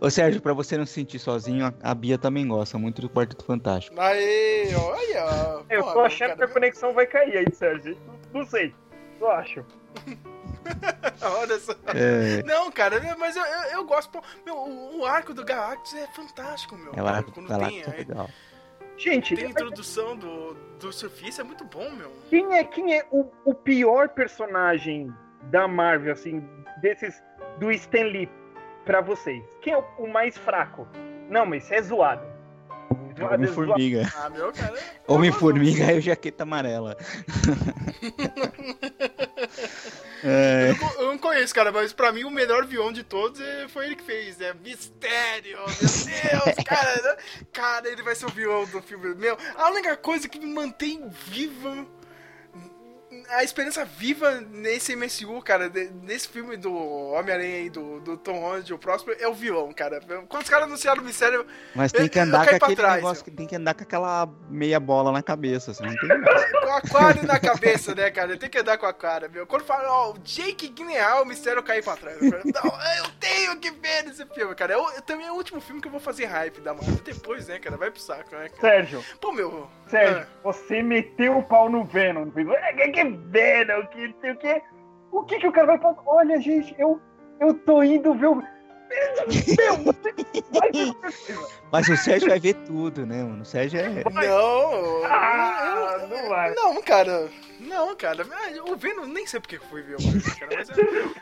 [0.00, 3.44] Ô Sérgio, pra você não se sentir sozinho, a Bia também gosta muito do Quarteto
[3.44, 4.00] Fantástico.
[4.00, 5.62] Aí, olha.
[5.70, 7.96] Eu tô achando que a conexão vai cair aí, Sérgio.
[8.32, 8.74] Não sei.
[9.20, 9.64] Eu acho.
[11.22, 11.72] Olha só.
[11.94, 12.42] É...
[12.44, 14.20] Não, cara, mas eu, eu, eu gosto.
[14.44, 16.92] Meu, o, o, arco do Galactus é fantástico, meu.
[16.94, 18.28] É o arco do Galactus é legal.
[18.96, 22.12] Gente, tem a introdução do, do surfista, é muito bom, meu.
[22.28, 26.42] Quem é, quem é o, o pior personagem da Marvel, assim,
[26.80, 27.22] desses
[27.60, 28.28] do Stan Lee
[28.84, 29.44] pra vocês?
[29.60, 30.88] Quem é o, o mais fraco?
[31.30, 32.26] Não, mas isso é zoado.
[33.24, 34.02] Homem-Formiga.
[34.16, 34.78] Ah, meu cara.
[34.78, 36.96] É Homem-Formiga e o Jaqueta Amarela.
[40.24, 40.74] é...
[40.98, 43.96] eu, não, conheço, cara, mas pra mim o melhor vilão de todos é, foi ele
[43.96, 44.54] que fez, né?
[44.62, 45.58] Mistério!
[45.58, 47.02] Meu Deus, cara!
[47.02, 47.16] Né?
[47.52, 49.14] Cara, ele vai ser o vilão do filme.
[49.14, 51.86] Meu, a única coisa que me mantém viva
[53.30, 55.70] a esperança viva nesse MCU, cara,
[56.02, 56.74] nesse filme do
[57.12, 60.00] Homem-Aranha e do, do Tom Holland, o próximo, é o vilão, cara.
[60.28, 61.46] Quando os caras anunciaram o mistério.
[61.74, 64.80] Mas tem que andar com aquele trás, negócio que tem que andar com aquela meia
[64.80, 66.08] bola na cabeça, assim, não tem
[66.68, 68.36] Com aquário na cabeça, né, cara?
[68.36, 69.46] Tem que andar com a cara, meu.
[69.46, 72.20] Quando fala, ó, o Jake Gyllenhaal, o mistério cair pra trás.
[72.20, 74.72] Eu, falo, não, eu tenho que ver esse filme, cara.
[74.72, 76.96] Eu, eu, também é o último filme que eu vou fazer hype da Marvel.
[77.04, 77.76] Depois, né, cara?
[77.76, 78.60] Vai pro saco, né, cara?
[78.60, 79.04] Sérgio.
[79.20, 79.68] Pô, meu.
[79.88, 80.26] Sérgio, ah.
[80.44, 82.30] você meteu o pau no Venom.
[82.30, 84.62] Fez, é, que Venom, que sei o que.
[85.10, 85.96] O que que o cara vai falar?
[86.06, 87.00] Olha, gente, eu,
[87.40, 88.42] eu tô indo ver o...
[89.56, 89.94] Meu.
[91.70, 93.42] Mas o Sérgio vai ver tudo, né, mano?
[93.42, 94.02] O Sérgio é.
[94.10, 96.54] Não, Ah, não vai.
[96.54, 97.28] Não, cara.
[97.60, 98.24] Não, cara.
[98.30, 100.56] Ah, O Venom, nem sei porque fui ver o Venom, cara.
[100.56, 100.68] Mas,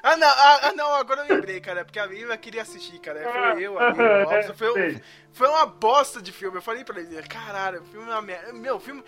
[0.03, 1.85] ah, não, ah, ah, não, agora eu lembrei, cara.
[1.85, 3.21] Porque a Viva queria assistir, cara.
[3.23, 5.01] Foi eu, a Viva, foi, um-
[5.33, 6.59] foi uma bosta de filme.
[6.59, 8.53] Eu falei pra ele, caralho, o filme é uma merda.
[8.53, 9.03] Meu, o filme.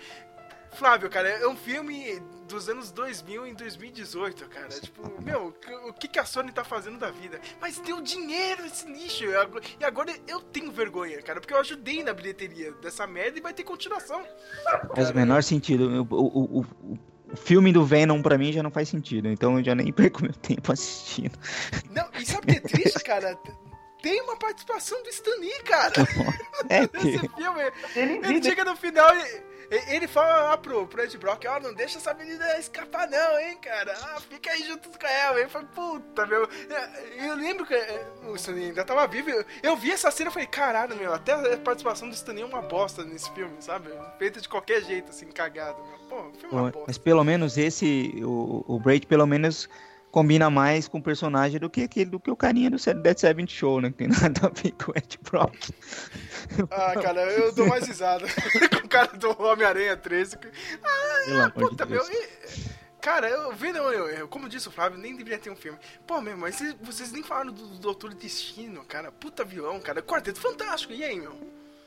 [0.73, 4.67] Flávio, cara, é um filme dos anos 2000 em 2018, cara.
[4.69, 5.53] Tipo, meu,
[5.87, 7.39] o que, que a Sony tá fazendo da vida?
[7.59, 9.23] Mas deu dinheiro esse lixo.
[9.25, 13.41] E agora- agora eu tenho vergonha, cara, porque eu ajudei na bilheteria dessa merda e
[13.41, 14.23] vai ter continuação.
[14.95, 16.07] Faz o menor sentido.
[16.09, 16.97] O, o, o,
[17.33, 20.23] o filme do Venom pra mim já não faz sentido, então eu já nem perco
[20.23, 21.37] meu tempo assistindo.
[21.91, 23.37] Não, e sabe o que é triste, cara?
[24.01, 25.93] Tem uma participação do Stan Lee, cara,
[26.69, 27.35] É nesse que.
[27.35, 27.61] filme.
[27.95, 31.73] Ele Ele chega no final e- ele fala lá pro, pro Ed Brock, ó, não
[31.73, 33.93] deixa essa menina escapar não, hein, cara.
[34.01, 35.39] Ah, fica aí junto com ela.
[35.39, 36.47] Ele fala, puta, meu.
[37.17, 39.29] Eu lembro que eh, o Stan Lee ainda tava vivo.
[39.29, 42.41] Eu, eu vi essa cena e falei, caralho, meu, até a participação do Stan Lee
[42.41, 43.89] é uma bosta nesse filme, sabe?
[44.17, 45.99] Feita de qualquer jeito, assim, cagado, meu.
[46.09, 46.85] Pô, filme é uma bosta.
[46.87, 49.69] Mas pelo menos esse, o, o Braid, pelo menos
[50.11, 53.49] combina mais com o personagem do que aquele do que o carinha do Dead Seventh
[53.51, 53.89] Show, né?
[53.91, 55.55] Que tem nada a ver com o Ed Brock.
[56.71, 58.25] Ah, cara, eu dou mais risada
[58.71, 60.37] com o cara do Homem-Aranha 13.
[60.37, 60.47] que-
[61.25, 62.03] Pelo amor Puta, de meu.
[63.01, 65.77] Cara, eu vendo, eu, eu- como disse o Flávio, nem deveria ter um filme.
[66.05, 69.11] Pô, meu, mas vocês, vocês nem falaram do Doutor Destino, cara.
[69.11, 70.01] Puta vilão, cara.
[70.01, 70.91] Quarteto fantástico.
[70.93, 71.33] E aí, meu?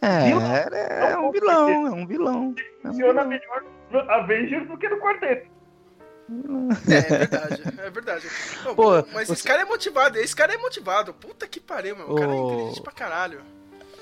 [0.01, 0.53] É, Vilão?
[0.53, 2.55] é, é um vilão, é um vilão.
[2.83, 3.29] É um funciona vilão.
[3.29, 5.49] melhor no Avengers do que no quarteto.
[6.89, 8.27] É, é verdade, é verdade.
[8.65, 11.13] Não, Pô, mas você- esse cara é motivado, esse cara é motivado.
[11.15, 12.11] Puta que pariu, meu.
[12.11, 13.41] O cara é inteligente pra caralho.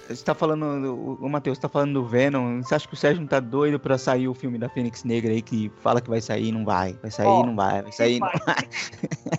[0.08, 2.60] Você tá falando, o, Matheus tá falando do Venom.
[2.62, 5.30] Você acha que o Sérgio não tá doido pra sair o filme da Fênix Negra
[5.30, 6.98] aí que fala que vai sair e não vai?
[7.00, 8.56] Vai sair e não vai, vai sair e não vai.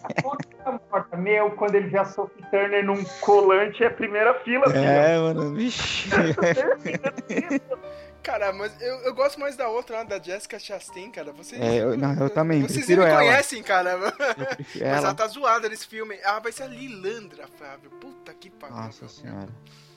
[0.04, 1.18] A conta tá morta.
[1.18, 4.78] Meu, quando ele vê a Sophie Turner num colante, é a primeira fila, filho.
[4.80, 6.10] É, mano, vixi.
[8.24, 11.32] Cara, mas eu, eu gosto mais da outra, lá, da Jessica Chastain, cara.
[11.32, 13.24] Vocês, É, eu- não, eu também, Vocês prefiro nem me ela.
[13.26, 13.98] conhecem, cara.
[13.98, 15.14] Mas ela ela.
[15.16, 16.18] tá zoada nesse filme.
[16.24, 17.90] Ah, vai ser a Lilandra, Flávio.
[18.00, 18.76] Puta que pariu.
[18.76, 19.50] Nossa senhora.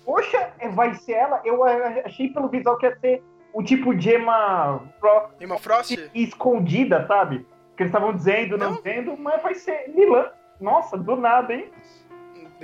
[0.05, 1.41] Poxa, é, vai ser ela?
[1.45, 3.23] Eu achei pelo visual que ia ser
[3.53, 5.97] o tipo de Emma Frost Emma Frost?
[6.15, 7.47] escondida, sabe?
[7.77, 8.77] Que eles estavam dizendo, não, Não.
[8.77, 10.31] dizendo, mas vai ser Milan.
[10.61, 11.71] Nossa, do nada, hein?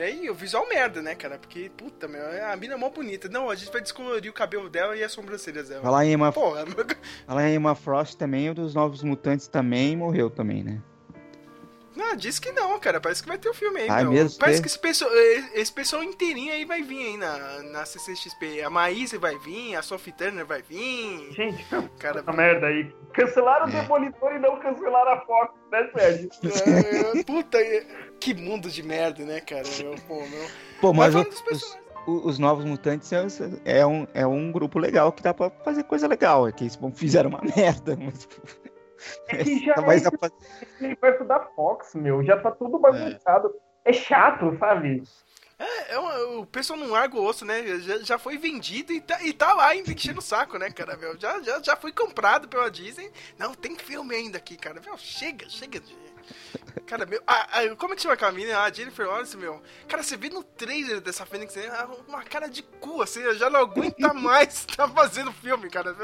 [0.01, 1.39] Daí o visual merda, né, cara?
[1.39, 3.29] Porque, puta, meu, a mina é mó bonita.
[3.29, 5.83] Não, a gente vai descolorir o cabelo dela e as sobrancelhas dela.
[5.83, 6.65] Falar em Emma, Porra,
[7.27, 10.81] falar em Emma Frost também, o dos Novos Mutantes também morreu também, né?
[12.01, 13.01] Não, disse que não, cara.
[13.01, 14.13] Parece que vai ter o filme aí, Vai meu.
[14.13, 14.63] mesmo Parece ter?
[14.63, 15.11] que esse pessoal,
[15.55, 18.63] esse pessoal inteirinho aí vai vir aí na, na CCXP.
[18.63, 21.31] A Maísa vai vir, a Sophie Turner vai vir.
[21.33, 21.65] Gente,
[22.01, 22.93] Cara, essa merda aí.
[23.15, 23.83] Cancelaram o É.
[23.83, 26.31] Demolidor e não cancelaram a Fox, né, Sérgio?
[27.21, 27.59] é, puta,
[28.19, 29.63] que mundo de merda, né, cara?
[29.83, 30.47] Meu, pô, meu.
[30.81, 33.27] Pô, Mas mas falando o- dos os, os Novos Mutantes é,
[33.65, 36.49] é um, é um grupo legal que dá pra fazer coisa legal.
[36.49, 38.27] É que eles fizeram uma merda, mas.
[39.29, 42.23] É que já é esse universo da Fox, meu.
[42.25, 43.55] Já tá tudo bagunçado.
[43.85, 45.03] É, chato, sabe?
[45.59, 47.63] É, é uma- o pessoal não larga o osso, né?
[47.81, 50.97] Já, já foi vendido e tá, e tá lá enchendo o saco, né, cara?
[50.97, 51.19] Meu?
[51.19, 53.11] Já, já, já foi comprado pela Disney.
[53.39, 54.81] Não, tem filme ainda aqui, cara.
[54.85, 55.97] Meu, chega, chega de.
[56.87, 57.23] Cara, meu.
[57.27, 58.61] ah, ah, como é que chama aquela menina?
[58.61, 59.63] A Jennifer Lawrence, meu.
[59.89, 63.35] Cara, você vê no trailer dessa Fênix né, ah, uma cara de cu, assim, eu
[63.35, 65.97] já não aguenta mais tá fazendo filme, cara.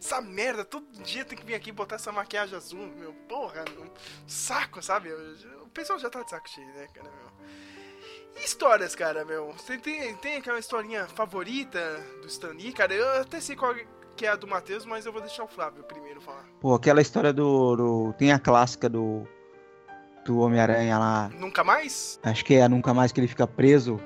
[0.00, 3.12] Essa merda, todo dia tem que vir aqui botar essa maquiagem azul, meu.
[3.28, 3.92] Porra, meu,
[4.26, 5.12] saco, sabe?
[5.62, 7.34] O pessoal já tá de saco cheio, né, cara, meu.
[8.36, 9.52] E histórias, cara, meu?
[9.52, 11.78] Você tem, tem aquela historinha favorita
[12.20, 12.92] do Stan Lee, cara?
[12.92, 13.72] Eu até sei qual
[14.16, 16.44] que é a do Matheus, mas eu vou deixar o Flávio primeiro falar.
[16.60, 19.26] Pô, aquela história do, do- Tem a clássica do.
[20.24, 21.30] Do Homem-Aranha lá.
[21.38, 22.18] Nunca mais?
[22.22, 24.00] Acho que é Nunca Mais que ele fica preso.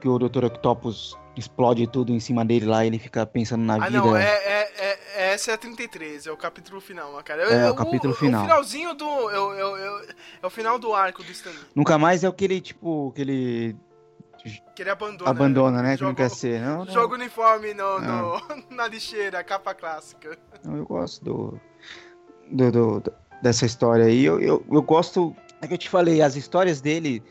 [0.00, 0.44] Que o, o Dr.
[0.44, 3.98] Octopus explode tudo em cima dele lá e ele fica pensando na Ah, vida.
[3.98, 7.42] não, é, é, é- essa é a 33, é o capítulo final, né, cara.
[7.42, 8.42] É, o capítulo final.
[8.42, 9.04] O finalzinho do.
[9.04, 10.04] É, o- é o- é o-
[10.42, 13.20] é o final do arco do Stan Nunca mais é o que ele, tipo, que
[13.22, 13.76] ele
[14.76, 15.30] que ele abandona.
[15.30, 15.96] abandona, né?
[15.96, 16.60] Que não quer o- ser.
[16.60, 18.40] Não, não, Joga o uniforme no, no-
[18.70, 20.38] na lixeira, capa clássica.
[20.64, 21.60] não, eu gosto do,
[22.50, 23.12] do, do- do-
[23.44, 24.24] dessa história aí.
[24.24, 25.36] Eu, eu, eu gosto.
[25.60, 27.22] É que eu te falei, as histórias dele,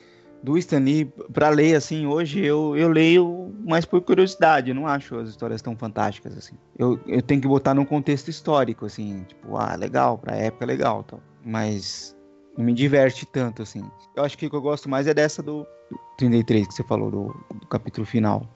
[0.41, 4.69] do Stan Lee, pra ler assim, hoje eu, eu leio mais por curiosidade.
[4.69, 6.55] Eu não acho as histórias tão fantásticas assim.
[6.77, 11.03] Eu, eu tenho que botar num contexto histórico, assim, tipo, ah, legal, pra época legal
[11.03, 11.19] tal.
[11.43, 12.15] Mas
[12.57, 13.83] não me diverte tanto, assim.
[14.15, 16.83] Eu acho que o que eu gosto mais é dessa do, do 33 que você
[16.83, 18.47] falou, do, do capítulo final.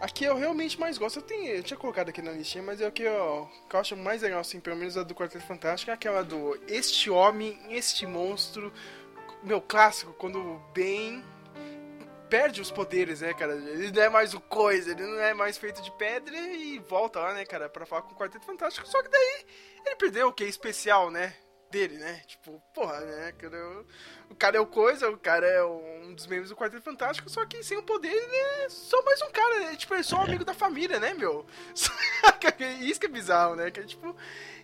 [0.00, 1.18] Aqui eu realmente mais gosto.
[1.18, 3.80] Eu, tenho, eu tinha colocado aqui na listinha, mas é o que eu, que eu
[3.80, 7.58] acho mais legal, assim, pelo menos a do Quarteto Fantástico, é aquela do Este Homem,
[7.70, 8.72] Este Monstro,
[9.42, 11.24] meu clássico, quando o Ben
[12.28, 13.54] perde os poderes, né, cara?
[13.54, 17.20] Ele não é mais o coisa, ele não é mais feito de pedra e volta
[17.20, 18.86] lá, né, cara, pra falar com o Quarteto Fantástico.
[18.86, 19.46] Só que daí
[19.86, 21.34] ele perdeu o que é especial, né?
[21.70, 22.22] Dele, né?
[22.26, 23.32] Tipo, porra, né?
[23.32, 23.84] Cara,
[24.30, 27.44] o cara é o coisa, o cara é um dos membros do Quarteto Fantástico, só
[27.44, 29.76] que sem o poder ele é só mais um cara, né?
[29.76, 31.44] Tipo, ele é só um amigo da família, né, meu?
[32.80, 33.70] Isso que é bizarro, né?
[33.70, 34.16] Que é tipo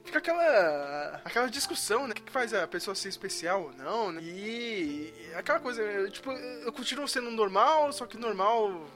[0.04, 2.14] fica aquela aquela discussão, né?
[2.16, 4.20] O que faz a pessoa ser especial ou não, né?
[4.22, 8.86] E aquela coisa, tipo, eu continuo sendo normal, só que normal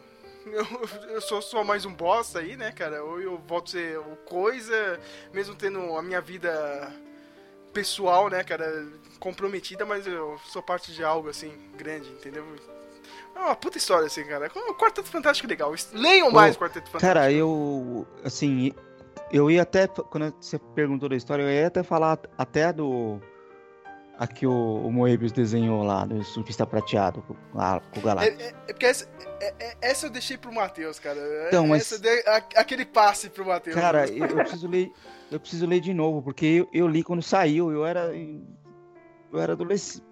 [0.46, 0.66] eu,
[1.10, 3.02] eu sou só mais um boss aí, né, cara?
[3.04, 5.00] Ou eu volto a ser o coisa,
[5.32, 6.92] mesmo tendo a minha vida
[7.76, 8.86] pessoal, né, cara,
[9.20, 12.42] comprometida, mas eu sou parte de algo assim grande, entendeu?
[13.34, 14.50] É uma puta história, assim, cara.
[14.54, 15.74] O Quarteto Fantástico é legal.
[15.92, 17.00] Leiam mais o Quarteto Fantástico.
[17.00, 18.06] Cara, eu.
[18.24, 18.72] Assim,
[19.30, 19.86] eu ia até.
[19.86, 23.20] Quando você perguntou da história, eu ia até falar até do.
[24.18, 28.40] A que o, o Moebius desenhou lá, do surfista prateado com, com o Galactus.
[28.40, 29.06] É, é, é porque essa,
[29.40, 31.18] é, é, essa eu deixei pro Matheus, cara.
[31.48, 31.92] Então, mas...
[31.92, 33.76] Essa, a, aquele passe pro Matheus.
[33.76, 34.90] Cara, eu, eu, preciso ler.
[35.30, 38.10] Eu preciso ler de novo, porque eu, eu li quando saiu, eu era.
[39.32, 39.56] Eu era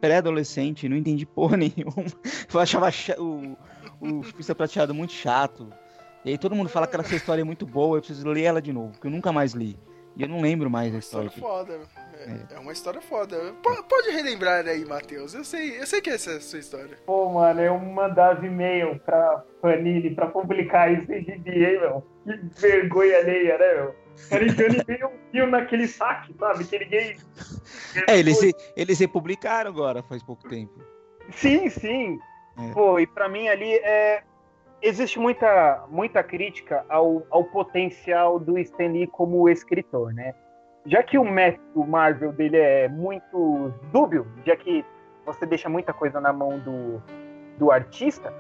[0.00, 2.04] pré-adolescente, não entendi porra nenhuma.
[2.52, 3.56] Eu achava o,
[4.00, 5.72] o surfista prateado muito chato.
[6.24, 8.60] E aí todo mundo fala que essa história é muito boa, eu preciso ler ela
[8.60, 9.78] de novo, porque eu nunca mais li.
[10.16, 11.26] E eu não lembro mais a história.
[11.26, 11.80] História foda.
[12.18, 12.58] É, é.
[12.58, 13.36] uma história foda.
[13.62, 15.34] P pode relembrar aí, Matheus.
[15.34, 16.96] Eu sei, eu sei que essa é a sua história.
[17.04, 22.06] Pô, mano, eu mandava e-mail pra Panini pra publicar isso em gibi, hein, meu?
[22.24, 23.94] Que vergonha alheia, né, meu?
[24.30, 26.64] Cara, enfiando e-mail fio naquele saque, sabe?
[26.64, 27.16] Que ninguém.
[28.08, 28.38] É, eles,
[28.76, 30.72] eles republicaram agora, faz pouco tempo.
[31.32, 32.18] Sim, sim.
[32.56, 32.72] É.
[32.72, 34.22] Pô, e pra mim ali é
[34.84, 40.34] existe muita, muita crítica ao, ao potencial do Stan Lee como escritor, né?
[40.84, 44.84] Já que o método Marvel dele é muito dúbio, já que
[45.24, 47.02] você deixa muita coisa na mão do,
[47.58, 48.30] do artista,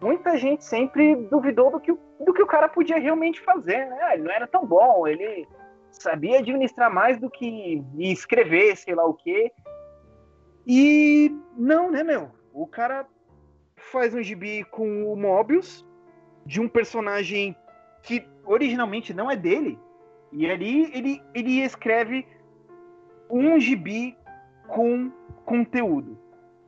[0.00, 3.98] muita gente sempre duvidou do que, do que o cara podia realmente fazer, né?
[4.02, 5.46] Ah, ele não era tão bom, ele
[5.92, 9.52] sabia administrar mais do que escrever, sei lá o quê.
[10.66, 12.30] E não, né, meu?
[12.52, 13.06] O cara
[13.76, 15.86] faz um gibi com o Mobius,
[16.44, 17.56] de um personagem
[18.02, 19.78] que originalmente não é dele.
[20.32, 22.26] E ali ele, ele escreve
[23.30, 24.16] um gibi
[24.66, 25.10] com
[25.44, 26.18] conteúdo.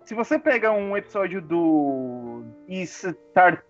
[0.04, 2.42] Se você pega um episódio do
[2.84, 3.64] Star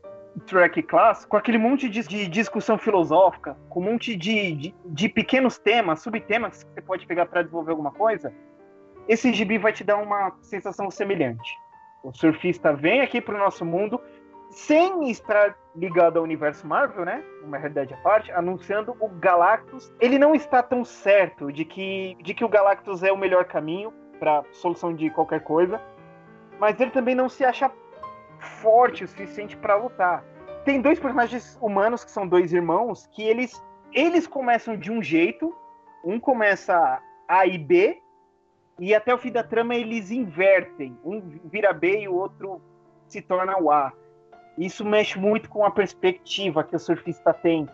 [0.47, 5.09] Trek Class, com aquele monte de, de discussão filosófica, com um monte de, de, de
[5.09, 8.33] pequenos temas, subtemas que você pode pegar para desenvolver alguma coisa,
[9.09, 11.57] esse gibi vai te dar uma sensação semelhante.
[12.03, 14.01] O surfista vem aqui para o nosso mundo
[14.51, 17.25] sem estar ligado ao universo Marvel, né?
[17.43, 19.93] Uma realidade à parte, anunciando o Galactus.
[20.01, 23.93] Ele não está tão certo de que, de que o Galactus é o melhor caminho
[24.19, 25.81] para solução de qualquer coisa,
[26.59, 27.71] mas ele também não se acha
[28.39, 30.25] forte o suficiente para lutar.
[30.65, 33.63] Tem dois personagens humanos que são dois irmãos que eles
[33.93, 35.55] eles começam de um jeito,
[36.05, 38.03] um começa A e B,
[38.79, 40.99] e até o fim da trama eles invertem.
[41.05, 42.61] Um vira B e o outro
[43.09, 43.93] se torna o A.
[44.57, 47.69] Isso mexe muito com a perspectiva que o surfista tem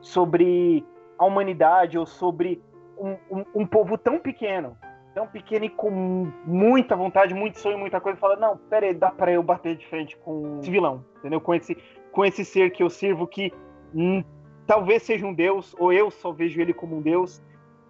[0.00, 0.84] sobre
[1.18, 2.62] a humanidade ou sobre
[2.96, 4.76] um, um, um povo tão pequeno,
[5.14, 9.10] tão pequeno e com muita vontade, muito sonho, muita coisa, fala, não, pera aí, dá
[9.10, 11.40] pra eu bater de frente com esse vilão, entendeu?
[11.40, 11.76] Com esse,
[12.12, 13.52] com esse ser que eu sirvo que
[13.94, 14.22] hum,
[14.66, 17.42] talvez seja um deus, ou eu só vejo ele como um deus,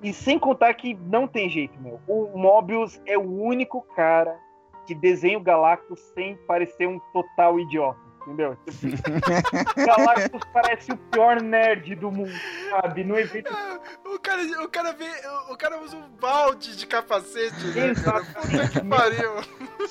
[0.03, 2.01] e sem contar que não tem jeito, meu.
[2.07, 4.39] O Mobius é o único cara
[4.87, 8.57] que desenha o Galactus sem parecer um total idiota entendeu?
[9.87, 12.33] Galactus parece o pior nerd do mundo,
[12.71, 13.05] sabe?
[13.05, 13.53] No evento.
[14.05, 15.09] O cara, o cara vê.
[15.49, 17.89] O cara usa um balde de capacete, né?
[17.91, 18.27] Exato.
[18.27, 19.33] Puta que pariu.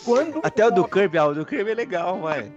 [0.04, 2.52] Quando Até o do Kirby, ah, o do Kirby é legal, vai.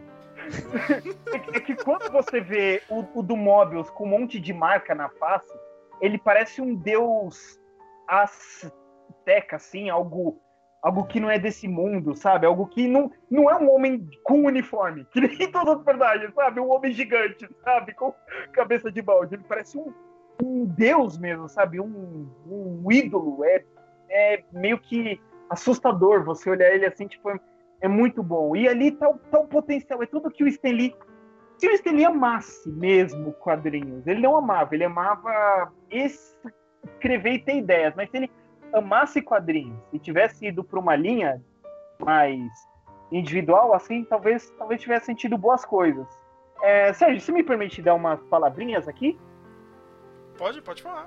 [1.52, 5.08] É que quando você vê o, o do Mobius com um monte de marca na
[5.10, 5.52] face,
[6.00, 7.60] ele parece um deus
[8.08, 10.40] azteca, assim, algo
[10.82, 12.46] algo que não é desse mundo, sabe?
[12.46, 16.60] Algo que não, não é um homem com uniforme, que nem todos os personagens, sabe?
[16.60, 17.94] Um homem gigante, sabe?
[17.94, 18.14] Com
[18.52, 19.34] cabeça de balde.
[19.34, 19.92] Ele parece um,
[20.42, 21.80] um deus mesmo, sabe?
[21.80, 23.44] Um, um ídolo.
[23.44, 23.64] É,
[24.10, 27.40] é meio que assustador você olhar ele assim, tipo, é,
[27.82, 28.54] é muito bom.
[28.54, 30.94] E ali tá, tá o potencial, é tudo que o Stan Lee
[31.58, 37.56] se o Stan Lee amasse mesmo quadrinhos, ele não amava, ele amava escrever e ter
[37.56, 38.30] ideias, mas ele
[38.72, 41.42] amasse quadrinhos e tivesse ido para uma linha
[41.98, 42.48] mais
[43.10, 46.06] individual, assim, talvez, talvez tivesse sentido boas coisas.
[46.62, 49.18] É, Sérgio, se me permite dar umas palavrinhas aqui?
[50.36, 51.06] Pode, pode falar.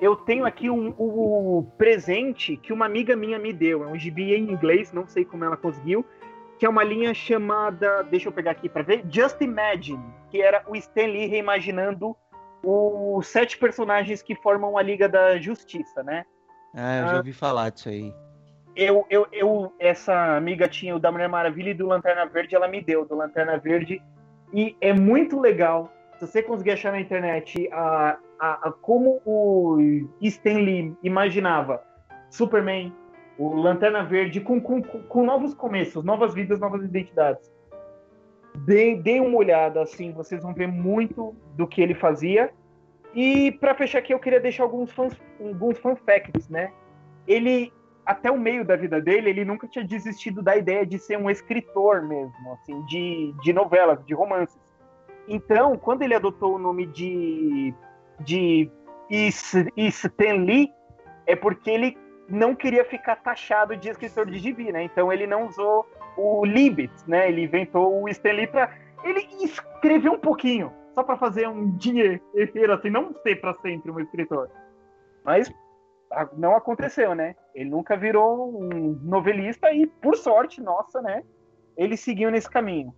[0.00, 3.84] Eu tenho aqui um, um presente que uma amiga minha me deu.
[3.84, 6.04] É um gibi em inglês, não sei como ela conseguiu,
[6.58, 10.64] que é uma linha chamada, deixa eu pegar aqui para ver, Just Imagine, que era
[10.66, 12.16] o Stan Lee reimaginando
[12.62, 16.24] os sete personagens que formam a Liga da Justiça, né?
[16.74, 18.14] Ah, eu já ouvi falar disso aí.
[18.76, 22.68] Eu, eu, eu, essa amiga tinha o da Mulher Maravilha e do Lanterna Verde, ela
[22.68, 24.00] me deu do Lanterna Verde.
[24.52, 29.78] E é muito legal, se você conseguir achar na internet, a, a, a como o
[30.20, 31.82] Stan Lee imaginava
[32.30, 32.92] Superman,
[33.38, 37.50] o Lanterna Verde, com, com, com novos começos, novas vidas, novas identidades.
[38.54, 42.52] Dê, dê uma olhada, assim, vocês vão ver muito do que ele fazia.
[43.14, 46.72] E para fechar aqui, eu queria deixar alguns fãs, alguns fun facts, né?
[47.26, 47.72] Ele,
[48.06, 51.28] até o meio da vida dele, ele nunca tinha desistido da ideia de ser um
[51.28, 54.58] escritor mesmo, assim, de, de novelas, de romances.
[55.28, 57.74] Então, quando ele adotou o nome de,
[58.20, 58.70] de
[59.10, 60.72] Stan Lee,
[61.26, 61.96] é porque ele
[62.28, 64.84] não queria ficar taxado de escritor de gibi, né?
[64.84, 67.28] Então ele não usou o Libet, né?
[67.28, 68.72] Ele inventou o Stan Lee para
[69.04, 72.20] ele escrever um pouquinho, só para fazer um dinheiro,
[72.72, 74.50] assim, não ser para sempre um escritor.
[75.24, 75.52] Mas
[76.36, 77.36] não aconteceu, né?
[77.54, 81.22] Ele nunca virou um novelista e, por sorte nossa, né?
[81.76, 82.94] Ele seguiu nesse caminho.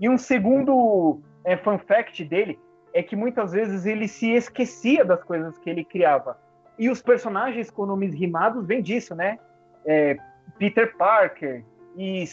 [0.00, 2.58] E um segundo é, fun fact dele
[2.92, 6.38] é que muitas vezes ele se esquecia das coisas que ele criava.
[6.78, 9.38] E os personagens com nomes rimados vêm disso, né?
[9.84, 10.16] É,
[10.58, 11.64] Peter Parker,
[11.96, 12.24] e,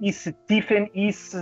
[0.00, 1.34] e Stephen is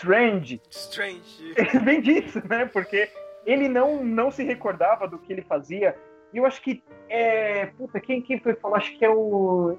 [0.00, 0.62] Strange.
[0.70, 1.54] Strange.
[1.84, 2.64] Vem disso, né?
[2.64, 3.10] Porque
[3.44, 5.94] ele não, não se recordava do que ele fazia.
[6.32, 6.82] E eu acho que.
[7.08, 8.78] É, puta, quem, quem foi falar?
[8.78, 9.76] Acho que é o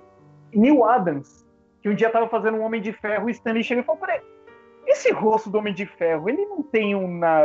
[0.54, 1.46] Neil Adams,
[1.82, 4.22] que um dia tava fazendo um Homem de Ferro e Stanley chega e falou: peraí,
[4.86, 7.42] esse rosto do Homem de Ferro, ele não tem um na.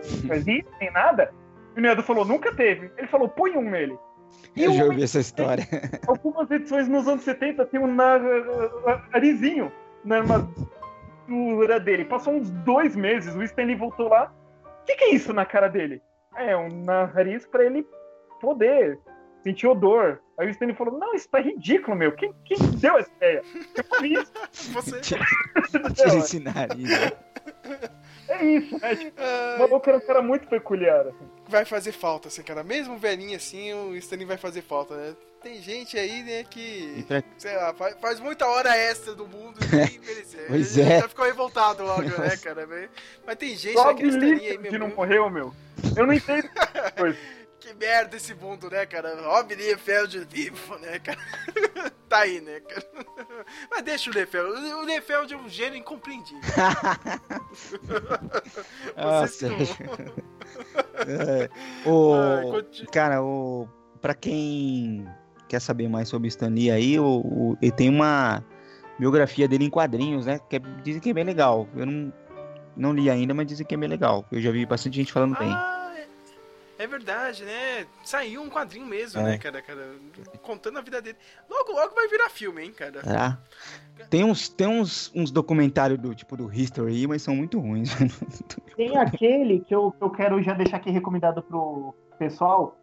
[0.46, 1.32] nem nada?
[1.76, 2.90] E o Neil Adams falou: nunca teve.
[2.96, 3.98] Ele falou: põe um nele.
[4.56, 5.66] E eu já ouvi essa história.
[6.06, 7.94] Algumas edições nos anos 70 tem um
[9.12, 9.72] narizinho
[10.04, 10.78] na armadura
[11.84, 12.04] dele.
[12.04, 14.32] Passou uns dois meses, o Stanley voltou lá.
[14.82, 16.02] O que, que, é isso na cara dele?
[16.36, 17.86] É um nariz para ele
[18.40, 18.98] poder
[19.42, 20.20] sentir odor.
[20.38, 22.12] Aí o Stanley falou: Não, isso tá ridículo, meu.
[22.12, 23.42] Quem, quem deu essa ideia?
[23.76, 24.32] Eu falei isso.
[24.72, 25.00] Você.
[25.00, 25.24] Tira
[26.18, 26.88] esse nariz.
[26.88, 27.12] Né?
[28.28, 28.94] É isso, né?
[28.94, 31.06] Tipo, o maluco era um cara muito peculiar.
[31.06, 31.28] Assim.
[31.48, 32.62] Vai fazer falta, assim, cara.
[32.62, 35.16] Mesmo velhinho assim, o Stanley vai fazer falta, né?
[35.42, 37.04] Tem gente aí, né, que.
[37.06, 37.22] Pra...
[37.36, 39.66] Sei lá, faz, faz, muita hora extra do mundo e
[39.96, 40.46] envelhecer.
[40.48, 41.00] pois é.
[41.00, 42.68] Já ficou revoltado logo, né, cara?
[43.24, 44.62] Mas tem gente Só que aí mesmo.
[44.64, 45.54] que não morreu, meu.
[45.96, 46.48] Eu não entendo.
[47.60, 49.14] que merda esse mundo, né, cara?
[49.20, 51.18] Rob Liefeld vivo, né, cara?
[52.08, 52.86] tá aí, né, cara?
[53.70, 54.50] Mas deixa o Liefeld.
[54.50, 56.40] O Liefeld é um gênio incompreendido.
[58.96, 59.46] Nossa.
[61.06, 61.48] é.
[61.88, 62.14] o...
[62.14, 63.68] Ai, cara, o...
[64.00, 65.06] pra quem
[65.48, 67.58] quer saber mais sobre Stan Lee aí, o, o...
[67.60, 68.44] ele tem uma
[68.98, 70.38] biografia dele em quadrinhos, né?
[70.48, 70.60] Que é...
[70.82, 71.68] dizem que é bem legal.
[71.74, 72.12] Eu não,
[72.76, 74.26] não li ainda, mas dizem que é bem legal.
[74.30, 75.38] Eu já vi bastante gente falando ah.
[75.38, 75.78] bem.
[76.78, 77.86] É verdade, né?
[78.04, 79.24] Saiu um quadrinho mesmo, é.
[79.24, 79.96] né, cara, cara?
[80.42, 81.18] Contando a vida dele.
[81.50, 83.00] Logo, logo vai virar filme, hein, cara?
[83.00, 84.04] É.
[84.08, 87.90] Tem uns, tem uns, uns documentários do tipo do History, mas são muito ruins.
[88.76, 92.77] Tem aquele que eu, eu quero já deixar aqui recomendado pro pessoal.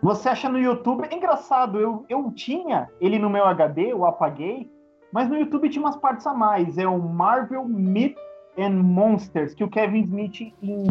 [0.00, 4.70] Você acha no YouTube, é engraçado, eu, eu tinha ele no meu HD, eu apaguei,
[5.12, 6.78] mas no YouTube tinha umas partes a mais.
[6.78, 8.16] É o Marvel Myth
[8.56, 10.86] and Monsters, que o Kevin Smith em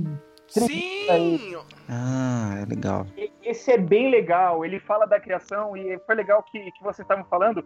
[0.47, 1.55] Sim!
[1.89, 3.05] Ah, é legal.
[3.43, 4.65] Esse é bem legal.
[4.65, 7.63] Ele fala da criação e foi legal que, que vocês estavam falando.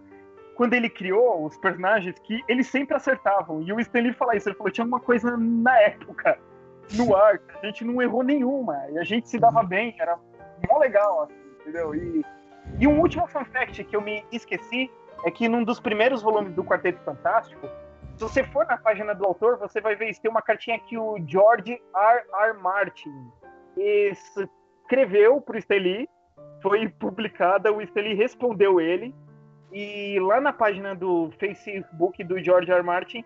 [0.56, 3.62] Quando ele criou os personagens, que eles sempre acertavam.
[3.62, 4.50] E o Stanley fala isso.
[4.50, 6.38] Ele falou: tinha uma coisa na época,
[6.94, 8.78] no ar, a gente não errou nenhuma.
[8.90, 9.96] E a gente se dava bem.
[10.00, 10.18] Era
[10.68, 11.96] mó legal, assim, entendeu?
[11.96, 12.26] E,
[12.80, 14.92] e um último fun fact que eu me esqueci
[15.26, 17.68] é que num dos primeiros volumes do Quarteto Fantástico,
[18.18, 21.18] se você for na página do autor, você vai ver, tem uma cartinha que o
[21.28, 22.24] George R.
[22.34, 22.54] R.
[22.54, 23.32] Martin
[23.78, 26.08] escreveu para o Stanley,
[26.62, 29.14] foi publicada, o Stanley respondeu ele,
[29.72, 32.80] e lá na página do Facebook do George R.
[32.80, 32.84] R.
[32.84, 33.24] Martin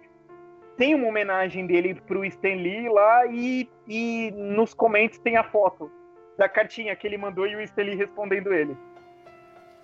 [0.78, 5.44] tem uma homenagem dele para o Stan Lee lá e, e nos comentários tem a
[5.44, 5.90] foto
[6.38, 8.78] da cartinha que ele mandou e o Lee respondendo ele.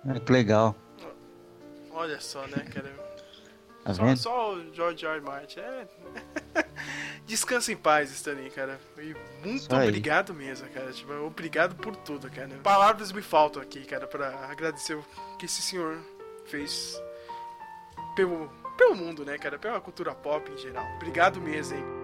[0.08, 0.76] É, que legal.
[1.92, 2.92] Olha só, né, cara?
[3.84, 5.16] Tá só, só, o George R.
[5.16, 5.22] R.
[5.22, 5.60] Martin.
[5.60, 5.88] É...
[7.26, 8.80] Descansa em paz, Stanley, cara.
[8.98, 10.92] E muito obrigado mesmo, cara.
[10.92, 12.50] Tipo, obrigado por tudo, cara.
[12.64, 15.04] Palavras me faltam aqui, cara, para agradecer o
[15.40, 15.98] que esse senhor
[16.46, 17.02] fez
[18.16, 19.58] pelo, pelo mundo, né, cara?
[19.58, 20.86] Pela cultura pop em geral.
[20.98, 22.01] Obrigado mesmo, hein?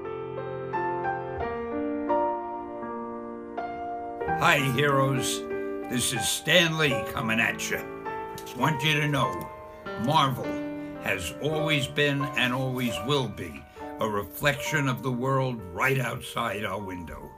[4.40, 5.42] Hi, heroes.
[5.90, 7.80] This is Stan Lee coming at you.
[8.56, 9.50] Want you to know,
[10.04, 10.46] Marvel
[11.02, 13.64] has always been and always will be
[14.00, 17.32] a reflection of the world right outside our window.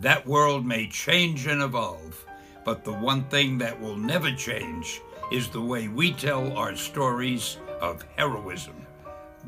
[0.00, 2.26] That world may change and evolve,
[2.64, 5.00] but the one thing that will never change
[5.30, 8.84] is the way we tell our stories of heroism.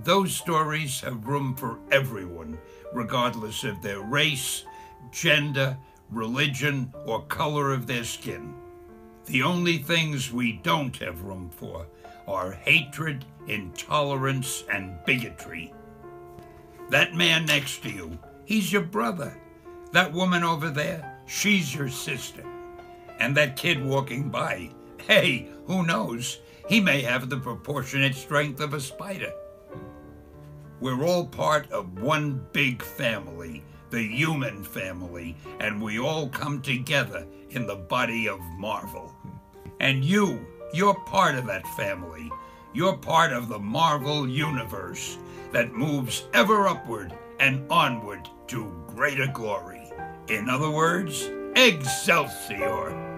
[0.05, 2.57] Those stories have room for everyone,
[2.95, 4.63] regardless of their race,
[5.11, 5.77] gender,
[6.11, 8.55] religion, or color of their skin.
[9.27, 11.87] The only things we don't have room for
[12.27, 15.73] are hatred, intolerance, and bigotry.
[16.91, 19.39] That man next to you, he's your brother.
[19.93, 22.45] That woman over there, she's your sister.
[23.21, 24.71] And that kid walking by,
[25.07, 26.39] hey, who knows?
[26.69, 29.33] He may have the proportionate strength of a spider.
[30.81, 37.27] We're all part of one big family, the human family, and we all come together
[37.51, 39.15] in the body of Marvel.
[39.81, 42.31] And you, you're part of that family.
[42.75, 45.19] You're part of the Marvel universe
[45.53, 49.91] that moves ever upward and onward to greater glory.
[50.29, 53.09] In other words, Excelsior!